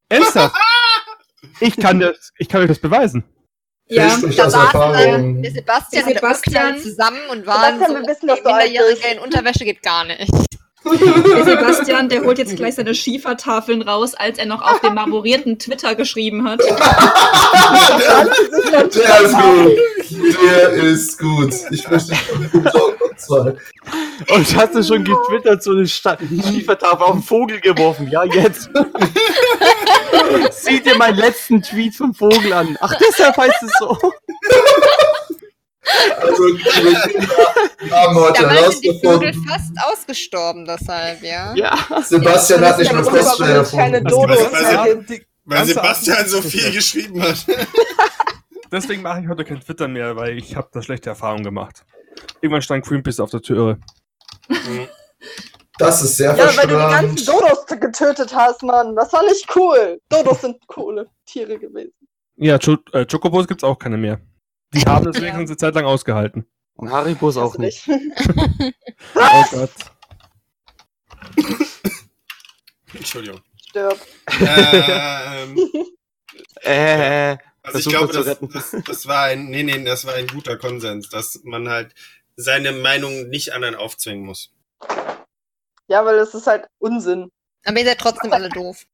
Ernsthaft? 0.08 0.56
Ich 1.60 1.74
kann, 1.78 2.00
das, 2.00 2.32
ich 2.36 2.48
kann 2.50 2.60
euch 2.60 2.68
das 2.68 2.78
beweisen. 2.80 3.24
Ja, 3.88 4.08
Da 4.36 4.50
dann 4.72 5.42
der 5.42 5.52
Sebastian, 5.52 5.90
Der 5.92 6.06
und 6.06 6.14
der 6.14 6.14
Sebastian- 6.20 6.78
zusammen 6.80 7.20
und 7.30 7.46
waren 7.46 7.74
Sebastian, 7.78 8.02
wir 8.02 8.08
wissen, 8.08 8.26
dass 8.26 8.38
die 8.38 8.42
du 8.42 8.48
Minderjährige 8.48 9.08
in 9.12 9.18
Unterwäsche 9.20 9.64
geht 9.64 9.82
gar 9.82 10.04
nicht. 10.04 10.28
Der 10.92 11.44
Sebastian, 11.44 12.08
der 12.08 12.22
holt 12.22 12.38
jetzt 12.38 12.54
gleich 12.56 12.74
seine 12.76 12.94
Schiefertafeln 12.94 13.82
raus, 13.82 14.14
als 14.14 14.38
er 14.38 14.46
noch 14.46 14.62
auf 14.62 14.80
dem 14.80 14.94
marmorierten 14.94 15.58
Twitter 15.58 15.94
geschrieben 15.96 16.48
hat. 16.48 16.60
Der 18.72 18.84
ist 18.84 19.34
gut. 19.34 19.76
Der 20.42 20.72
ist 20.72 21.18
gut. 21.18 21.54
Ich 21.70 21.88
möchte. 21.90 22.12
Und 24.28 24.56
hast 24.56 24.74
du 24.74 24.82
schon 24.82 25.04
getwittert, 25.04 25.62
so 25.62 25.72
eine 25.72 25.86
Sta- 25.86 26.18
Schiefertafel 26.18 27.02
auf 27.02 27.12
den 27.12 27.22
Vogel 27.22 27.60
geworfen? 27.60 28.08
Ja, 28.10 28.24
jetzt. 28.24 28.68
Sieh 30.50 30.80
dir 30.80 30.96
meinen 30.96 31.16
letzten 31.18 31.62
Tweet 31.62 31.94
vom 31.94 32.14
Vogel 32.14 32.52
an. 32.52 32.76
Ach, 32.80 32.94
deshalb 32.98 33.36
heißt 33.36 33.62
es 33.62 33.72
so. 33.78 33.96
Also, 36.20 36.42
wir 36.44 37.90
haben 37.90 38.16
heute 38.16 38.42
Dabei 38.42 38.70
sind 38.70 38.84
die 38.84 38.88
Vögel 39.00 39.32
herausgefunden, 39.32 39.46
fast 39.48 39.72
ausgestorben 39.84 40.64
deshalb, 40.64 41.22
ja. 41.22 41.54
Ja. 41.54 41.76
Sebastian 42.02 42.64
hat 42.64 42.78
nicht 42.78 42.90
Ja, 42.92 43.02
mal 43.02 43.14
ja 43.14 43.62
keine 43.62 43.96
erfunden. 43.98 45.06
Gibt. 45.06 45.10
Die 45.10 45.26
Weil 45.44 45.64
Sebastian 45.64 46.26
so 46.26 46.42
viel 46.42 46.72
geschrieben 46.72 47.22
hat. 47.22 47.46
Deswegen 48.72 49.02
mache 49.02 49.20
ich 49.20 49.28
heute 49.28 49.44
kein 49.44 49.60
Twitter 49.60 49.86
mehr, 49.86 50.16
weil 50.16 50.36
ich 50.38 50.56
habe 50.56 50.68
da 50.72 50.82
schlechte 50.82 51.10
Erfahrungen 51.10 51.44
gemacht. 51.44 51.84
Irgendwann 52.40 52.62
stand 52.62 52.84
Greenpeace 52.84 53.20
auf 53.20 53.30
der 53.30 53.42
Türe. 53.42 53.78
Das 55.78 56.02
ist 56.02 56.16
sehr 56.16 56.36
Ja, 56.36 56.56
weil 56.56 56.66
du 56.66 56.74
die 56.74 56.80
ganzen. 56.80 57.26
Dodos 57.26 57.66
getötet 57.66 58.34
hast, 58.34 58.62
Mann. 58.62 58.96
Das 58.96 59.12
war 59.12 59.22
nicht 59.24 59.46
cool. 59.54 60.00
Dodos 60.08 60.40
sind 60.40 60.56
coole 60.66 61.06
Tiere 61.26 61.58
gewesen. 61.58 61.92
Ja, 62.36 62.58
Cho 62.58 62.76
äh, 62.92 63.06
Chocobos 63.06 63.46
gibt's 63.46 63.64
auch 63.64 63.78
keine 63.78 63.96
mehr. 63.96 64.20
Die 64.74 64.82
haben 64.82 65.04
das 65.04 65.16
wenigstens 65.16 65.50
eine 65.50 65.56
Zeit 65.56 65.74
lang 65.74 65.84
ausgehalten. 65.84 66.46
Und 66.74 66.90
Haribos 66.90 67.36
auch 67.36 67.56
nicht. 67.58 67.88
Oh 67.88 69.44
Gott. 69.50 69.70
Entschuldigung. 72.94 73.40
Stirb. 73.68 73.98
Ähm, 74.40 75.58
Äh, 76.62 77.36
also 77.62 77.78
ich 77.78 77.86
glaube, 77.86 78.12
das, 78.12 78.38
das, 78.40 78.76
das 78.84 79.06
war 79.06 79.24
ein, 79.24 79.46
nee, 79.46 79.62
nee, 79.62 79.82
das 79.84 80.04
war 80.04 80.14
ein 80.14 80.26
guter 80.26 80.56
Konsens, 80.56 81.08
dass 81.08 81.40
man 81.44 81.68
halt 81.68 81.94
seine 82.36 82.72
Meinung 82.72 83.28
nicht 83.28 83.52
anderen 83.52 83.74
aufzwingen 83.74 84.24
muss. 84.24 84.52
Ja, 85.88 86.04
weil 86.04 86.18
es 86.18 86.34
ist 86.34 86.46
halt 86.46 86.66
Unsinn. 86.78 87.30
Aber 87.64 87.78
ihr 87.78 87.84
seid 87.84 87.98
trotzdem 87.98 88.32
alle 88.32 88.48
doof. 88.48 88.84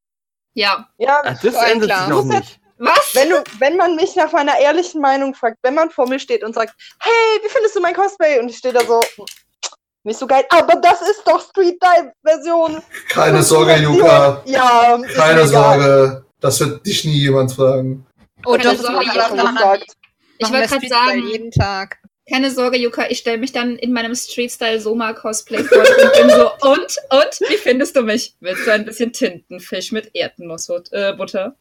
Ja. 0.55 0.89
Ja, 0.99 1.23
das 1.23 1.41
Voll 1.41 1.64
ändert 1.70 1.89
klar. 1.89 2.01
sich 2.01 2.09
noch 2.11 2.25
nicht. 2.25 2.61
Was? 2.85 3.14
wenn, 3.14 3.30
du, 3.30 3.45
wenn 3.61 3.76
man 3.76 3.95
mich 3.95 4.16
nach 4.16 4.33
meiner 4.33 4.59
ehrlichen 4.59 5.01
Meinung 5.01 5.35
fragt, 5.35 5.59
wenn 5.62 5.74
man 5.74 5.91
vor 5.91 6.09
mir 6.09 6.18
steht 6.18 6.43
und 6.43 6.53
sagt, 6.53 6.74
hey, 6.99 7.41
wie 7.43 7.49
findest 7.49 7.76
du 7.76 7.80
mein 7.80 7.95
Cosplay? 7.95 8.41
Und 8.41 8.49
ich 8.49 8.57
stehe 8.57 8.74
da 8.74 8.85
so, 8.85 9.01
nicht 10.03 10.18
so 10.18 10.26
geil, 10.26 10.45
aber 10.49 10.80
das 10.80 11.01
ist 11.03 11.22
doch 11.24 11.41
Street 11.49 11.80
Dive 11.80 12.12
Version. 12.24 12.83
Keine 13.09 13.41
Sorge, 13.45 13.76
Yuka. 13.76 14.43
Ja, 14.47 14.99
Keine. 15.14 15.47
Sorge. 15.47 16.24
Das 16.41 16.59
wird 16.59 16.85
dich 16.85 17.05
nie 17.05 17.20
jemand 17.20 17.53
fragen. 17.53 18.05
Oh, 18.45 18.57
Keine 18.57 18.64
doch, 18.64 18.72
das 18.72 18.80
Sorge, 18.80 18.97
machen 18.97 19.07
ich 19.07 19.14
wir 19.14 19.22
hab 19.22 19.30
auch 19.30 19.37
schon 19.37 19.45
noch 19.45 19.55
gesagt. 19.55 19.93
Ich 20.39 20.53
wollte 20.53 20.68
gerade 20.68 20.89
sagen, 20.89 21.28
jeden 21.28 21.51
Tag. 21.53 21.99
keine 22.28 22.51
Sorge, 22.51 22.78
Yuka, 22.78 23.07
ich 23.11 23.18
stelle 23.18 23.39
mich 23.39 23.53
dann 23.53 23.76
in 23.76 23.93
meinem 23.93 24.16
Street-Style 24.16 24.80
Soma-Cosplay 24.80 25.62
vor 25.62 25.78
und 25.78 26.12
bin 26.14 26.30
so, 26.30 26.51
und, 26.68 26.97
und, 27.11 27.49
wie 27.49 27.59
findest 27.59 27.95
du 27.95 28.03
mich? 28.03 28.35
Willst 28.41 28.66
du 28.66 28.72
ein 28.72 28.85
bisschen 28.85 29.12
Tintenfisch 29.12 29.93
mit 29.93 30.11
Erdnussbutter? 30.14 31.55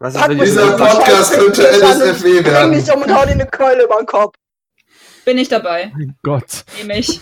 Was 0.00 0.14
ist, 0.14 0.28
wenn 0.28 0.38
Dieser 0.38 0.76
Podcast 0.76 1.32
könnte 1.34 1.68
NSFW 1.68 2.40
Bring 2.42 2.44
werden. 2.52 2.70
mich 2.70 2.92
um 2.92 3.02
und 3.02 3.14
hau 3.14 3.24
dir 3.24 3.32
eine 3.32 3.46
Keule 3.46 3.84
über 3.84 3.96
den 3.96 4.06
Kopf. 4.06 4.34
Bin 5.24 5.38
ich 5.38 5.48
dabei, 5.48 5.90
Mein 5.96 6.16
Gott. 6.22 6.64
nehme 6.78 6.98
ich. 6.98 7.20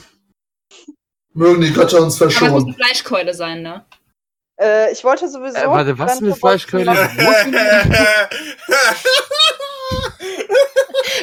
Mögen 1.35 1.61
die 1.61 1.73
Götter 1.73 2.01
uns 2.03 2.21
Aber 2.21 2.31
es 2.31 2.35
muss 2.41 2.43
eine 2.43 2.51
verschonen. 2.51 2.75
Fleischkeule 2.75 3.35
sein, 3.35 3.63
ne? 3.63 3.85
Äh, 4.61 4.93
ich 4.93 5.03
wollte 5.05 5.29
sowieso. 5.29 5.57
Äh, 5.57 5.67
warte, 5.67 5.99
was 5.99 6.21
mit 6.21 6.37
Fleischkeule? 6.37 6.85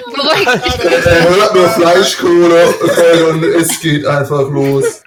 Beruhigt 0.05 0.65
dich. 0.65 1.05
Er 1.05 1.29
hört 1.29 1.55
nur 1.55 1.69
Fleischkohle 1.69 2.67
und 3.29 3.43
es 3.43 3.79
geht 3.79 4.05
einfach 4.05 4.49
los. 4.49 5.03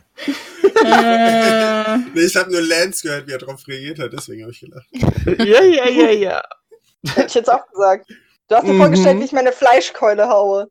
Äh, 0.64 1.98
nee, 2.14 2.22
ich 2.22 2.36
habe 2.36 2.50
nur 2.50 2.60
Lance 2.62 3.02
gehört, 3.06 3.26
wie 3.26 3.32
er 3.32 3.38
darauf 3.38 3.66
reagiert 3.66 3.98
hat, 3.98 4.12
deswegen 4.12 4.42
habe 4.42 4.52
ich 4.52 4.60
gelacht. 4.60 4.86
Ja, 5.38 5.62
ja, 5.62 5.88
ja, 5.88 6.10
ja. 6.10 6.42
Hätte 7.08 7.26
ich 7.26 7.34
jetzt 7.34 7.50
auch 7.52 7.66
gesagt. 7.70 8.06
Du 8.48 8.54
hast 8.56 8.66
dir 8.66 8.72
Mhm. 8.72 8.78
vorgestellt, 8.78 9.20
wie 9.20 9.24
ich 9.24 9.32
meine 9.32 9.52
Fleischkeule 9.52 10.28
haue. 10.28 10.68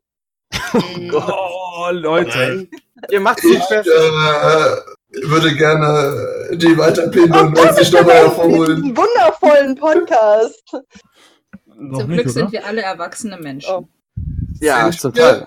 Oh, 1.12 1.88
Leute. 1.92 2.36
Nein. 2.38 2.68
Ihr 3.10 3.20
macht 3.20 3.42
Ich 3.44 3.52
sich 3.52 3.62
fest. 3.64 3.88
äh, 3.88 5.26
würde 5.28 5.54
gerne 5.56 6.50
die 6.52 6.76
weiterpinnen 6.78 7.54
Oh, 7.56 7.72
sich 7.72 7.90
nochmal 7.92 8.16
hervorholen. 8.16 8.84
Einen 8.84 8.96
wundervollen 8.96 9.74
Podcast. 9.76 10.62
Noch 11.74 12.00
Zum 12.00 12.10
nicht, 12.10 12.22
Glück 12.22 12.26
oder? 12.26 12.30
sind 12.32 12.52
wir 12.52 12.66
alle 12.66 12.82
erwachsene 12.82 13.36
Menschen. 13.38 13.74
Oh. 13.74 13.88
Ja, 14.60 14.88
Teil. 14.90 15.46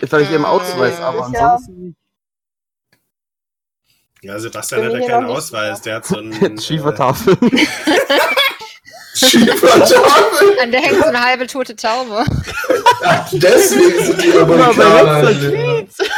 Ist, 0.00 0.12
weil 0.12 0.22
ich 0.22 0.30
eben 0.32 0.44
Ausweis, 0.44 0.98
Äh, 0.98 1.02
aber 1.02 1.30
ja. 1.32 1.54
ansonsten 1.54 1.82
nicht. 1.82 1.96
Ja, 4.22 4.38
Sebastian 4.38 4.82
Bin 4.82 4.92
hat 4.92 5.00
ja 5.00 5.08
keinen 5.08 5.26
Ausweis, 5.26 5.80
der 5.80 5.96
hat 5.96 6.04
so 6.06 6.18
einen. 6.18 6.60
Schiefertafel. 6.60 7.38
Schiefertafel. 9.14 10.58
An 10.62 10.70
der 10.70 10.82
hängt 10.82 10.98
so 10.98 11.08
eine 11.08 11.22
halbe 11.24 11.46
tote 11.46 11.74
Taube. 11.74 12.24
Deswegen 13.32 14.04
sind 14.04 14.22
die 14.22 14.32
Amerikaner. 14.32 15.22
mein 15.22 15.24
letzter. 15.24 15.48
Tweet. 15.50 15.88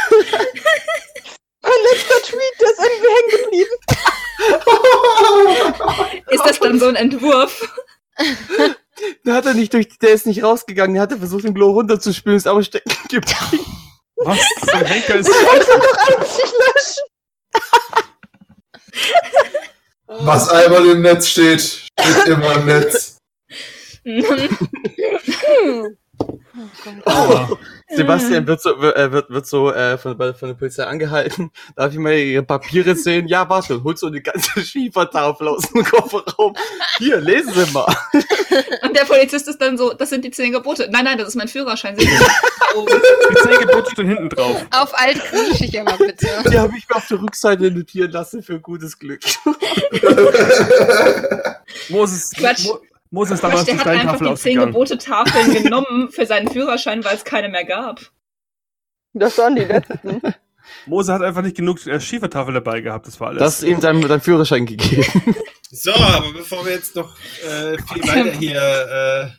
Mein 1.65 1.71
letzter 1.91 2.21
Tweet, 2.23 2.55
der 2.59 2.69
ist 2.71 2.79
irgendwie 2.83 3.07
hängen 3.15 3.31
geblieben. 3.45 3.75
Ist 6.29 6.45
das 6.45 6.59
dann 6.59 6.77
so 6.77 6.87
ein 6.87 6.97
Entwurf? 6.97 7.53
Der 9.25 9.33
hat 9.33 9.45
er 9.45 9.53
nicht 9.53 9.73
durch, 9.73 9.97
der 9.97 10.09
ist 10.09 10.25
nicht 10.25 10.43
rausgegangen, 10.43 10.93
der 10.93 11.03
hatte 11.03 11.17
versucht, 11.17 11.45
den 11.45 11.53
Glow 11.53 11.71
runterzuspülen, 11.71 12.35
ist 12.35 12.47
aber 12.47 12.63
stecken 12.63 12.91
geblieben. 13.09 13.33
Was 14.17 14.39
zum 14.69 14.81
Henker 14.81 15.15
ist 15.15 15.29
Ich 15.29 15.35
wollte 15.35 15.65
doch 15.67 15.97
eigentlich 16.05 16.51
löschen. 16.51 17.12
Was 20.07 20.49
einmal 20.49 20.85
im 20.87 21.01
Netz 21.01 21.27
steht, 21.29 21.61
steht 21.61 22.27
immer 22.27 22.55
im 22.55 22.65
Netz. 22.65 23.17
Oh. 27.05 27.57
Sebastian 27.89 28.45
wird 28.45 28.61
so, 28.61 28.75
äh, 28.75 29.11
wird, 29.11 29.29
wird 29.29 29.47
so 29.47 29.71
äh, 29.71 29.97
von, 29.97 30.15
von 30.17 30.49
der 30.49 30.53
Polizei 30.53 30.83
angehalten. 30.83 31.51
Darf 31.75 31.91
ich 31.91 31.97
mal 31.97 32.13
ihre 32.13 32.43
Papiere 32.43 32.95
sehen? 32.95 33.27
Ja, 33.27 33.49
warte, 33.49 33.83
holt 33.83 33.97
so 33.97 34.07
eine 34.07 34.21
ganze 34.21 34.61
Schiefertafel 34.61 35.47
aus 35.47 35.71
dem 35.71 35.83
Kofferraum. 35.83 36.55
Hier, 36.99 37.19
lesen 37.19 37.53
Sie 37.53 37.71
mal. 37.71 37.93
Und 38.83 38.95
der 38.95 39.05
Polizist 39.05 39.47
ist 39.47 39.61
dann 39.61 39.77
so, 39.77 39.93
das 39.93 40.09
sind 40.09 40.25
die 40.25 40.31
zehn 40.31 40.51
Gebote. 40.51 40.89
Nein, 40.91 41.05
nein, 41.05 41.17
das 41.17 41.29
ist 41.29 41.35
mein 41.35 41.47
Führerschein. 41.47 41.97
Oh. 42.75 42.85
Die 42.85 43.35
zehn 43.35 43.59
Gebote 43.59 43.91
stehen 43.91 44.07
hinten 44.07 44.29
drauf. 44.29 44.65
Auf 44.71 44.97
altgriechisch 44.97 45.73
immer 45.73 45.97
bitte. 45.97 46.27
Die 46.51 46.57
habe 46.57 46.73
ich 46.77 46.87
mir 46.87 46.95
auf 46.95 47.07
der 47.07 47.21
Rückseite 47.21 47.71
notieren 47.71 48.11
lassen 48.11 48.43
für 48.43 48.59
gutes 48.59 48.97
Glück. 48.97 49.21
Moses, 51.89 52.31
Quatsch. 52.31 52.65
Mo 52.65 52.79
Moses 53.13 53.41
damals 53.41 53.65
die 53.65 53.73
der 53.73 53.79
hat 53.79 53.87
einfach 53.87 54.17
die 54.17 54.23
zehn 54.23 54.57
ausgegangen. 54.57 54.65
Gebote-Tafeln 54.71 55.53
genommen 55.63 56.09
für 56.09 56.25
seinen 56.25 56.47
Führerschein, 56.47 57.05
weil 57.05 57.15
es 57.15 57.23
keine 57.23 57.47
mehr 57.47 57.63
gab. 57.63 58.01
Das 59.13 59.37
waren 59.37 59.55
die 59.55 59.65
letzten. 59.65 60.19
Mose 60.87 61.13
hat 61.13 61.21
einfach 61.21 61.43
nicht 61.43 61.55
genug 61.55 61.85
äh, 61.85 61.99
Schiefertafel 61.99 62.55
dabei 62.55 62.81
gehabt, 62.81 63.05
das 63.05 63.19
war 63.19 63.27
alles. 63.27 63.39
Das 63.39 63.61
ist 63.61 63.69
ihm 63.69 63.79
dein, 63.79 64.01
dein 64.01 64.19
Führerschein 64.19 64.65
gegeben. 64.65 65.05
So, 65.69 65.93
aber 65.93 66.33
bevor 66.33 66.65
wir 66.65 66.73
jetzt 66.73 66.95
noch 66.95 67.15
äh, 67.43 67.77
viel 67.77 68.03
weiter 68.03 68.31
hier. 68.31 69.31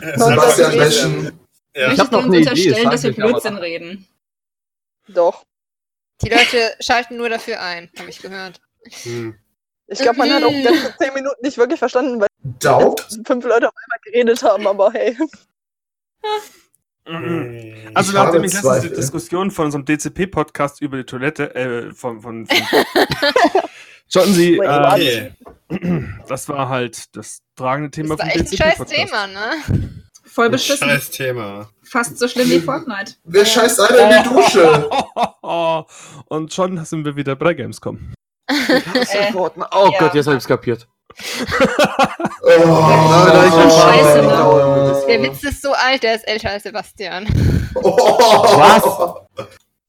Äh, 0.00 0.06
äh, 0.06 0.18
Sebastian 0.18 0.72
Leschen. 0.72 1.40
Ja. 1.74 1.92
Ich 1.92 1.98
hab 1.98 2.10
noch 2.10 2.24
uns 2.24 2.34
eine 2.34 2.38
unterstellen, 2.38 2.90
dass 2.90 3.02
wir. 3.04 3.14
Blödsinn 3.14 3.56
reden. 3.56 4.06
Doch. 5.08 5.44
Die 6.22 6.28
Leute 6.28 6.74
schalten 6.80 7.16
nur 7.16 7.28
dafür 7.30 7.60
ein, 7.60 7.90
habe 7.98 8.10
ich 8.10 8.20
gehört. 8.20 8.60
Hm. 9.02 9.34
Ich 9.88 10.00
glaube, 10.00 10.18
man 10.18 10.32
hat 10.32 10.42
auch 10.42 10.50
die 10.50 10.62
letzten 10.62 10.98
zehn 10.98 11.14
Minuten 11.14 11.40
nicht 11.42 11.58
wirklich 11.58 11.78
verstanden, 11.78 12.20
weil 12.20 12.28
Daub? 12.60 13.00
fünf 13.26 13.44
Leute 13.44 13.68
auf 13.68 13.74
einmal 13.74 13.98
geredet 14.04 14.42
haben, 14.42 14.66
aber 14.66 14.92
hey. 14.92 15.16
Mhm. 17.08 17.74
Also 17.94 18.10
Ich 18.10 18.16
nachdem 18.16 18.44
ich 18.44 18.52
letztens 18.52 18.82
die. 18.82 18.88
Diskussion 18.90 19.50
von 19.50 19.66
unserem 19.66 19.84
DCP-Podcast 19.84 20.80
über 20.82 20.96
die 20.96 21.04
Toilette, 21.04 21.54
äh, 21.54 21.94
von, 21.94 22.20
von, 22.20 22.46
von 22.46 22.56
Schauen 24.08 24.32
Sie, 24.32 24.58
äh, 24.58 25.32
das 26.28 26.48
war 26.48 26.68
halt 26.68 27.16
das 27.16 27.42
tragende 27.56 27.90
Thema 27.90 28.16
Das 28.16 28.26
war 28.26 28.34
echt 28.34 28.52
ein 28.52 28.56
scheiß. 28.56 28.86
Thema, 28.86 29.26
ne? 29.26 29.50
Voll 30.24 30.50
beschissen. 30.50 30.88
Scheiß 30.88 31.10
Thema. 31.10 31.68
Fast 31.82 32.18
so 32.18 32.28
schlimm 32.28 32.50
wie 32.50 32.60
Fortnite. 32.60 33.14
Wer 33.24 33.44
scheißt 33.44 33.80
einer 33.80 34.16
in 34.18 34.22
die 34.22 34.28
Dusche? 34.34 34.90
Und 36.28 36.52
schon 36.52 36.84
sind 36.84 37.04
wir 37.04 37.16
wieder 37.16 37.34
bei 37.36 37.46
der 37.46 37.54
Gamescom. 37.54 38.12
oh 38.48 38.54
Äh, 38.68 39.32
Gott, 39.32 39.54
oh. 39.72 39.92
Gott, 39.98 40.14
jetzt 40.14 40.26
hab 40.26 40.36
ich's 40.36 40.46
kapiert. 40.46 40.86
Oh, 42.42 42.52
ich 43.46 43.54
bin 43.54 43.70
Scheiße, 43.70 44.22
ne? 44.22 44.34
ein. 44.34 45.06
Der 45.08 45.22
Witz 45.22 45.42
ist 45.44 45.62
so 45.62 45.72
alt, 45.72 46.02
der 46.02 46.14
ist 46.16 46.28
älter 46.28 46.50
als 46.50 46.62
Sebastian. 46.64 47.26
Was? 47.74 48.82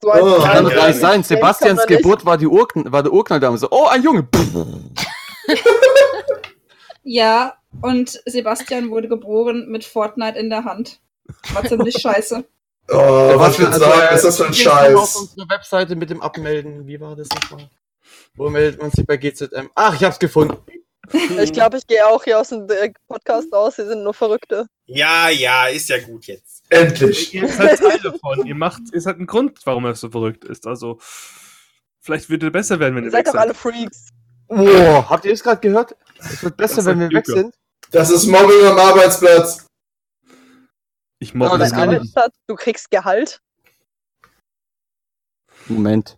So 0.00 0.12
ein 0.12 0.22
Oh, 0.22 0.38
Kann 0.40 0.64
doch 0.64 0.72
gar 0.72 0.86
nicht 0.86 1.00
sein. 1.00 1.24
Sebastians 1.24 1.80
kann 1.80 1.86
man 1.88 1.94
nicht. 1.96 2.02
Geburt 2.04 2.24
war, 2.24 2.38
die 2.38 2.46
Urkn 2.46 2.92
war 2.92 3.02
der 3.02 3.12
Urknall 3.12 3.40
damals 3.40 3.62
so, 3.62 3.68
oh, 3.72 3.86
ein 3.88 4.00
Junge. 4.04 4.28
Ja, 7.02 7.54
und 7.80 8.20
Sebastian 8.26 8.90
wurde 8.90 9.08
geboren 9.08 9.66
mit 9.68 9.84
Fortnite 9.84 10.38
in 10.38 10.50
der 10.50 10.64
Hand. 10.64 11.00
War 11.52 11.64
ziemlich 11.64 11.96
scheiße. 12.00 12.44
Oh, 12.90 12.96
was 12.96 13.56
für 13.56 13.66
ein 13.66 13.72
Also, 13.72 13.84
Sagen 13.86 14.00
äh, 14.10 14.14
ist 14.14 14.24
das 14.24 14.36
für 14.36 14.46
ein 14.46 14.54
wir 14.54 14.72
Auf 14.72 14.78
Scheiß? 15.10 15.16
unserer 15.16 15.48
Webseite 15.48 15.96
mit 15.96 16.10
dem 16.10 16.20
Abmelden. 16.22 16.86
Wie 16.86 17.00
war 17.00 17.16
das 17.16 17.28
nochmal? 17.30 17.68
Wo 18.36 18.50
meldet 18.50 18.80
man 18.80 18.90
sich 18.90 19.06
bei 19.06 19.16
GZM? 19.16 19.68
Ach, 19.74 19.94
ich 19.94 20.04
hab's 20.04 20.18
gefunden. 20.18 20.56
Ich 21.42 21.52
glaube, 21.52 21.78
ich 21.78 21.86
gehe 21.86 22.06
auch 22.06 22.24
hier 22.24 22.38
aus 22.38 22.48
dem 22.50 22.68
äh, 22.70 22.92
Podcast 23.08 23.52
raus. 23.52 23.76
Sie 23.76 23.86
sind 23.86 24.02
nur 24.02 24.14
Verrückte. 24.14 24.66
Ja, 24.86 25.28
ja, 25.28 25.66
ist 25.66 25.88
ja 25.88 25.98
gut 26.04 26.26
jetzt. 26.26 26.64
Endlich. 26.70 27.32
Ihr 27.34 27.48
seid 27.48 27.78
Teil 27.78 27.98
davon. 28.00 28.46
Ihr 28.46 28.54
macht, 28.54 28.82
es 28.92 29.06
hat 29.06 29.16
einen 29.16 29.26
Grund, 29.26 29.58
warum 29.64 29.84
er 29.86 29.94
so 29.94 30.10
verrückt 30.10 30.44
ist. 30.44 30.66
Also, 30.66 30.98
vielleicht 32.00 32.28
wird 32.28 32.42
er 32.42 32.50
besser 32.50 32.78
werden, 32.80 32.94
wenn 32.96 33.04
Ihr 33.04 33.08
ihr 33.08 33.12
seid 33.12 33.26
weg 33.26 33.32
doch 33.32 33.40
alle 33.40 33.54
Freaks. 33.54 34.08
Boah, 34.48 35.08
habt 35.08 35.24
ihr 35.24 35.32
es 35.32 35.42
gerade 35.42 35.60
gehört? 35.60 35.96
Es 36.18 36.42
wird 36.42 36.56
besser, 36.56 36.76
Das 36.76 36.86
wenn 36.86 37.00
wir 37.00 37.08
weg 37.10 37.26
Luca. 37.26 37.40
sind. 37.40 37.54
Das 37.90 38.10
ist 38.10 38.26
Mobbing 38.26 38.66
am 38.66 38.78
Arbeitsplatz. 38.78 39.66
Ich 41.20 41.34
mobbe 41.34 41.58
das 41.58 41.72
gar 41.72 41.86
nicht. 41.86 42.14
Du 42.46 42.54
kriegst 42.54 42.90
Gehalt. 42.90 43.40
Moment. 45.68 46.17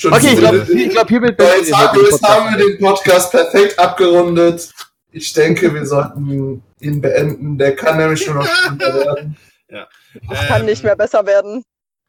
Schon 0.00 0.14
Okay, 0.14 0.32
ich 0.32 0.38
glaube, 0.38 0.64
glaub, 0.64 1.08
hiermit 1.10 1.38
Ja, 1.38 1.46
beenden 1.46 1.58
jetzt, 1.58 1.68
wir 1.68 1.76
haben, 1.76 1.98
den 1.98 2.04
jetzt 2.06 2.22
haben 2.22 2.44
wir 2.44 2.56
Podcast. 2.56 2.68
den 2.70 2.78
Podcast 2.78 3.30
perfekt 3.32 3.78
abgerundet. 3.78 4.72
Ich 5.12 5.30
denke, 5.34 5.74
wir 5.74 5.84
sollten 5.84 6.62
ihn 6.80 7.00
beenden. 7.02 7.58
Der 7.58 7.76
kann 7.76 7.98
nämlich 7.98 8.26
nur 8.26 8.36
noch 8.36 8.46
schlimmer 8.66 8.94
werden. 8.94 9.36
Es 9.68 10.48
kann 10.48 10.64
nicht 10.64 10.82
mehr 10.82 10.96
besser 10.96 11.26
werden. 11.26 11.62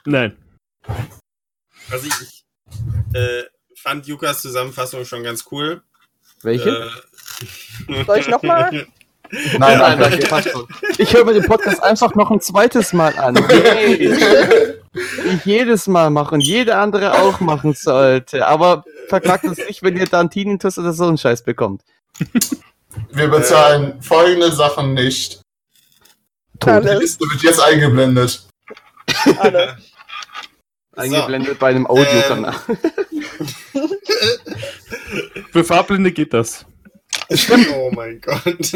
Nein. 0.05 0.37
Also 1.89 2.07
ich, 2.07 2.13
ich 2.21 2.45
äh, 3.13 3.43
fand 3.75 4.07
Jukas 4.07 4.41
Zusammenfassung 4.41 5.03
schon 5.03 5.23
ganz 5.23 5.43
cool. 5.51 5.81
Welche? 6.43 6.89
Äh, 7.89 8.05
Soll 8.05 8.19
ich 8.19 8.29
noch 8.29 8.41
mal? 8.41 8.87
Nein, 9.57 9.77
Nein, 9.77 9.99
nein, 9.99 10.19
passt 10.27 10.49
schon. 10.49 10.67
Ich 10.97 11.13
höre 11.13 11.23
mir 11.25 11.33
den 11.33 11.45
Podcast 11.45 11.81
einfach 11.81 12.15
noch 12.15 12.31
ein 12.31 12.41
zweites 12.41 12.93
Mal 12.93 13.17
an. 13.17 13.35
Ich 14.93 15.45
jedes 15.45 15.87
Mal 15.87 16.09
mache 16.09 16.35
und 16.35 16.41
jede 16.41 16.75
andere 16.75 17.21
auch 17.21 17.39
machen 17.39 17.73
sollte. 17.73 18.45
Aber 18.45 18.83
verklagt 19.07 19.45
uns 19.45 19.57
nicht, 19.57 19.83
wenn 19.83 19.95
ihr 19.95 20.05
dann 20.05 20.29
Tinnitus 20.29 20.77
oder 20.77 20.91
so 20.91 21.07
einen 21.07 21.17
Scheiß 21.17 21.43
bekommt. 21.43 21.83
Wir 23.11 23.29
bezahlen 23.29 24.01
folgende 24.01 24.51
Sachen 24.51 24.93
nicht. 24.93 25.39
Die 26.61 26.69
Alles. 26.69 26.99
Liste 26.99 27.25
wird 27.31 27.41
jetzt 27.41 27.61
eingeblendet. 27.61 28.45
Alle. 29.39 29.77
Eingeblendet 30.95 31.57
bei 31.57 31.69
einem 31.69 31.87
Audiokanal. 31.87 32.53
Für 35.51 35.63
Farblinde 35.63 36.11
geht 36.11 36.33
das. 36.33 36.65
Oh 37.73 37.91
mein 37.93 38.19
Gott. 38.21 38.73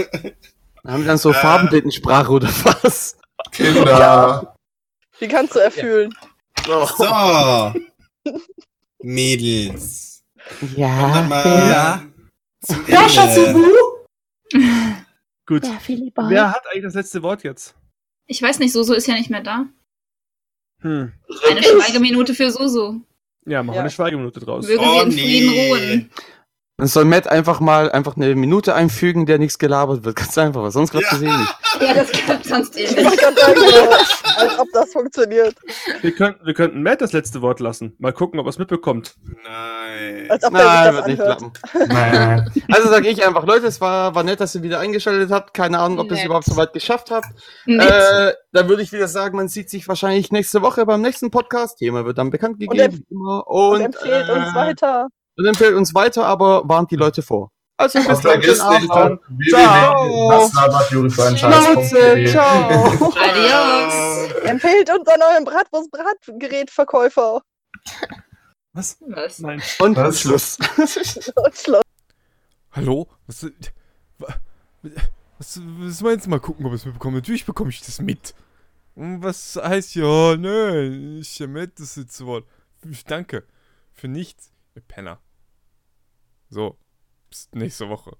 Haben 0.85 1.01
wir 1.01 1.07
dann 1.07 1.17
so 1.17 1.31
Äh. 1.31 1.33
Farbenblindensprache 1.33 2.31
oder 2.31 2.47
was? 2.47 3.17
Kinder. 3.51 4.55
Die 5.19 5.27
kannst 5.27 5.55
du 5.55 5.59
erfüllen. 5.59 6.13
So. 6.65 7.73
Mädels. 9.01 10.23
Ja. 10.75 11.27
Ja, 11.27 12.01
Ende. 12.87 13.09
Schatzubu. 13.09 13.63
Gut. 15.45 15.63
Wer 15.63 16.51
hat 16.51 16.63
eigentlich 16.69 16.83
das 16.83 16.93
letzte 16.95 17.21
Wort 17.23 17.43
jetzt? 17.43 17.75
Ich 18.27 18.41
weiß 18.41 18.59
nicht, 18.59 18.71
Soso 18.73 18.93
ist 18.93 19.07
ja 19.07 19.13
nicht 19.15 19.29
mehr 19.29 19.41
da. 19.43 19.65
Hm. 20.81 21.11
Eine 21.49 21.63
Schweigeminute 21.63 22.33
für 22.33 22.49
Soso. 22.51 23.01
Ja, 23.45 23.61
machen 23.61 23.73
wir 23.73 23.75
Ja. 23.75 23.81
eine 23.81 23.91
Schweigeminute 23.91 24.39
draus. 24.39 24.67
Möge 24.67 24.79
Oh, 24.81 24.93
sie 24.93 24.99
in 25.05 25.11
Frieden 25.11 25.49
nee. 25.51 25.69
ruhen. 25.71 26.09
Dann 26.77 26.87
soll 26.87 27.05
Matt 27.05 27.27
einfach 27.27 27.61
mal 27.61 27.89
einfach 27.89 28.17
eine 28.17 28.35
Minute 28.35 28.75
einfügen, 28.75 29.25
der 29.25 29.37
nichts 29.39 29.57
gelabert 29.59 30.03
wird. 30.03 30.17
Ganz 30.17 30.37
einfach, 30.37 30.61
weil 30.61 30.71
sonst 30.71 30.91
klappt 30.91 31.05
Ja. 31.05 31.11
das 31.11 31.21
eh 31.21 31.37
nicht. 31.37 31.55
Ja, 31.79 31.93
das 31.93 32.11
klappt 32.11 32.45
sonst 32.45 32.77
eh 32.77 32.83
Ich 32.83 32.95
nicht. 32.97 33.23
als 34.37 34.59
ob 34.59 34.67
das 34.73 34.91
funktioniert. 34.91 35.55
Wir 36.01 36.11
könnten, 36.13 36.45
wir 36.45 36.53
könnten 36.53 36.83
Matt 36.83 36.99
das 36.99 37.13
letzte 37.13 37.41
Wort 37.41 37.61
lassen. 37.61 37.95
Mal 37.99 38.11
gucken, 38.11 38.41
ob 38.41 38.45
er 38.45 38.49
es 38.49 38.57
mitbekommt. 38.57 39.15
Nein. 39.23 40.25
Als 40.29 40.43
ob 40.43 40.51
Nein, 40.51 40.93
wird 40.95 41.05
sich 41.05 41.13
nicht 41.17 41.21
anhört. 41.21 41.39
klappen. 41.61 41.87
Nein. 41.93 42.51
Also 42.73 42.89
sage 42.89 43.07
ich 43.07 43.25
einfach, 43.25 43.45
Leute, 43.45 43.67
es 43.67 43.79
war, 43.79 44.13
war 44.13 44.23
nett, 44.23 44.41
dass 44.41 44.53
ihr 44.55 44.61
wieder 44.63 44.79
eingeschaltet 44.81 45.31
habt. 45.31 45.53
Keine 45.53 45.79
Ahnung, 45.79 45.99
ob 45.99 46.11
ihr 46.11 46.17
es 46.17 46.25
überhaupt 46.25 46.45
so 46.45 46.57
weit 46.57 46.73
geschafft 46.73 47.09
habt. 47.09 47.27
Äh, 47.67 48.33
dann 48.51 48.67
würde 48.67 48.83
ich 48.83 48.91
wieder 48.91 49.07
sagen, 49.07 49.37
man 49.37 49.47
sieht 49.47 49.69
sich 49.69 49.87
wahrscheinlich 49.87 50.31
nächste 50.33 50.61
Woche 50.61 50.85
beim 50.85 51.01
nächsten 51.01 51.31
Podcast. 51.31 51.77
Thema 51.79 52.03
wird 52.05 52.17
dann 52.17 52.31
bekannt 52.31 52.59
gegeben. 52.59 53.05
immer. 53.09 53.47
Und, 53.47 53.75
und, 53.75 53.81
empfehlt 53.81 54.27
äh, 54.27 54.31
uns 54.33 54.53
weiter. 54.55 55.07
Und 55.37 55.45
empfehlt 55.45 55.75
uns 55.75 55.93
weiter, 55.93 56.25
aber 56.25 56.67
warnt 56.67 56.91
die 56.91 56.95
Leute 56.95 57.21
vor. 57.21 57.51
Also 57.77 57.99
bis 57.99 58.07
dann, 58.07 58.41
vergiss 58.41 58.63
nicht. 58.63 58.93
Schnauze, 61.37 62.25
ciao. 62.27 63.13
Adios. 63.17 64.31
Empfehlt 64.43 64.89
uns 64.89 65.07
an 65.07 65.21
euren 65.21 65.43
Bratwurst-Bratgerätverkäufer. 65.43 67.41
Was? 68.73 68.97
Was? 69.01 69.39
Nein. 69.39 69.61
Und 69.79 69.97
Was? 69.97 70.21
Schluss. 70.21 70.57
Und 70.77 70.89
Schluss. 71.57 71.81
Hallo? 72.71 73.07
Was, 73.27 73.43
wa- 74.19 74.35
was, 75.37 75.59
was 75.79 76.01
meinst 76.01 76.25
du 76.25 76.29
mal 76.29 76.39
gucken, 76.39 76.65
ob 76.65 76.73
ich 76.73 76.79
es 76.81 76.85
mitbekomme? 76.85 77.17
Natürlich 77.17 77.45
bekomme 77.45 77.69
ich 77.71 77.81
das 77.81 77.99
mit. 77.99 78.33
Und 78.95 79.21
was 79.21 79.57
heißt 79.61 79.95
ja, 79.95 80.37
nö, 80.37 81.19
ich 81.19 81.39
mit 81.41 81.77
das 81.79 81.97
letzte 81.97 82.25
Wort. 82.25 82.45
Danke. 83.07 83.43
Für 83.93 84.07
nichts, 84.07 84.51
ihr 84.75 84.81
Penner. 84.81 85.19
So, 86.55 86.77
bis 87.29 87.49
nächste 87.51 87.89
Woche. 87.89 88.15